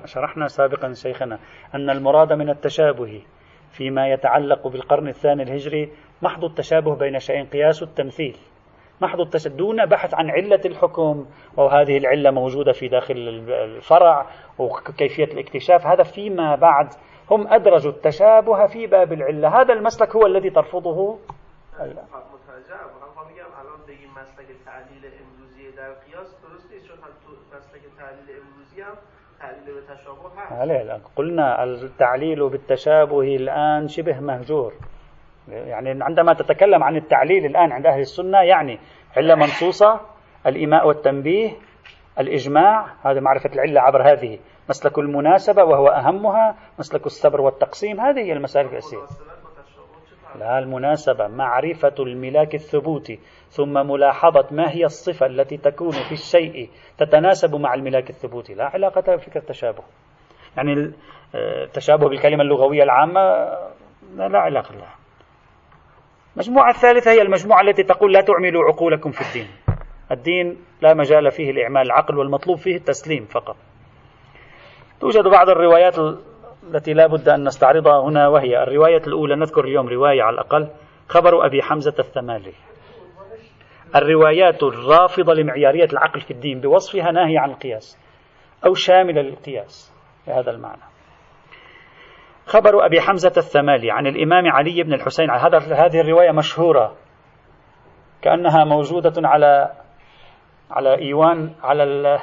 شرحنا 0.04 0.48
سابقا 0.48 0.92
شيخنا 0.92 1.38
أن 1.74 1.90
المراد 1.90 2.32
من 2.32 2.50
التشابه 2.50 3.22
فيما 3.70 4.08
يتعلق 4.08 4.68
بالقرن 4.68 5.08
الثاني 5.08 5.42
الهجري 5.42 5.92
محض 6.22 6.44
التشابه 6.44 6.94
بين 6.96 7.18
شيئين 7.18 7.46
قياس 7.46 7.82
التمثيل. 7.82 8.36
محض 9.00 9.20
التشابه 9.20 9.56
دون 9.56 9.86
بحث 9.86 10.14
عن 10.14 10.30
علة 10.30 10.60
الحكم 10.64 11.26
وهذه 11.56 11.98
العلة 11.98 12.30
موجودة 12.30 12.72
في 12.72 12.88
داخل 12.88 13.14
الفرع 13.48 14.26
وكيفية 14.58 15.24
الاكتشاف. 15.24 15.86
هذا 15.86 16.02
فيما 16.02 16.54
بعد. 16.54 16.88
هم 17.30 17.46
أدرجوا 17.48 17.92
التشابه 17.92 18.66
في 18.66 18.86
باب 18.86 19.12
العلة. 19.12 19.60
هذا 19.60 19.72
المسلك 19.72 20.16
هو 20.16 20.26
الذي 20.26 20.50
ترفضه؟ 20.50 21.18
عليه 30.50 31.00
قلنا 31.16 31.64
التعليل 31.64 32.48
بالتشابه 32.48 33.36
الآن 33.36 33.88
شبه 33.88 34.20
مهجور. 34.20 34.72
يعني 35.48 36.04
عندما 36.04 36.34
تتكلم 36.34 36.82
عن 36.82 36.96
التعليل 36.96 37.46
الآن 37.46 37.72
عند 37.72 37.86
أهل 37.86 38.00
السنة 38.00 38.38
يعني 38.40 38.78
علة 39.16 39.34
منصوصة 39.34 40.00
الإيماء 40.46 40.88
والتنبيه 40.88 41.50
الإجماع 42.18 42.86
هذا 43.04 43.20
معرفة 43.20 43.50
العلة 43.54 43.80
عبر 43.80 44.12
هذه. 44.12 44.38
مسلك 44.68 44.98
المناسبة 44.98 45.64
وهو 45.64 45.88
أهمها 45.88 46.56
مسلك 46.78 47.06
الصبر 47.06 47.40
والتقسيم 47.40 48.00
هذه 48.00 48.18
هي 48.20 48.32
المسالك 48.32 48.72
الأساسية. 48.72 48.98
لا 50.36 50.58
المناسبة 50.58 51.28
معرفة 51.28 51.94
الملاك 51.98 52.54
الثبوتي 52.54 53.18
ثم 53.48 53.72
ملاحظة 53.72 54.46
ما 54.50 54.70
هي 54.70 54.84
الصفة 54.84 55.26
التي 55.26 55.56
تكون 55.56 55.90
في 55.90 56.12
الشيء 56.12 56.70
تتناسب 56.98 57.54
مع 57.54 57.74
الملاك 57.74 58.10
الثبوتي 58.10 58.54
لا 58.54 58.64
علاقة 58.64 59.16
بفكرة 59.16 59.40
التشابه. 59.40 59.82
يعني 60.56 60.92
التشابه 61.34 62.08
بالكلمة 62.08 62.42
اللغوية 62.42 62.82
العامة 62.82 63.20
لا 64.16 64.38
علاقة 64.38 64.74
لها. 64.74 64.94
المجموعة 66.34 66.70
الثالثة 66.70 67.10
هي 67.10 67.22
المجموعة 67.22 67.60
التي 67.60 67.82
تقول 67.82 68.12
لا 68.12 68.20
تعملوا 68.20 68.64
عقولكم 68.64 69.10
في 69.10 69.20
الدين. 69.20 69.48
الدين 70.10 70.56
لا 70.82 70.94
مجال 70.94 71.30
فيه 71.30 71.52
لإعمال 71.52 71.82
العقل 71.82 72.18
والمطلوب 72.18 72.58
فيه 72.58 72.76
التسليم 72.76 73.24
فقط. 73.24 73.56
توجد 75.00 75.24
بعض 75.24 75.48
الروايات 75.48 75.98
التي 76.74 76.92
لا 76.92 77.06
بد 77.06 77.28
أن 77.28 77.44
نستعرضها 77.44 78.00
هنا 78.00 78.28
وهي 78.28 78.62
الرواية 78.62 79.02
الأولى. 79.06 79.36
نذكر 79.36 79.64
اليوم 79.64 79.88
رواية 79.88 80.22
على 80.22 80.34
الأقل. 80.34 80.68
خبر 81.08 81.46
أبي 81.46 81.62
حمزة 81.62 81.94
الثمالي 81.98 82.52
الروايات 83.94 84.62
الرافضة 84.62 85.34
لمعيارية 85.34 85.88
العقل 85.92 86.20
في 86.20 86.30
الدين 86.30 86.60
بوصفها 86.60 87.12
ناهية 87.12 87.38
عن 87.38 87.50
القياس 87.50 87.98
أو 88.66 88.74
شاملة 88.74 89.22
للقياس. 89.22 89.94
بهذا 90.26 90.50
المعنى. 90.50 90.82
خبر 92.46 92.86
أبي 92.86 93.00
حمزة 93.00 93.32
الثمالي 93.36 93.90
عن 93.90 94.06
الإمام 94.06 94.46
علي 94.46 94.82
بن 94.82 94.92
الحسين. 94.92 95.30
هذا 95.30 95.58
هذه 95.58 96.00
الرواية 96.00 96.30
مشهورة. 96.30 96.96
كأنها 98.22 98.64
موجودة 98.64 99.12
على 99.28 99.72
على 100.70 100.98
إيوان 100.98 101.54
على 101.62 102.18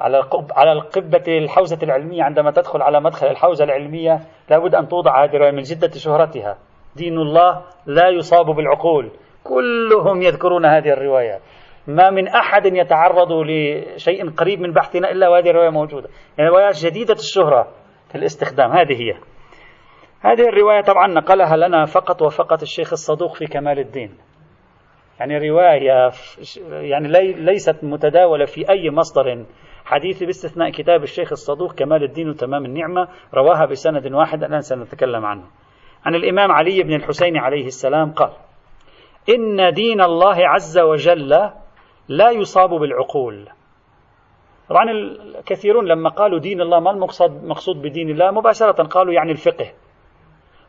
على 0.00 0.24
على 0.56 0.72
القبة 0.72 1.38
الحوزة 1.38 1.78
العلمية 1.82 2.22
عندما 2.22 2.50
تدخل 2.50 2.82
على 2.82 3.00
مدخل 3.00 3.26
الحوزة 3.26 3.64
العلمية 3.64 4.20
لابد 4.50 4.74
أن 4.74 4.88
توضع 4.88 5.24
هذه 5.24 5.30
الرواية 5.30 5.52
من 5.52 5.62
جدة 5.62 5.90
شهرتها. 5.90 6.58
دين 6.96 7.18
الله 7.18 7.62
لا 7.86 8.08
يصاب 8.08 8.46
بالعقول. 8.46 9.10
كلهم 9.44 10.22
يذكرون 10.22 10.66
هذه 10.66 10.92
الروايات 10.92 11.40
ما 11.86 12.10
من 12.10 12.28
أحد 12.28 12.66
يتعرض 12.66 13.32
لشيء 13.32 14.30
قريب 14.30 14.60
من 14.60 14.72
بحثنا 14.72 15.10
إلا 15.10 15.28
وهذه 15.28 15.50
الرواية 15.50 15.70
موجودة. 15.70 16.08
يعني 16.38 16.50
روايات 16.50 16.76
جديدة 16.76 17.14
الشهرة 17.14 17.68
في 18.08 18.14
الاستخدام. 18.14 18.72
هذه 18.72 19.02
هي. 19.02 19.14
هذه 20.20 20.48
الرواية 20.48 20.80
طبعا 20.80 21.06
نقلها 21.06 21.56
لنا 21.56 21.84
فقط 21.84 22.22
وفقط 22.22 22.62
الشيخ 22.62 22.92
الصدوق 22.92 23.34
في 23.34 23.46
كمال 23.46 23.78
الدين. 23.78 24.18
يعني 25.20 25.50
رواية 25.50 26.10
يعني 26.70 27.08
ليست 27.32 27.84
متداولة 27.84 28.44
في 28.44 28.70
أي 28.70 28.90
مصدر 28.90 29.44
حديث 29.84 30.22
باستثناء 30.22 30.70
كتاب 30.70 31.02
الشيخ 31.02 31.32
الصدوق 31.32 31.74
كمال 31.74 32.02
الدين 32.02 32.28
وتمام 32.28 32.64
النعمة 32.64 33.08
رواها 33.34 33.66
بسند 33.66 34.12
واحد 34.12 34.44
الآن 34.44 34.60
سنتكلم 34.60 35.24
عنه. 35.24 35.44
عن 36.04 36.14
الإمام 36.14 36.52
علي 36.52 36.82
بن 36.82 36.94
الحسين 36.94 37.36
عليه 37.36 37.66
السلام 37.66 38.12
قال 38.12 38.30
إن 39.28 39.72
دين 39.72 40.00
الله 40.00 40.48
عز 40.48 40.78
وجل 40.78 41.50
لا 42.08 42.30
يصاب 42.30 42.70
بالعقول. 42.70 43.48
طبعا 44.68 44.90
الكثيرون 44.90 45.86
لما 45.86 46.10
قالوا 46.10 46.38
دين 46.38 46.60
الله 46.60 46.80
ما 46.80 46.90
المقصود 46.90 47.44
مقصود 47.44 47.82
بدين 47.82 48.10
الله؟ 48.10 48.30
مباشرة 48.30 48.82
قالوا 48.82 49.12
يعني 49.12 49.32
الفقه. 49.32 49.72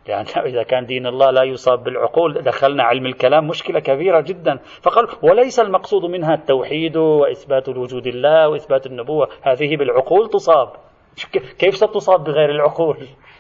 يعني 0.08 0.28
إذا 0.52 0.64
كان 0.64 0.86
دين 0.86 1.08
الله 1.08 1.32
لا 1.32 1.44
يصاب 1.44 1.84
بالعقول 1.84 2.34
دخلنا 2.34 2.84
علم 2.84 3.06
الكلام 3.06 3.48
مشكلة 3.48 3.80
كبيرة 3.80 4.22
جدا. 4.22 4.60
فقال 4.82 5.08
وليس 5.22 5.60
المقصود 5.60 6.06
منها 6.06 6.34
التوحيد 6.34 6.98
وإثبات 6.98 7.70
الوجود 7.70 8.08
الله 8.08 8.50
وإثبات 8.50 8.86
النبوة 8.86 9.30
هذه 9.42 9.78
بالعقول 9.78 10.30
تصاب. 10.30 10.70
كيف 11.60 11.76
ستصاب 11.76 12.24
بغير 12.24 12.50
العقول؟ 12.50 12.98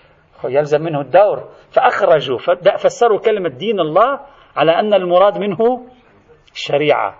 يلزم 0.43 0.81
منه 0.81 1.01
الدور. 1.01 1.43
فأخرجوا 1.71 2.37
فسروا 2.77 3.19
كلمة 3.19 3.49
دين 3.49 3.79
الله 3.79 4.19
على 4.55 4.71
أن 4.71 4.93
المراد 4.93 5.37
منه 5.37 5.87
الشريعة. 6.53 7.15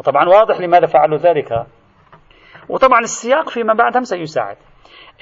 وطبعا 0.00 0.28
واضح 0.28 0.60
لماذا 0.60 0.86
فعلوا 0.86 1.18
ذلك. 1.18 1.66
وطبعا 2.68 3.00
السياق 3.00 3.48
فيما 3.48 3.74
بعد 3.74 3.96
هم 3.96 4.02
سيساعد. 4.02 4.56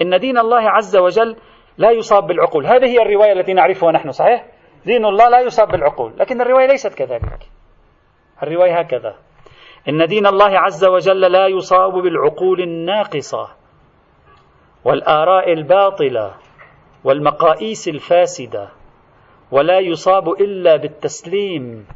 إن 0.00 0.18
دين 0.18 0.38
الله 0.38 0.70
عز 0.70 0.96
وجل 0.96 1.36
لا 1.78 1.90
يصاب 1.90 2.26
بالعقول. 2.26 2.66
هذه 2.66 2.84
هي 2.84 3.02
الرواية 3.02 3.32
التي 3.32 3.52
نعرفها 3.52 3.92
نحن 3.92 4.10
صحيح؟ 4.10 4.46
دين 4.86 5.04
الله 5.04 5.28
لا 5.28 5.40
يصاب 5.40 5.68
بالعقول 5.68 6.12
لكن 6.18 6.40
الرواية 6.40 6.66
ليست 6.66 6.94
كذلك. 6.94 7.48
الرواية 8.42 8.78
هكذا. 8.78 9.14
إن 9.88 10.06
دين 10.06 10.26
الله 10.26 10.58
عز 10.58 10.84
وجل 10.84 11.20
لا 11.20 11.46
يصاب 11.46 11.92
بالعقول 11.92 12.60
الناقصة 12.60 13.48
والآراء 14.84 15.52
الباطلة 15.52 16.34
والمقاييس 17.04 17.88
الفاسدة 17.88 18.68
ولا 19.50 19.78
يصاب 19.78 20.28
إلا 20.28 20.76
بالتسليم. 20.76 21.86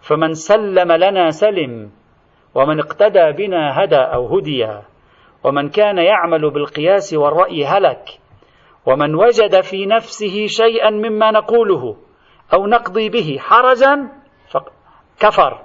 فمن 0.00 0.34
سلم 0.34 0.92
لنا 0.92 1.30
سلم 1.30 1.90
ومن 2.54 2.80
اقتدى 2.80 3.32
بنا 3.32 3.84
هدى 3.84 3.96
أو 3.96 4.38
هدي 4.38 4.68
ومن 5.44 5.68
كان 5.68 5.98
يعمل 5.98 6.50
بالقياس 6.50 7.14
والرأي 7.14 7.64
هلك. 7.64 8.23
ومن 8.86 9.14
وجد 9.14 9.60
في 9.60 9.86
نفسه 9.86 10.46
شيئا 10.46 10.90
مما 10.90 11.30
نقوله 11.30 11.96
أو 12.54 12.66
نقضي 12.66 13.08
به 13.08 13.36
حرجا 13.40 14.08
كفر. 15.20 15.62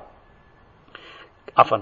عفوا. 1.57 1.77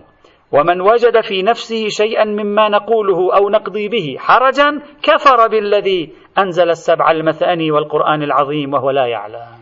ومن 0.52 0.82
وجد 0.82 1.22
في 1.22 1.44
نفسه 1.44 1.88
شيئا 1.88 2.24
مما 2.24 2.70
نقوله 2.70 3.38
أو 3.38 3.50
نقضي 3.50 3.88
به 3.88 4.16
حرجا 4.20 4.82
كفر 5.04 5.48
بالذي 5.48 6.14
أنزل 6.38 6.70
السبع 6.70 7.12
المثاني 7.12 7.72
والقرآن 7.72 8.24
العظيم 8.24 8.74
وهو 8.74 8.90
لا 8.90 9.06
يعلم. 9.06 9.60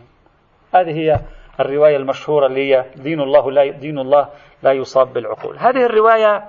هذه 0.75 0.91
هي 0.91 1.19
الرواية 1.59 1.97
المشهورة 1.97 2.47
اللي 2.47 2.73
هي 2.73 2.85
دين 2.95 3.21
الله 3.21 3.51
لا 3.51 3.71
دين 3.71 3.99
الله 3.99 4.29
لا 4.63 4.71
يصاب 4.71 5.13
بالعقول. 5.13 5.57
هذه 5.57 5.85
الرواية 5.85 6.43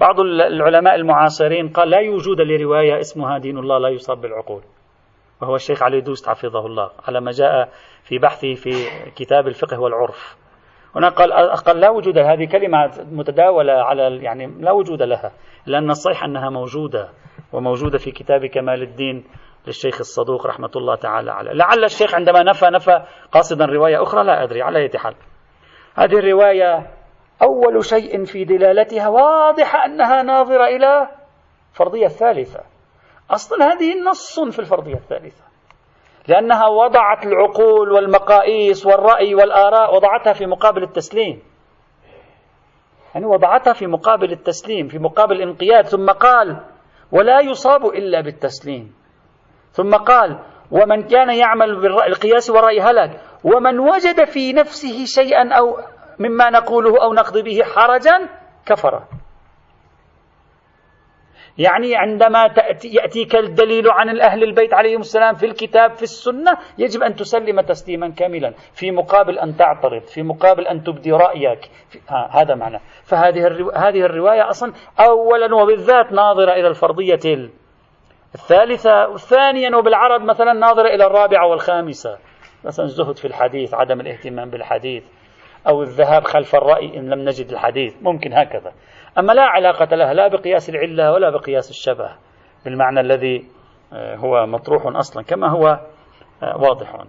بعض 0.00 0.20
العلماء 0.20 0.94
المعاصرين 0.94 1.68
قال 1.68 1.90
لا 1.90 1.98
يوجد 1.98 2.40
لرواية 2.40 3.00
اسمها 3.00 3.38
دين 3.38 3.58
الله 3.58 3.78
لا 3.78 3.88
يصاب 3.88 4.20
بالعقول. 4.20 4.62
وهو 5.42 5.54
الشيخ 5.54 5.82
علي 5.82 6.00
دوست 6.00 6.28
حفظه 6.28 6.66
الله 6.66 6.90
على 7.08 7.20
ما 7.20 7.30
جاء 7.30 7.68
في 8.02 8.18
بحثه 8.18 8.54
في 8.54 8.70
كتاب 9.16 9.46
الفقه 9.46 9.80
والعرف. 9.80 10.36
هنا 10.96 11.08
قال 11.08 11.32
قال 11.52 11.80
لا 11.80 11.90
وجود 11.90 12.18
هذه 12.18 12.44
كلمة 12.44 12.90
متداولة 13.10 13.72
على 13.72 14.16
يعني 14.16 14.46
لا 14.46 14.72
وجود 14.72 15.02
لها 15.02 15.32
لأن 15.66 15.90
الصحيح 15.90 16.24
أنها 16.24 16.50
موجودة 16.50 17.08
وموجودة 17.52 17.98
في 17.98 18.10
كتاب 18.10 18.46
كمال 18.46 18.82
الدين 18.82 19.24
للشيخ 19.66 19.98
الصدوق 20.00 20.46
رحمة 20.46 20.70
الله 20.76 20.94
تعالى 20.94 21.32
عليه. 21.32 21.52
لعل 21.52 21.84
الشيخ 21.84 22.14
عندما 22.14 22.42
نفى 22.42 22.66
نفى 22.66 23.02
قاصدا 23.32 23.64
رواية 23.64 24.02
أخرى 24.02 24.24
لا 24.24 24.42
أدري 24.42 24.62
على 24.62 24.78
أي 24.78 24.90
حال. 24.98 25.14
هذه 25.94 26.18
الرواية 26.18 26.86
أول 27.42 27.84
شيء 27.84 28.24
في 28.24 28.44
دلالتها 28.44 29.08
واضحة 29.08 29.84
أنها 29.84 30.22
ناظرة 30.22 30.64
إلى 30.64 31.08
الفرضية 31.72 32.06
الثالثة. 32.06 32.60
أصلا 33.30 33.72
هذه 33.72 34.00
نص 34.08 34.40
في 34.40 34.58
الفرضية 34.58 34.94
الثالثة. 34.94 35.44
لأنها 36.28 36.66
وضعت 36.66 37.26
العقول 37.26 37.92
والمقاييس 37.92 38.86
والرأي 38.86 39.34
والآراء 39.34 39.94
وضعتها 39.94 40.32
في 40.32 40.46
مقابل 40.46 40.82
التسليم. 40.82 41.42
يعني 43.14 43.26
وضعتها 43.26 43.72
في 43.72 43.86
مقابل 43.86 44.32
التسليم 44.32 44.88
في 44.88 44.98
مقابل 44.98 45.36
الانقياد. 45.36 45.86
ثم 45.86 46.10
قال 46.10 46.60
ولا 47.12 47.40
يصاب 47.40 47.86
إلا 47.86 48.20
بالتسليم. 48.20 48.94
ثم 49.72 49.94
قال 49.94 50.38
ومن 50.70 51.02
كان 51.02 51.30
يعمل 51.30 51.80
بالقياس 51.80 52.50
والرأي 52.50 52.80
هلك. 52.80 53.20
ومن 53.44 53.78
وجد 53.78 54.24
في 54.24 54.52
نفسه 54.52 55.04
شيئا 55.04 55.52
أو 55.52 55.78
مما 56.18 56.50
نقوله 56.50 57.02
أو 57.02 57.14
نقضي 57.14 57.42
به 57.42 57.62
حرجا 57.64 58.28
كفر. 58.66 59.02
يعني 61.58 61.96
عندما 61.96 62.48
تأتي 62.48 62.88
يأتيك 62.88 63.36
الدليل 63.36 63.90
عن 63.90 64.08
الأهل 64.08 64.42
البيت 64.42 64.74
عليهم 64.74 65.00
السلام 65.00 65.34
في 65.34 65.46
الكتاب 65.46 65.92
في 65.92 66.02
السنة 66.02 66.58
يجب 66.78 67.02
أن 67.02 67.14
تسلم 67.14 67.60
تسليما 67.60 68.08
كاملا 68.08 68.54
في 68.72 68.90
مقابل 68.90 69.38
أن 69.38 69.56
تعترض 69.56 70.02
في 70.02 70.22
مقابل 70.22 70.66
أن 70.66 70.82
تبدي 70.82 71.12
رأيك. 71.12 71.70
هذا 72.30 72.54
معنى. 72.54 72.80
فهذه 73.04 73.46
هذه 73.74 74.00
الرواية 74.00 74.48
أصلا 74.48 74.72
أولا 75.00 75.54
وبالذات 75.54 76.12
ناظرة 76.12 76.52
إلى 76.52 76.68
الفرضية 76.68 77.50
الثالثة 78.34 79.08
وثانيا 79.08 79.76
وبالعرب 79.76 80.22
مثلا 80.22 80.52
ناظرة 80.52 80.88
إلى 80.88 81.06
الرابعة 81.06 81.46
والخامسة. 81.46 82.18
مثلا 82.64 82.86
الزهد 82.86 83.16
في 83.16 83.24
الحديث 83.24 83.74
عدم 83.74 84.00
الاهتمام 84.00 84.50
بالحديث. 84.50 85.04
أو 85.68 85.82
الذهاب 85.82 86.24
خلف 86.24 86.54
الرأي 86.54 86.98
إن 86.98 87.10
لم 87.10 87.28
نجد 87.28 87.50
الحديث. 87.50 87.94
ممكن 88.02 88.32
هكذا. 88.32 88.72
أما 89.18 89.32
لا 89.32 89.42
علاقة 89.42 89.96
لها 89.96 90.14
لا 90.14 90.28
بقياس 90.28 90.68
العلة 90.68 91.12
ولا 91.12 91.30
بقياس 91.30 91.70
الشبه 91.70 92.10
بالمعنى 92.64 93.00
الذي 93.00 93.44
آه، 93.92 94.16
هو 94.16 94.46
مطروح 94.46 94.96
أصلا 94.96 95.22
كما 95.22 95.48
هو 95.48 95.80
آه، 96.42 96.56
واضح. 96.56 97.04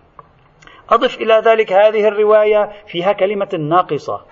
أضف 0.90 1.18
إلى 1.18 1.34
ذلك 1.46 1.74
هذه 1.74 2.08
الرواية 2.08 2.72
فيها 2.86 3.14
كلمة 3.14 3.50
ناقصة. 3.60 4.26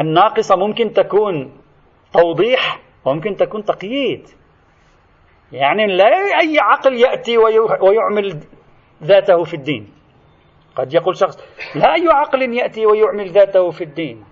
الناقصة 0.00 0.56
ممكن 0.56 0.92
تكون 0.92 1.60
توضيح 2.12 2.80
وممكن 3.04 3.36
تكون 3.36 3.64
تقييد. 3.64 4.28
يعني 5.52 5.86
لا 5.86 6.40
أي 6.40 6.58
عقل 6.58 6.94
يأتي 6.94 7.38
ويعمل 7.80 8.40
ذاته 9.02 9.44
في 9.44 9.54
الدين. 9.54 9.95
قد 10.76 10.94
يقول 10.94 11.16
شخص 11.16 11.38
لا 11.74 11.94
أي 11.94 12.08
عقل 12.08 12.54
يأتي 12.54 12.86
ويعمل 12.86 13.30
ذاته 13.30 13.70
في 13.70 13.84
الدين 13.84 14.24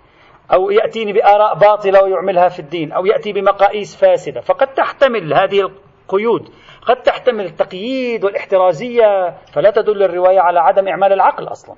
أو 0.52 0.70
يأتيني 0.70 1.12
بآراء 1.12 1.54
باطلة 1.54 2.02
ويعملها 2.02 2.48
في 2.48 2.58
الدين 2.58 2.92
أو 2.92 3.06
يأتي 3.06 3.32
بمقاييس 3.32 3.96
فاسدة. 3.96 4.40
فقد 4.40 4.66
تحتمل 4.66 5.34
هذه 5.34 5.60
القيود 5.60 6.48
قد 6.86 7.02
تحتمل 7.02 7.44
التقييد 7.44 8.24
والاحترازية 8.24 9.36
فلا 9.52 9.70
تدل 9.70 10.02
الرواية 10.02 10.40
على 10.40 10.60
عدم 10.60 10.88
إعمال 10.88 11.12
العقل 11.12 11.48
أصلا. 11.48 11.76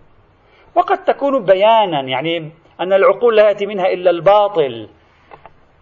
وقد 0.74 1.04
تكون 1.04 1.44
بيانا 1.44 2.00
يعني 2.00 2.52
أن 2.80 2.92
العقول 2.92 3.36
لا 3.36 3.48
يأتي 3.48 3.66
منها 3.66 3.86
إلا 3.86 4.10
الباطل 4.10 4.88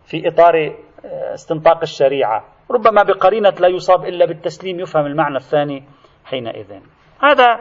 في 0.06 0.28
إطار 0.28 0.76
آه، 1.04 1.34
استنطاق 1.34 1.80
الشريعة. 1.82 2.44
ربما 2.70 3.02
بقرينة 3.02 3.54
لا 3.60 3.68
يصاب 3.68 4.04
إلا 4.04 4.26
بالتسليم 4.26 4.80
يفهم 4.80 5.06
المعنى 5.06 5.36
الثاني 5.36 5.84
حينئذ. 6.24 6.72
هذا 7.22 7.60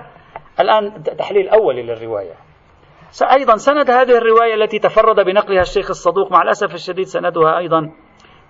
الآن 0.60 1.04
تحليل 1.04 1.49
أولي 1.49 1.84
للرواية. 1.84 2.34
أيضا 3.32 3.56
سند 3.56 3.89
هذه 3.89 4.18
الرواية 4.18 4.54
التي 4.54 4.80
تفرد 4.80 5.26
بنقلها 5.26 5.62
الشيخ 5.62 5.89
الصدوق 5.89 6.32
مع 6.32 6.41
الأسف 6.41 6.74
الشديد 6.74 7.06
سندها 7.06 7.58
أيضا 7.58 7.91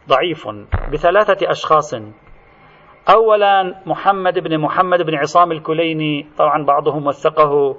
ضعيف 0.09 0.47
بثلاثة 0.93 1.49
أشخاص. 1.49 1.95
أولا 3.09 3.81
محمد 3.85 4.39
بن 4.39 4.57
محمد 4.57 5.01
بن 5.01 5.15
عصام 5.15 5.51
الكليني 5.51 6.29
طبعا 6.37 6.65
بعضهم 6.65 7.07
وثقه 7.07 7.75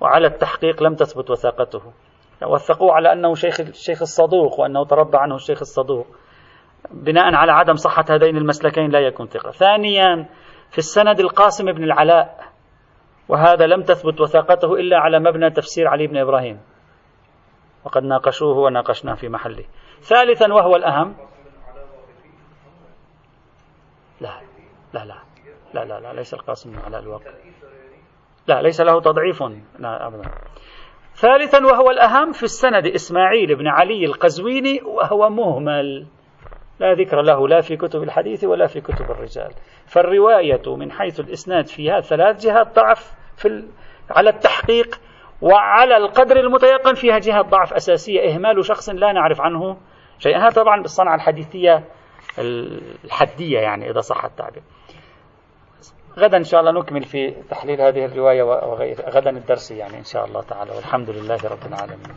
وعلى 0.00 0.26
التحقيق 0.26 0.82
لم 0.82 0.94
تثبت 0.94 1.30
وثاقته. 1.30 1.82
وثقوه 2.42 2.92
على 2.92 3.12
أنه 3.12 3.34
شيخ 3.34 3.60
الشيخ 3.60 4.02
الصدوق 4.02 4.60
وأنه 4.60 4.84
تربى 4.84 5.16
عنه 5.18 5.34
الشيخ 5.34 5.58
الصدوق. 5.60 6.06
بناء 6.90 7.34
على 7.34 7.52
عدم 7.52 7.74
صحة 7.74 8.04
هذين 8.10 8.36
المسلكين 8.36 8.90
لا 8.90 9.00
يكون 9.00 9.26
ثقة. 9.26 9.50
ثانيا 9.50 10.28
في 10.70 10.78
السند 10.78 11.20
القاسم 11.20 11.72
بن 11.72 11.84
العلاء 11.84 12.53
وهذا 13.28 13.66
لم 13.66 13.82
تثبت 13.82 14.20
وثاقته 14.20 14.74
إلا 14.74 14.98
على 14.98 15.18
مبنى 15.18 15.50
تفسير 15.50 15.88
علي 15.88 16.06
بن 16.06 16.16
إبراهيم. 16.16 16.60
وقد 17.84 18.02
ناقشوه 18.02 18.58
وناقشناه 18.58 19.14
في 19.14 19.28
محله. 19.28 19.64
ثالثا 20.00 20.52
وهو 20.52 20.76
الأهم. 20.76 21.16
لا 24.20 24.40
لا 24.94 25.04
لا 25.04 25.18
لا 25.74 25.84
لا, 25.84 26.00
لا 26.00 26.12
ليس 26.12 26.34
القاسم 26.34 26.78
على 26.78 26.98
الواقع. 26.98 27.30
لا 28.46 28.62
ليس 28.62 28.80
له 28.80 29.00
تضعيف. 29.00 29.42
لا 29.78 30.06
أبدا. 30.06 30.30
ثالثا 31.14 31.66
وهو 31.66 31.90
الأهم 31.90 32.32
في 32.32 32.42
السند 32.42 32.86
إسماعيل 32.86 33.56
بن 33.56 33.68
علي 33.68 34.04
القزويني 34.04 34.82
وهو 34.82 35.30
مهمل. 35.30 36.06
لا 36.80 36.94
ذكر 36.94 37.22
له 37.22 37.48
لا 37.48 37.60
في 37.60 37.76
كتب 37.76 38.02
الحديث 38.02 38.44
ولا 38.44 38.66
في 38.66 38.80
كتب 38.80 39.10
الرجال. 39.10 39.50
فالرواية 39.86 40.76
من 40.76 40.92
حيث 40.92 41.20
الإسناد 41.20 41.66
فيها 41.66 42.00
ثلاث 42.00 42.44
جهات 42.44 42.74
ضعف 42.74 43.12
في. 43.36 43.64
على 44.10 44.30
التحقيق 44.30 45.00
وعلى 45.42 45.96
القدر 45.96 46.36
المتيقن 46.40 46.94
فيها 46.94 47.18
جهة 47.18 47.42
ضعف 47.42 47.74
أساسية. 47.74 48.34
إهمال 48.34 48.64
شخص 48.64 48.88
لا 48.88 49.12
نعرف 49.12 49.40
عنه 49.40 49.76
شيئا. 50.18 50.38
هذا 50.38 50.62
طبعا 50.62 50.82
بالصنعة 50.82 51.14
الحديثية 51.14 51.84
الحدية 53.04 53.58
يعني 53.58 53.90
إذا 53.90 54.00
صح 54.00 54.24
التعبير. 54.24 54.62
غدا 56.18 56.36
إن 56.36 56.44
شاء 56.44 56.60
الله 56.60 56.72
نكمل 56.80 57.02
في 57.02 57.30
تحليل 57.50 57.80
هذه 57.80 58.04
الرواية 58.04 58.42
وغير 58.42 58.96
غدا 59.10 59.30
الدرس 59.30 59.70
يعني 59.70 59.98
إن 59.98 60.04
شاء 60.04 60.24
الله 60.24 60.42
تعالى. 60.42 60.70
والحمد 60.76 61.10
لله 61.10 61.38
رب 61.44 61.66
العالمين. 61.66 62.14